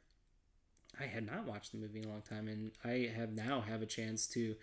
I 0.99 1.05
had 1.05 1.25
not 1.25 1.45
watched 1.45 1.71
the 1.71 1.77
movie 1.77 1.99
in 1.99 2.05
a 2.05 2.09
long 2.09 2.21
time, 2.21 2.47
and 2.47 2.71
I 2.83 3.11
have 3.15 3.31
now 3.31 3.61
have 3.61 3.81
a 3.81 3.85
chance 3.85 4.27
to 4.27 4.55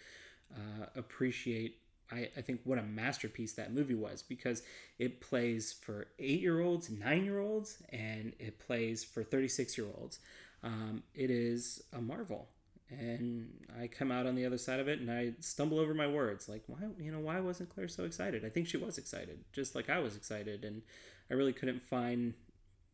uh, 0.54 0.86
appreciate. 0.94 1.78
I, 2.10 2.30
I 2.36 2.40
think 2.40 2.60
what 2.64 2.78
a 2.78 2.82
masterpiece 2.82 3.52
that 3.54 3.72
movie 3.72 3.94
was 3.94 4.22
because 4.22 4.62
it 4.98 5.20
plays 5.20 5.72
for 5.72 6.06
eight 6.18 6.40
year 6.40 6.60
olds, 6.60 6.90
nine 6.90 7.24
year 7.24 7.40
olds, 7.40 7.82
and 7.90 8.32
it 8.38 8.58
plays 8.58 9.04
for 9.04 9.22
36 9.22 9.76
year 9.76 9.88
olds. 9.98 10.18
Um, 10.62 11.02
it 11.14 11.30
is 11.30 11.82
a 11.92 12.00
marvel. 12.00 12.48
And 12.90 13.66
I 13.78 13.86
come 13.86 14.10
out 14.10 14.26
on 14.26 14.34
the 14.34 14.46
other 14.46 14.56
side 14.56 14.80
of 14.80 14.88
it 14.88 14.98
and 14.98 15.10
I 15.10 15.34
stumble 15.40 15.78
over 15.78 15.92
my 15.92 16.06
words. 16.06 16.48
Like 16.48 16.62
why 16.66 16.78
you 16.98 17.12
know 17.12 17.20
why 17.20 17.38
wasn't 17.40 17.68
Claire 17.68 17.88
so 17.88 18.04
excited? 18.04 18.44
I 18.44 18.48
think 18.48 18.66
she 18.66 18.78
was 18.78 18.96
excited 18.96 19.44
just 19.52 19.74
like 19.74 19.90
I 19.90 19.98
was 19.98 20.16
excited 20.16 20.64
and 20.64 20.82
I 21.30 21.34
really 21.34 21.52
couldn't 21.52 21.82
find 21.82 22.32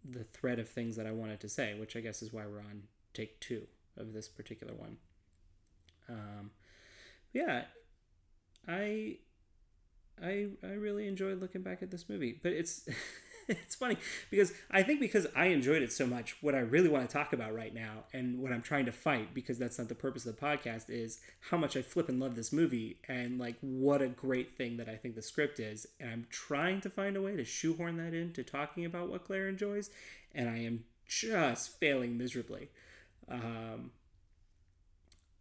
the 0.05 0.25
thread 0.25 0.59
of 0.59 0.69
things 0.69 0.97
that 0.97 1.07
I 1.07 1.13
wanted 1.13 1.39
to 1.41 1.49
say 1.49 1.75
which 1.79 1.95
I 1.95 2.01
guess 2.01 2.23
is 2.23 2.33
why 2.33 2.45
we're 2.45 2.59
on 2.59 2.83
take 3.13 3.39
2 3.39 3.69
of 3.97 4.13
this 4.13 4.27
particular 4.27 4.75
one. 4.75 4.97
Um, 6.09 6.51
yeah 7.33 7.65
I 8.69 9.17
I 10.23 10.49
I 10.63 10.73
really 10.73 11.07
enjoyed 11.07 11.41
looking 11.41 11.63
back 11.63 11.83
at 11.83 11.91
this 11.91 12.09
movie 12.09 12.39
but 12.43 12.53
it's 12.53 12.89
it's 13.49 13.75
funny 13.75 13.97
because 14.31 14.53
I 14.71 14.83
think 14.83 15.01
because 15.01 15.27
I 15.35 15.47
enjoyed 15.47 15.83
it 15.83 15.93
so 15.93 16.07
much, 16.07 16.37
what 16.41 16.55
I 16.55 16.61
really 16.61 16.89
want 16.89 17.09
to 17.09 17.13
talk 17.13 17.33
about 17.33 17.55
right 17.55 17.75
now 17.75 18.05
and 18.13 18.39
what 18.41 18.53
I'm 18.53 18.63
trying 18.63 18.87
to 18.87 18.93
fight, 18.93 19.35
because 19.35 19.59
that's 19.59 19.79
not 19.79 19.89
the 19.89 19.95
purpose 19.95 20.27
of 20.27 20.37
the 20.37 20.41
podcast, 20.41 20.89
is 20.89 21.21
how 21.51 21.57
much 21.57 21.77
I 21.77 21.83
flip 21.83 22.09
and 22.09 22.21
love 22.21 22.37
this 22.37 22.53
movie 22.53 22.99
and 23.09 23.39
like 23.39 23.57
what 23.61 24.03
a 24.03 24.09
great 24.09 24.57
thing 24.57 24.77
that 24.79 24.89
I 24.89 24.97
think 24.97 25.15
the 25.15 25.23
script 25.23 25.61
is. 25.61 25.87
And 26.01 26.11
I'm 26.11 26.27
trying 26.31 26.81
to 26.83 26.91
find 26.91 27.17
a 27.17 27.23
way 27.23 27.37
to 27.37 27.45
shoehorn 27.45 27.97
that 27.99 28.15
into 28.15 28.43
talking 28.43 28.85
about 28.85 29.09
what 29.09 29.25
Claire 29.25 29.49
enjoys, 29.49 29.91
and 30.35 30.49
I 30.49 30.59
am 30.59 30.85
just 31.07 31.79
failing 31.79 32.17
miserably. 32.17 32.71
Um, 33.29 33.91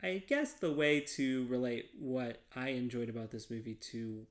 I 0.04 0.22
guess 0.28 0.52
the 0.54 0.72
way 0.72 1.00
to 1.00 1.48
relate 1.48 1.92
what 1.98 2.42
I 2.56 2.70
enjoyed 2.70 3.08
about 3.08 3.32
this 3.32 3.50
movie 3.50 3.76
to, 3.76 4.26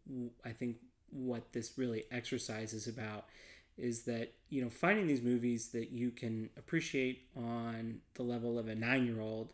I 0.44 0.50
think, 0.50 0.76
what 1.10 1.52
this 1.52 1.72
really 1.76 2.04
exercise 2.10 2.74
is 2.74 2.86
about 2.86 3.24
is 3.78 4.02
that 4.02 4.32
you 4.50 4.62
know 4.62 4.68
finding 4.68 5.06
these 5.06 5.22
movies 5.22 5.68
that 5.70 5.90
you 5.90 6.10
can 6.10 6.50
appreciate 6.58 7.26
on 7.36 8.00
the 8.14 8.22
level 8.22 8.58
of 8.58 8.68
a 8.68 8.74
nine-year-old 8.74 9.52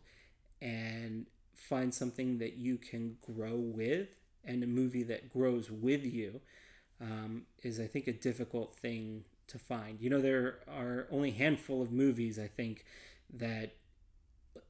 and 0.61 1.25
find 1.53 1.93
something 1.93 2.37
that 2.37 2.53
you 2.53 2.77
can 2.77 3.17
grow 3.33 3.55
with 3.55 4.07
and 4.43 4.63
a 4.63 4.67
movie 4.67 5.03
that 5.03 5.31
grows 5.31 5.71
with 5.71 6.05
you 6.05 6.41
um, 7.01 7.43
is 7.63 7.79
i 7.79 7.87
think 7.87 8.07
a 8.07 8.13
difficult 8.13 8.75
thing 8.75 9.23
to 9.47 9.57
find. 9.57 9.99
You 9.99 10.11
know 10.11 10.21
there 10.21 10.59
are 10.67 11.07
only 11.11 11.31
handful 11.31 11.81
of 11.81 11.91
movies 11.91 12.37
i 12.37 12.47
think 12.47 12.85
that 13.33 13.73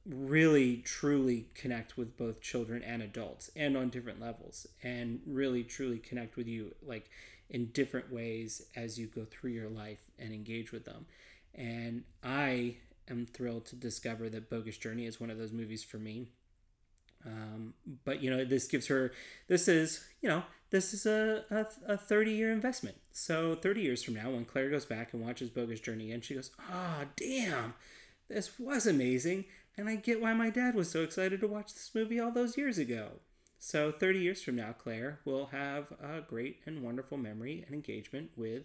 really 0.06 0.78
truly 0.78 1.48
connect 1.54 1.96
with 1.96 2.16
both 2.16 2.40
children 2.40 2.82
and 2.82 3.02
adults 3.02 3.50
and 3.54 3.76
on 3.76 3.88
different 3.88 4.20
levels 4.20 4.66
and 4.82 5.20
really 5.26 5.62
truly 5.62 5.98
connect 5.98 6.36
with 6.36 6.46
you 6.46 6.74
like 6.86 7.10
in 7.50 7.66
different 7.66 8.12
ways 8.12 8.62
as 8.76 8.98
you 8.98 9.06
go 9.06 9.24
through 9.24 9.50
your 9.50 9.68
life 9.68 10.10
and 10.18 10.32
engage 10.32 10.72
with 10.72 10.84
them. 10.84 11.06
And 11.54 12.04
I 12.22 12.76
am 13.08 13.26
thrilled 13.26 13.66
to 13.66 13.76
discover 13.76 14.28
that 14.30 14.48
Bogus 14.48 14.78
Journey 14.78 15.06
is 15.06 15.20
one 15.20 15.30
of 15.30 15.38
those 15.38 15.52
movies 15.52 15.82
for 15.82 15.98
me. 15.98 16.28
Um, 17.26 17.74
but 18.04 18.22
you 18.22 18.30
know, 18.30 18.44
this 18.44 18.66
gives 18.66 18.86
her, 18.86 19.12
this 19.48 19.68
is, 19.68 20.06
you 20.22 20.28
know, 20.28 20.44
this 20.70 20.94
is 20.94 21.04
a, 21.04 21.44
a, 21.50 21.94
a 21.94 21.96
30 21.96 22.32
year 22.32 22.52
investment. 22.52 22.96
So 23.12 23.54
30 23.56 23.82
years 23.82 24.02
from 24.02 24.14
now, 24.14 24.30
when 24.30 24.44
Claire 24.44 24.70
goes 24.70 24.86
back 24.86 25.12
and 25.12 25.22
watches 25.22 25.50
Bogus 25.50 25.80
Journey 25.80 26.12
and 26.12 26.24
she 26.24 26.34
goes, 26.34 26.50
ah, 26.70 27.00
oh, 27.02 27.08
damn, 27.16 27.74
this 28.28 28.58
was 28.58 28.86
amazing. 28.86 29.44
And 29.76 29.88
I 29.88 29.96
get 29.96 30.20
why 30.20 30.34
my 30.34 30.50
dad 30.50 30.74
was 30.74 30.90
so 30.90 31.02
excited 31.02 31.40
to 31.40 31.46
watch 31.46 31.74
this 31.74 31.90
movie 31.94 32.20
all 32.20 32.30
those 32.30 32.56
years 32.56 32.78
ago. 32.78 33.20
So 33.58 33.92
30 33.92 34.18
years 34.20 34.42
from 34.42 34.56
now, 34.56 34.72
Claire 34.72 35.20
will 35.24 35.46
have 35.46 35.92
a 36.02 36.20
great 36.20 36.60
and 36.66 36.82
wonderful 36.82 37.18
memory 37.18 37.62
and 37.66 37.74
engagement 37.74 38.30
with 38.36 38.64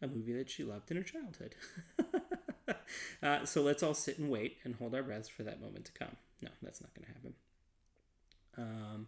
a 0.00 0.06
movie 0.06 0.32
that 0.34 0.50
she 0.50 0.62
loved 0.62 0.90
in 0.90 0.96
her 0.96 1.02
childhood. 1.02 1.54
uh, 3.22 3.44
so 3.44 3.62
let's 3.62 3.82
all 3.82 3.94
sit 3.94 4.18
and 4.18 4.30
wait 4.30 4.58
and 4.64 4.76
hold 4.76 4.94
our 4.94 5.02
breaths 5.02 5.28
for 5.28 5.42
that 5.42 5.60
moment 5.60 5.84
to 5.86 5.92
come. 5.92 6.16
No, 6.42 6.50
that's 6.62 6.80
not 6.80 6.94
going 6.94 7.06
to 7.06 7.12
happen. 7.12 7.34
Um, 8.58 9.06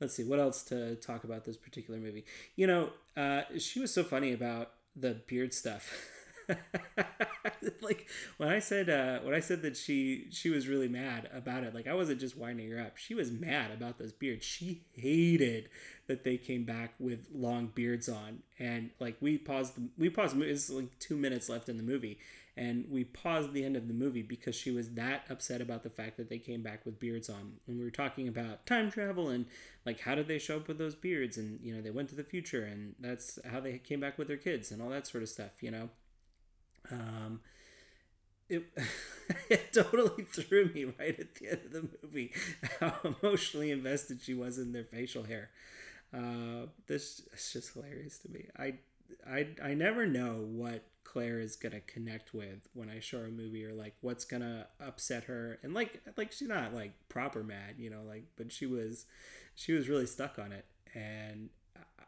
let's 0.00 0.14
see 0.14 0.24
what 0.24 0.38
else 0.38 0.62
to 0.64 0.96
talk 0.96 1.24
about 1.24 1.44
this 1.44 1.56
particular 1.56 1.98
movie. 1.98 2.24
You 2.56 2.66
know, 2.66 2.90
uh, 3.16 3.42
she 3.58 3.80
was 3.80 3.92
so 3.92 4.04
funny 4.04 4.32
about 4.32 4.72
the 4.94 5.14
beard 5.26 5.54
stuff. 5.54 5.92
like 7.80 8.08
when 8.36 8.48
I 8.48 8.58
said 8.58 8.90
uh, 8.90 9.20
when 9.20 9.34
I 9.34 9.40
said 9.40 9.62
that 9.62 9.76
she 9.76 10.26
she 10.30 10.50
was 10.50 10.68
really 10.68 10.88
mad 10.88 11.28
about 11.32 11.64
it, 11.64 11.74
like 11.74 11.86
I 11.86 11.94
wasn't 11.94 12.20
just 12.20 12.36
winding 12.36 12.70
her 12.70 12.80
up. 12.80 12.96
She 12.96 13.14
was 13.14 13.30
mad 13.30 13.70
about 13.70 13.98
those 13.98 14.12
beards. 14.12 14.44
She 14.44 14.82
hated 14.92 15.68
that 16.06 16.24
they 16.24 16.36
came 16.36 16.64
back 16.64 16.94
with 16.98 17.26
long 17.34 17.68
beards 17.74 18.08
on, 18.08 18.42
and 18.58 18.90
like 19.00 19.16
we 19.20 19.38
paused 19.38 19.76
the, 19.76 19.88
we 19.98 20.08
paused. 20.10 20.36
It's 20.40 20.70
like 20.70 20.98
two 20.98 21.16
minutes 21.16 21.48
left 21.48 21.68
in 21.68 21.76
the 21.76 21.82
movie, 21.82 22.18
and 22.56 22.86
we 22.90 23.04
paused 23.04 23.52
the 23.52 23.64
end 23.64 23.76
of 23.76 23.88
the 23.88 23.94
movie 23.94 24.22
because 24.22 24.54
she 24.54 24.70
was 24.70 24.92
that 24.92 25.24
upset 25.28 25.60
about 25.60 25.82
the 25.82 25.90
fact 25.90 26.16
that 26.16 26.28
they 26.28 26.38
came 26.38 26.62
back 26.62 26.84
with 26.84 27.00
beards 27.00 27.28
on. 27.28 27.54
And 27.66 27.78
we 27.78 27.84
were 27.84 27.90
talking 27.90 28.28
about 28.28 28.66
time 28.66 28.90
travel 28.90 29.28
and 29.28 29.46
like 29.84 30.00
how 30.00 30.14
did 30.14 30.28
they 30.28 30.38
show 30.38 30.56
up 30.56 30.68
with 30.68 30.78
those 30.78 30.94
beards, 30.94 31.36
and 31.36 31.60
you 31.60 31.74
know 31.74 31.82
they 31.82 31.90
went 31.90 32.08
to 32.10 32.14
the 32.14 32.24
future, 32.24 32.64
and 32.64 32.94
that's 33.00 33.38
how 33.50 33.60
they 33.60 33.78
came 33.78 34.00
back 34.00 34.18
with 34.18 34.28
their 34.28 34.36
kids 34.36 34.70
and 34.70 34.82
all 34.82 34.90
that 34.90 35.06
sort 35.06 35.22
of 35.22 35.28
stuff. 35.28 35.62
You 35.62 35.70
know. 35.70 35.90
Um, 36.90 37.40
it, 38.48 38.62
it 39.48 39.72
totally 39.72 40.24
threw 40.24 40.70
me 40.72 40.84
right 40.84 41.18
at 41.18 41.34
the 41.36 41.48
end 41.48 41.60
of 41.66 41.72
the 41.72 41.88
movie 42.02 42.32
how 42.80 42.94
emotionally 43.22 43.70
invested 43.70 44.20
she 44.22 44.34
was 44.34 44.58
in 44.58 44.72
their 44.72 44.84
facial 44.84 45.24
hair. 45.24 45.50
Uh, 46.12 46.66
this 46.86 47.22
is 47.34 47.52
just 47.52 47.74
hilarious 47.74 48.18
to 48.18 48.30
me. 48.30 48.46
I, 48.58 48.74
I, 49.28 49.48
I 49.62 49.74
never 49.74 50.06
know 50.06 50.44
what 50.46 50.84
Claire 51.04 51.40
is 51.40 51.56
gonna 51.56 51.80
connect 51.80 52.34
with 52.34 52.68
when 52.74 52.90
I 52.90 53.00
show 53.00 53.20
her 53.20 53.26
a 53.26 53.30
movie 53.30 53.64
or 53.64 53.72
like 53.72 53.94
what's 54.00 54.24
gonna 54.24 54.66
upset 54.84 55.24
her 55.24 55.58
and 55.62 55.74
like 55.74 56.00
like 56.16 56.32
she's 56.32 56.48
not 56.48 56.74
like 56.74 56.92
proper 57.08 57.42
mad, 57.42 57.76
you 57.78 57.90
know, 57.90 58.02
like 58.06 58.24
but 58.36 58.52
she 58.52 58.66
was 58.66 59.06
she 59.54 59.72
was 59.72 59.88
really 59.88 60.06
stuck 60.06 60.38
on 60.38 60.52
it 60.52 60.64
and 60.94 61.50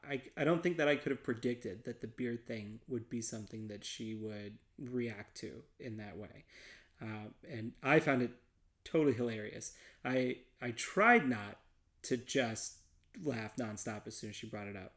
I, 0.08 0.22
I 0.36 0.44
don't 0.44 0.62
think 0.62 0.76
that 0.76 0.88
I 0.88 0.96
could 0.96 1.10
have 1.10 1.22
predicted 1.22 1.84
that 1.84 2.00
the 2.00 2.06
beard 2.06 2.46
thing 2.46 2.80
would 2.88 3.08
be 3.08 3.20
something 3.20 3.68
that 3.68 3.84
she 3.84 4.14
would 4.14 4.58
react 4.78 5.36
to 5.38 5.62
in 5.80 5.96
that 5.96 6.16
way. 6.16 6.44
Uh, 7.02 7.30
and 7.50 7.72
I 7.82 8.00
found 8.00 8.22
it 8.22 8.30
totally 8.84 9.12
hilarious. 9.12 9.72
I 10.04 10.38
I 10.62 10.70
tried 10.70 11.28
not 11.28 11.58
to 12.04 12.16
just 12.16 12.78
laugh 13.24 13.56
nonstop 13.56 14.06
as 14.06 14.16
soon 14.16 14.30
as 14.30 14.36
she 14.36 14.46
brought 14.46 14.68
it 14.68 14.76
up 14.76 14.92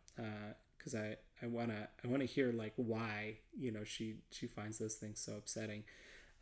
because 0.78 0.96
I 0.96 1.18
I 1.42 1.48
wanna 1.48 1.90
I 2.04 2.08
wanna 2.08 2.26
hear 2.26 2.52
like 2.52 2.74
why 2.76 3.38
you 3.58 3.72
know 3.72 3.84
she 3.84 4.18
she 4.32 4.48
finds 4.48 4.78
those 4.78 4.96
things 4.96 5.20
so 5.20 5.34
upsetting. 5.38 5.84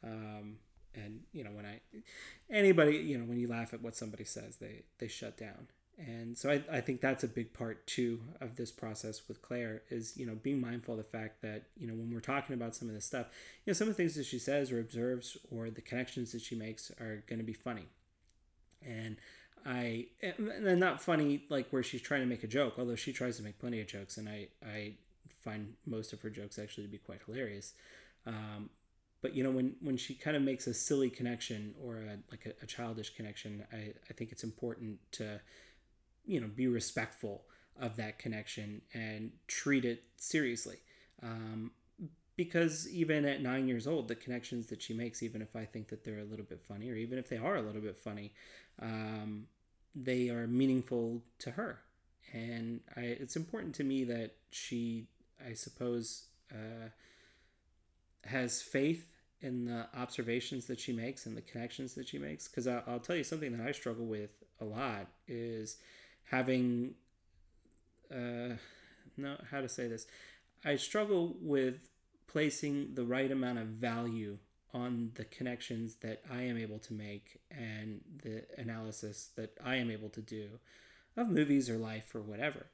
Um, 0.03 0.57
and 0.93 1.21
you 1.31 1.43
know 1.43 1.51
when 1.51 1.65
I 1.65 1.81
anybody 2.49 2.97
you 2.97 3.17
know 3.17 3.25
when 3.25 3.39
you 3.39 3.47
laugh 3.47 3.73
at 3.73 3.81
what 3.81 3.95
somebody 3.95 4.23
says 4.25 4.57
they 4.57 4.83
they 4.99 5.07
shut 5.07 5.37
down 5.37 5.67
and 5.97 6.37
so 6.37 6.51
I, 6.51 6.61
I 6.71 6.81
think 6.81 7.01
that's 7.01 7.23
a 7.23 7.27
big 7.27 7.53
part 7.53 7.87
too 7.87 8.21
of 8.39 8.55
this 8.55 8.71
process 8.71 9.23
with 9.27 9.41
claire 9.41 9.81
is 9.89 10.15
you 10.15 10.25
know 10.25 10.35
being 10.35 10.61
mindful 10.61 10.93
of 10.93 10.99
the 10.99 11.03
fact 11.03 11.41
that 11.41 11.63
you 11.77 11.87
know 11.87 11.93
when 11.93 12.11
we're 12.13 12.19
talking 12.19 12.53
about 12.53 12.75
some 12.75 12.87
of 12.87 12.93
this 12.93 13.05
stuff 13.05 13.27
you 13.65 13.71
know 13.71 13.73
some 13.73 13.87
of 13.87 13.95
the 13.95 14.01
things 14.01 14.15
that 14.15 14.25
she 14.25 14.39
says 14.39 14.71
or 14.71 14.79
observes 14.79 15.37
or 15.49 15.69
the 15.69 15.81
connections 15.81 16.31
that 16.31 16.41
she 16.41 16.55
makes 16.55 16.91
are 16.99 17.23
going 17.27 17.39
to 17.39 17.45
be 17.45 17.53
funny. 17.53 17.87
And 18.85 19.17
i 19.65 20.05
and 20.21 20.79
not 20.79 21.01
funny 21.01 21.43
like 21.49 21.67
where 21.71 21.83
she's 21.83 22.01
trying 22.01 22.21
to 22.21 22.27
make 22.27 22.43
a 22.43 22.47
joke 22.47 22.75
although 22.77 22.95
she 22.95 23.11
tries 23.11 23.35
to 23.35 23.43
make 23.43 23.59
plenty 23.59 23.81
of 23.81 23.87
jokes 23.87 24.15
and 24.15 24.29
i 24.29 24.47
i 24.63 24.93
find 25.47 25.73
most 25.85 26.13
of 26.13 26.21
her 26.21 26.29
jokes 26.29 26.59
actually 26.59 26.83
to 26.83 26.89
be 26.89 26.97
quite 26.97 27.19
hilarious. 27.25 27.73
Um, 28.25 28.69
but 29.21 29.33
you 29.33 29.43
know 29.43 29.51
when 29.51 29.75
when 29.81 29.97
she 29.97 30.13
kind 30.13 30.35
of 30.35 30.43
makes 30.43 30.67
a 30.67 30.73
silly 30.73 31.09
connection 31.09 31.73
or 31.83 31.97
a, 31.97 32.17
like 32.29 32.45
a, 32.45 32.63
a, 32.63 32.67
childish 32.67 33.15
connection 33.15 33.65
I, 33.73 33.93
I 34.09 34.13
think 34.13 34.31
it's 34.31 34.43
important 34.43 34.99
to 35.13 35.39
you 36.27 36.39
know 36.39 36.47
be 36.47 36.67
respectful 36.67 37.43
of 37.79 37.95
that 37.95 38.19
connection 38.19 38.81
and 38.93 39.31
treat 39.47 39.85
it 39.85 40.03
seriously 40.17 40.77
um, 41.23 41.71
because 42.35 42.87
even 42.89 43.25
at 43.25 43.41
nine 43.41 43.67
years 43.67 43.87
old 43.87 44.07
the 44.07 44.15
connections 44.15 44.67
that 44.67 44.81
she 44.81 44.93
makes 44.93 45.23
even 45.23 45.41
if 45.41 45.55
i 45.55 45.65
think 45.65 45.87
that 45.87 46.03
they're 46.03 46.19
a 46.19 46.25
little 46.25 46.45
bit 46.45 46.61
funny 46.61 46.89
or 46.89 46.95
even 46.95 47.17
if 47.17 47.29
they 47.29 47.37
are 47.37 47.55
a 47.55 47.61
little 47.61 47.81
bit 47.81 47.97
funny 47.97 48.33
um, 48.81 49.47
they 49.95 50.29
are 50.29 50.47
meaningful 50.47 51.21
to 51.39 51.51
her 51.51 51.79
and 52.33 52.81
I, 52.95 53.01
it's 53.01 53.35
important 53.35 53.73
to 53.75 53.83
me 53.83 54.03
that 54.05 54.35
she 54.51 55.07
i 55.47 55.53
suppose 55.53 56.25
uh, 56.51 56.89
has 58.25 58.61
faith 58.61 59.07
in 59.41 59.65
the 59.65 59.87
observations 59.95 60.65
that 60.65 60.79
she 60.79 60.91
makes 60.91 61.25
and 61.25 61.37
the 61.37 61.41
connections 61.41 61.93
that 61.93 62.07
she 62.07 62.17
makes. 62.17 62.47
Because 62.47 62.67
I'll, 62.67 62.83
I'll 62.87 62.99
tell 62.99 63.15
you 63.15 63.23
something 63.23 63.55
that 63.55 63.65
I 63.65 63.71
struggle 63.71 64.05
with 64.05 64.31
a 64.59 64.65
lot 64.65 65.07
is 65.27 65.77
having, 66.29 66.95
uh, 68.11 68.55
no, 69.17 69.37
how 69.51 69.61
to 69.61 69.69
say 69.69 69.87
this. 69.87 70.07
I 70.63 70.75
struggle 70.75 71.35
with 71.41 71.89
placing 72.27 72.95
the 72.95 73.03
right 73.03 73.31
amount 73.31 73.59
of 73.59 73.67
value 73.67 74.37
on 74.73 75.11
the 75.15 75.25
connections 75.25 75.95
that 76.01 76.21
I 76.31 76.43
am 76.43 76.57
able 76.57 76.79
to 76.79 76.93
make 76.93 77.39
and 77.49 78.01
the 78.23 78.43
analysis 78.57 79.29
that 79.35 79.57
I 79.63 79.75
am 79.75 79.89
able 79.89 80.09
to 80.09 80.21
do 80.21 80.59
of 81.15 81.29
movies 81.29 81.69
or 81.69 81.77
life 81.77 82.13
or 82.13 82.21
whatever. 82.21 82.67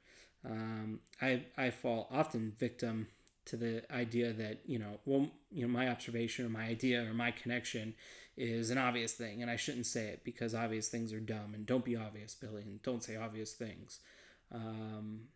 Um, 0.44 1.00
I, 1.22 1.44
I 1.56 1.70
fall 1.70 2.08
often 2.10 2.52
victim 2.58 3.08
to 3.46 3.56
the 3.56 3.82
idea 3.92 4.32
that 4.32 4.60
you 4.66 4.78
know 4.78 4.98
well 5.04 5.28
you 5.50 5.66
know 5.66 5.72
my 5.72 5.88
observation 5.88 6.46
or 6.46 6.48
my 6.48 6.64
idea 6.64 7.02
or 7.02 7.12
my 7.12 7.30
connection 7.30 7.94
is 8.36 8.70
an 8.70 8.78
obvious 8.78 9.12
thing 9.12 9.42
and 9.42 9.50
i 9.50 9.56
shouldn't 9.56 9.86
say 9.86 10.06
it 10.06 10.24
because 10.24 10.54
obvious 10.54 10.88
things 10.88 11.12
are 11.12 11.20
dumb 11.20 11.52
and 11.54 11.66
don't 11.66 11.84
be 11.84 11.96
obvious 11.96 12.34
billy 12.34 12.62
and 12.62 12.82
don't 12.82 13.02
say 13.02 13.16
obvious 13.16 13.52
things. 13.52 14.00
Um, 14.52 15.28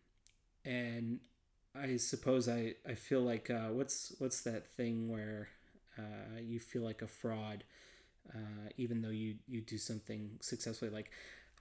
and 0.65 1.21
i 1.75 1.97
suppose 1.97 2.49
i 2.49 2.75
i 2.87 2.95
feel 2.95 3.21
like 3.21 3.51
uh, 3.51 3.69
what's 3.69 4.15
what's 4.19 4.41
that 4.43 4.67
thing 4.77 5.09
where 5.09 5.49
uh, 5.99 6.41
you 6.41 6.61
feel 6.61 6.83
like 6.83 7.03
a 7.03 7.07
fraud 7.07 7.65
uh, 8.35 8.69
even 8.77 9.03
though 9.03 9.11
you 9.11 9.37
you 9.47 9.61
do 9.61 9.79
something 9.79 10.31
successfully? 10.41 10.91
Like 10.91 11.11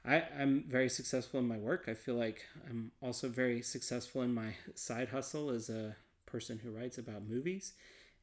I, 0.05 0.23
I'm 0.37 0.63
very 0.67 0.89
successful 0.89 1.39
in 1.39 1.47
my 1.47 1.57
work. 1.57 1.85
I 1.87 1.93
feel 1.93 2.15
like 2.15 2.45
I'm 2.69 2.91
also 3.01 3.29
very 3.29 3.61
successful 3.61 4.21
in 4.21 4.33
my 4.33 4.55
side 4.75 5.09
hustle 5.09 5.49
as 5.49 5.69
a 5.69 5.95
person 6.25 6.59
who 6.59 6.71
writes 6.71 6.97
about 6.97 7.27
movies, 7.27 7.73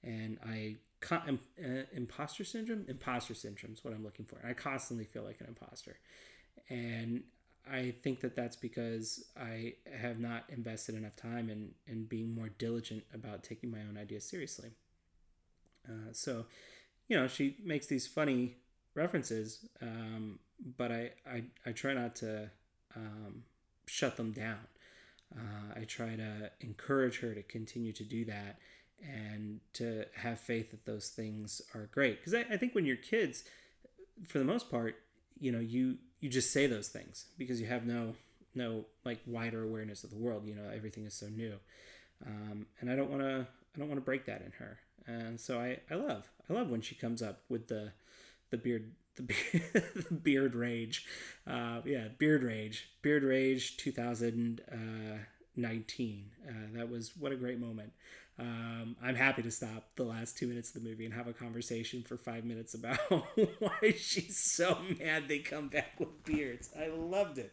and 0.05 0.39
I 0.45 0.77
uh, 1.11 1.85
imposter 1.93 2.45
syndrome. 2.45 2.85
Imposter 2.89 3.35
syndrome 3.35 3.73
is 3.73 3.85
what 3.85 3.95
I'm 3.95 4.05
looking 4.05 4.25
for. 4.25 4.39
I 4.47 4.53
constantly 4.53 5.05
feel 5.05 5.23
like 5.23 5.41
an 5.41 5.47
imposter, 5.49 5.97
and 6.69 7.23
I 7.71 7.95
think 8.03 8.21
that 8.21 8.37
that's 8.37 8.57
because 8.57 9.25
I 9.39 9.75
have 10.01 10.19
not 10.19 10.45
invested 10.49 10.95
enough 10.95 11.17
time 11.17 11.51
in 11.51 11.71
in 11.87 12.05
being 12.05 12.35
more 12.35 12.49
diligent 12.49 13.05
about 13.13 13.43
taking 13.43 13.71
my 13.71 13.81
own 13.81 13.97
ideas 14.01 14.25
seriously. 14.25 14.71
Uh, 15.89 16.13
so, 16.13 16.47
you 17.09 17.17
know, 17.17 17.27
she 17.27 17.57
makes 17.63 17.87
these 17.87 18.07
funny 18.07 18.57
references, 18.95 19.67
um, 19.83 20.39
but 20.79 20.91
I, 20.91 21.11
I 21.27 21.45
I 21.67 21.73
try 21.73 21.95
not 21.95 22.17
to 22.17 22.51
um, 22.97 23.45
shut 23.87 24.17
them 24.17 24.33
down. 24.33 24.67
Uh, 25.37 25.81
I 25.81 25.85
try 25.85 26.17
to 26.17 26.51
encourage 26.61 27.21
her 27.21 27.35
to 27.35 27.43
continue 27.43 27.93
to 27.93 28.05
do 28.05 28.25
that 28.27 28.59
and 29.03 29.61
to 29.75 30.05
have 30.17 30.41
faith 30.41 30.71
that 30.71 30.85
those 30.85 31.09
things 31.09 31.61
are 31.75 31.89
great. 31.93 32.21
Because 32.21 32.35
I, 32.35 32.55
I 32.55 32.57
think 32.57 32.75
when 32.75 32.87
you're 32.87 32.97
kids, 32.97 33.45
for 34.27 34.39
the 34.39 34.45
most 34.45 34.71
part, 34.71 34.97
you 35.39 35.53
know, 35.53 35.61
you 35.61 35.99
you 36.21 36.29
just 36.29 36.53
say 36.53 36.67
those 36.67 36.89
things 36.89 37.27
because 37.37 37.61
you 37.61 37.67
have 37.67 37.87
no 37.87 38.15
no 38.55 38.85
like 39.05 39.21
wider 39.27 39.63
awareness 39.63 40.05
of 40.05 40.11
the 40.11 40.17
world. 40.17 40.47
You 40.47 40.55
know, 40.55 40.71
everything 40.75 41.05
is 41.05 41.15
so 41.15 41.27
new, 41.27 41.55
um, 42.25 42.67
and 42.81 42.91
I 42.91 42.97
don't 42.97 43.11
want 43.11 43.23
to 43.23 43.47
I 43.75 43.79
don't 43.79 43.89
want 43.89 44.01
to 44.01 44.05
break 44.05 44.27
that 44.27 44.43
in 44.43 44.53
her. 44.59 44.79
And 45.07 45.39
so 45.39 45.61
I, 45.61 45.81
I 45.91 45.97
love 45.97 46.31
I 46.49 46.53
love 46.53 46.71
when 46.71 46.81
she 46.81 46.95
comes 46.95 47.23
up 47.23 47.41
with 47.49 47.69
the 47.69 47.93
the 48.51 48.57
beard 48.57 48.93
the 49.17 49.23
beard, 49.23 49.63
the 50.09 50.15
beard 50.15 50.55
rage. 50.55 51.07
Uh, 51.47 51.81
yeah, 51.85 52.09
beard 52.19 52.43
rage. 52.43 52.91
Beard 53.03 53.23
rage 53.23 53.77
2019. 55.57 56.31
Uh, 56.49 56.53
that 56.77 56.91
was 56.91 57.13
what 57.19 57.33
a 57.33 57.37
great 57.37 57.59
moment. 57.59 57.93
Um, 58.39 58.97
I'm 59.01 59.15
happy 59.15 59.43
to 59.43 59.51
stop 59.51 59.91
the 59.95 60.03
last 60.03 60.37
two 60.37 60.49
minutes 60.49 60.75
of 60.75 60.83
the 60.83 60.89
movie 60.89 61.05
and 61.05 61.15
have 61.15 61.29
a 61.29 61.33
conversation 61.33 62.03
for 62.03 62.17
five 62.17 62.45
minutes 62.45 62.75
about 62.75 62.99
why 63.61 63.95
she's 63.97 64.39
so 64.39 64.79
mad 64.99 65.29
they 65.29 65.39
come 65.39 65.69
back 65.69 66.01
with 66.01 66.25
beards. 66.25 66.71
I 66.77 66.89
loved 66.89 67.39
it. 67.39 67.53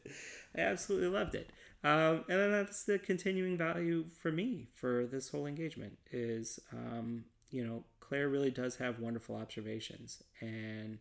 I 0.56 0.62
absolutely 0.62 1.10
loved 1.10 1.36
it. 1.36 1.52
Um, 1.84 2.26
and 2.30 2.39
then 2.39 2.52
that's 2.52 2.84
the 2.84 2.97
continuing 2.99 3.58
value 3.58 4.06
for 4.20 4.32
me 4.32 4.68
for 4.74 5.06
this 5.06 5.30
whole 5.30 5.45
engagement 5.45 5.97
is, 6.12 6.60
um, 6.74 7.26
you 7.52 7.66
know, 7.66 7.84
Claire 7.99 8.30
really 8.30 8.52
does 8.52 8.76
have 8.78 8.99
wonderful 8.99 9.36
observations 9.36 10.22
and 10.41 10.99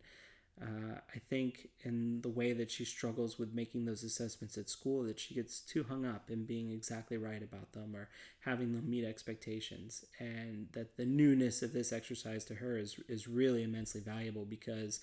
uh, 0.61 0.99
I 1.15 1.19
think 1.29 1.69
in 1.83 2.21
the 2.21 2.29
way 2.29 2.53
that 2.53 2.69
she 2.69 2.85
struggles 2.85 3.39
with 3.39 3.53
making 3.53 3.85
those 3.85 4.03
assessments 4.03 4.57
at 4.57 4.69
school, 4.69 5.03
that 5.03 5.19
she 5.19 5.33
gets 5.33 5.59
too 5.59 5.85
hung 5.89 6.05
up 6.05 6.29
in 6.29 6.45
being 6.45 6.71
exactly 6.71 7.17
right 7.17 7.41
about 7.41 7.71
them 7.71 7.95
or 7.95 8.09
having 8.41 8.73
them 8.73 8.89
meet 8.89 9.03
expectations, 9.03 10.05
and 10.19 10.67
that 10.73 10.97
the 10.97 11.05
newness 11.05 11.63
of 11.63 11.73
this 11.73 11.91
exercise 11.91 12.45
to 12.45 12.55
her 12.55 12.77
is 12.77 12.99
is 13.07 13.27
really 13.27 13.63
immensely 13.63 14.01
valuable 14.01 14.45
because 14.45 14.99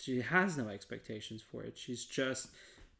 she 0.00 0.20
has 0.20 0.56
no 0.56 0.68
expectations 0.68 1.42
for 1.42 1.64
it. 1.64 1.76
She's 1.76 2.04
just 2.04 2.48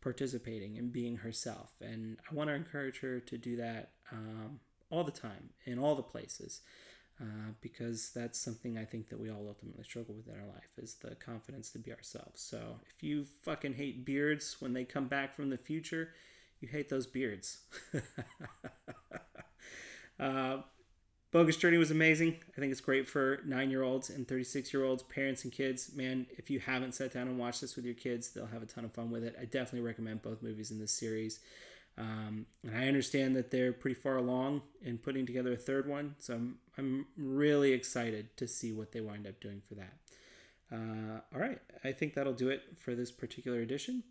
participating 0.01 0.77
and 0.79 0.93
being 0.93 1.19
herself, 1.19 1.75
and 1.81 2.19
I 2.29 2.35
want 2.35 2.51
to 2.51 2.55
encourage 2.55 3.01
her 3.01 3.21
to 3.21 3.39
do 3.39 3.57
that 3.57 3.93
um, 4.11 4.59
all 4.91 5.05
the 5.05 5.13
time 5.13 5.51
in 5.65 5.79
all 5.79 5.95
the 5.95 6.03
places 6.03 6.61
uh, 7.23 7.53
because 7.61 8.11
that's 8.11 8.39
something 8.39 8.77
I 8.77 8.85
think 8.85 9.09
that 9.11 9.21
we 9.21 9.31
all 9.31 9.47
ultimately 9.47 9.85
struggle 9.85 10.15
with 10.15 10.27
in 10.27 10.41
our 10.41 10.47
life 10.47 10.71
is 10.77 10.97
the 10.97 11.15
confidence 11.15 11.71
to 11.71 11.79
be 11.79 11.93
ourselves. 11.93 12.41
So 12.41 12.81
if 12.85 13.03
you 13.03 13.25
fucking 13.43 13.75
hate 13.75 14.05
beards 14.05 14.57
when 14.59 14.73
they 14.73 14.85
come 14.85 15.07
back 15.07 15.37
from 15.37 15.51
the 15.51 15.57
future, 15.57 16.09
you 16.61 16.69
hate 16.69 16.89
those 16.89 17.07
beards. 17.07 17.59
uh, 20.21 20.59
Bogus 21.31 21.57
Journey 21.57 21.79
was 21.79 21.93
amazing. 21.93 22.39
I 22.57 22.61
think 22.61 22.73
it's 22.73 22.81
great 22.81 23.09
for 23.09 23.41
nine 23.47 23.71
year 23.71 23.83
olds 23.83 24.11
and 24.11 24.27
36 24.27 24.75
year 24.75 24.85
olds, 24.85 25.05
parents 25.05 25.45
and 25.45 25.53
kids. 25.53 25.93
Man, 25.95 26.27
if 26.31 26.51
you 26.51 26.59
haven't 26.59 26.95
sat 26.95 27.13
down 27.13 27.29
and 27.29 27.39
watched 27.39 27.61
this 27.61 27.77
with 27.77 27.85
your 27.85 27.95
kids, 27.95 28.33
they'll 28.33 28.47
have 28.47 28.63
a 28.63 28.67
ton 28.67 28.85
of 28.85 28.93
fun 28.93 29.13
with 29.13 29.23
it. 29.23 29.37
I 29.41 29.45
definitely 29.45 29.87
recommend 29.87 30.23
both 30.23 30.43
movies 30.43 30.73
in 30.73 30.81
this 30.81 30.93
series. 30.93 31.39
Um, 31.99 32.47
and 32.63 32.77
I 32.77 32.89
understand 32.89 33.37
that 33.37 33.51
they're 33.51 33.73
pretty 33.73 33.95
far 33.95 34.17
along 34.17 34.63
in 34.83 34.99
putting 34.99 35.27
together 35.27 35.53
a 35.53 35.57
third 35.57 35.87
one, 35.87 36.15
so 36.19 36.35
I'm, 36.35 36.59
I'm 36.79 37.07
really 37.17 37.73
excited 37.73 38.37
to 38.39 38.49
see 38.49 38.73
what 38.73 38.93
they 38.93 39.01
wind 39.01 39.27
up 39.27 39.41
doing 39.41 39.61
for 39.69 39.75
that. 39.75 39.95
Uh, 40.73 41.21
all 41.35 41.41
right, 41.41 41.59
I 41.85 41.93
think 41.93 42.15
that'll 42.15 42.33
do 42.33 42.49
it 42.49 42.63
for 42.79 42.95
this 42.95 43.11
particular 43.11 43.61
edition. 43.61 44.05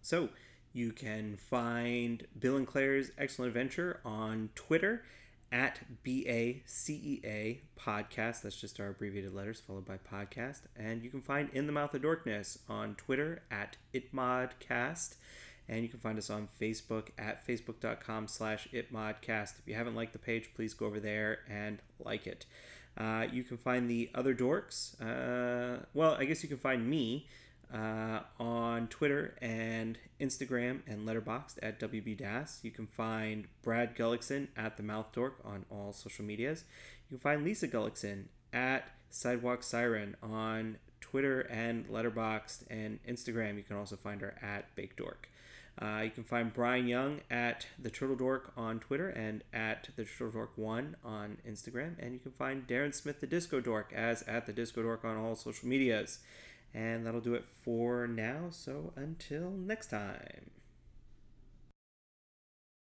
So 0.00 0.30
you 0.72 0.92
can 0.92 1.36
find 1.36 2.26
Bill 2.38 2.56
and 2.56 2.66
Claire's 2.66 3.10
Excellent 3.18 3.48
Adventure 3.48 4.00
on 4.04 4.50
Twitter 4.54 5.04
at 5.52 5.80
BACEA 6.04 7.60
podcast. 7.78 8.42
That's 8.42 8.60
just 8.60 8.80
our 8.80 8.88
abbreviated 8.88 9.34
letters 9.34 9.60
followed 9.60 9.84
by 9.84 9.98
podcast. 9.98 10.62
And 10.74 11.02
you 11.02 11.10
can 11.10 11.22
find 11.22 11.50
In 11.52 11.66
the 11.66 11.72
Mouth 11.72 11.94
of 11.94 12.02
Dorkness 12.02 12.58
on 12.68 12.94
Twitter 12.94 13.42
at 13.50 13.76
ItModcast 13.94 15.16
and 15.68 15.82
you 15.82 15.88
can 15.88 15.98
find 16.00 16.18
us 16.18 16.30
on 16.30 16.48
facebook 16.60 17.08
at 17.18 17.46
facebook.com 17.46 18.26
slash 18.28 18.68
itmodcast 18.72 19.58
if 19.58 19.62
you 19.66 19.74
haven't 19.74 19.94
liked 19.94 20.12
the 20.12 20.18
page 20.18 20.50
please 20.54 20.74
go 20.74 20.86
over 20.86 21.00
there 21.00 21.40
and 21.50 21.78
like 21.98 22.26
it 22.26 22.46
Uh, 22.98 23.26
you 23.30 23.44
can 23.44 23.58
find 23.58 23.90
the 23.90 24.08
other 24.14 24.34
dorks. 24.34 24.98
Uh, 25.00 25.84
well, 25.92 26.16
I 26.18 26.24
guess 26.24 26.42
you 26.42 26.48
can 26.48 26.56
find 26.56 26.88
me 26.88 27.26
uh, 27.72 28.20
on 28.40 28.88
Twitter 28.88 29.34
and 29.42 29.98
Instagram 30.18 30.80
and 30.86 31.06
Letterboxd 31.06 31.58
at 31.62 31.78
WBDAS. 31.78 32.64
You 32.64 32.70
can 32.70 32.86
find 32.86 33.48
Brad 33.62 33.94
Gullickson 33.96 34.48
at 34.56 34.78
the 34.78 34.82
Mouth 34.82 35.12
Dork 35.12 35.34
on 35.44 35.66
all 35.70 35.92
social 35.92 36.24
medias. 36.24 36.64
You 37.10 37.18
can 37.18 37.20
find 37.20 37.44
Lisa 37.44 37.68
Gullickson 37.68 38.28
at 38.50 38.88
Sidewalk 39.10 39.62
Siren 39.62 40.16
on 40.22 40.78
Twitter 41.02 41.40
and 41.42 41.86
Letterboxd 41.88 42.64
and 42.70 42.98
Instagram. 43.06 43.56
You 43.58 43.62
can 43.62 43.76
also 43.76 43.96
find 43.96 44.22
her 44.22 44.36
at 44.40 44.74
Bake 44.74 44.96
Dork. 44.96 45.28
Uh, 45.80 46.00
you 46.04 46.10
can 46.10 46.24
find 46.24 46.54
Brian 46.54 46.88
Young 46.88 47.20
at 47.30 47.66
the 47.78 47.90
Turtle 47.90 48.16
Dork 48.16 48.52
on 48.56 48.80
Twitter 48.80 49.10
and 49.10 49.44
at 49.52 49.90
the 49.96 50.04
Turtle 50.04 50.30
Dork 50.30 50.52
One 50.56 50.96
on 51.04 51.36
Instagram, 51.46 51.94
and 51.98 52.14
you 52.14 52.18
can 52.18 52.32
find 52.32 52.66
Darren 52.66 52.94
Smith 52.94 53.20
the 53.20 53.26
Disco 53.26 53.60
Dork 53.60 53.92
as 53.94 54.22
at 54.22 54.46
the 54.46 54.52
Disco 54.54 54.82
Dork 54.82 55.04
on 55.04 55.16
all 55.16 55.34
social 55.34 55.68
medias. 55.68 56.20
And 56.72 57.06
that'll 57.06 57.20
do 57.20 57.34
it 57.34 57.44
for 57.64 58.06
now. 58.06 58.48
So 58.50 58.92
until 58.96 59.50
next 59.50 59.88
time. 59.88 60.50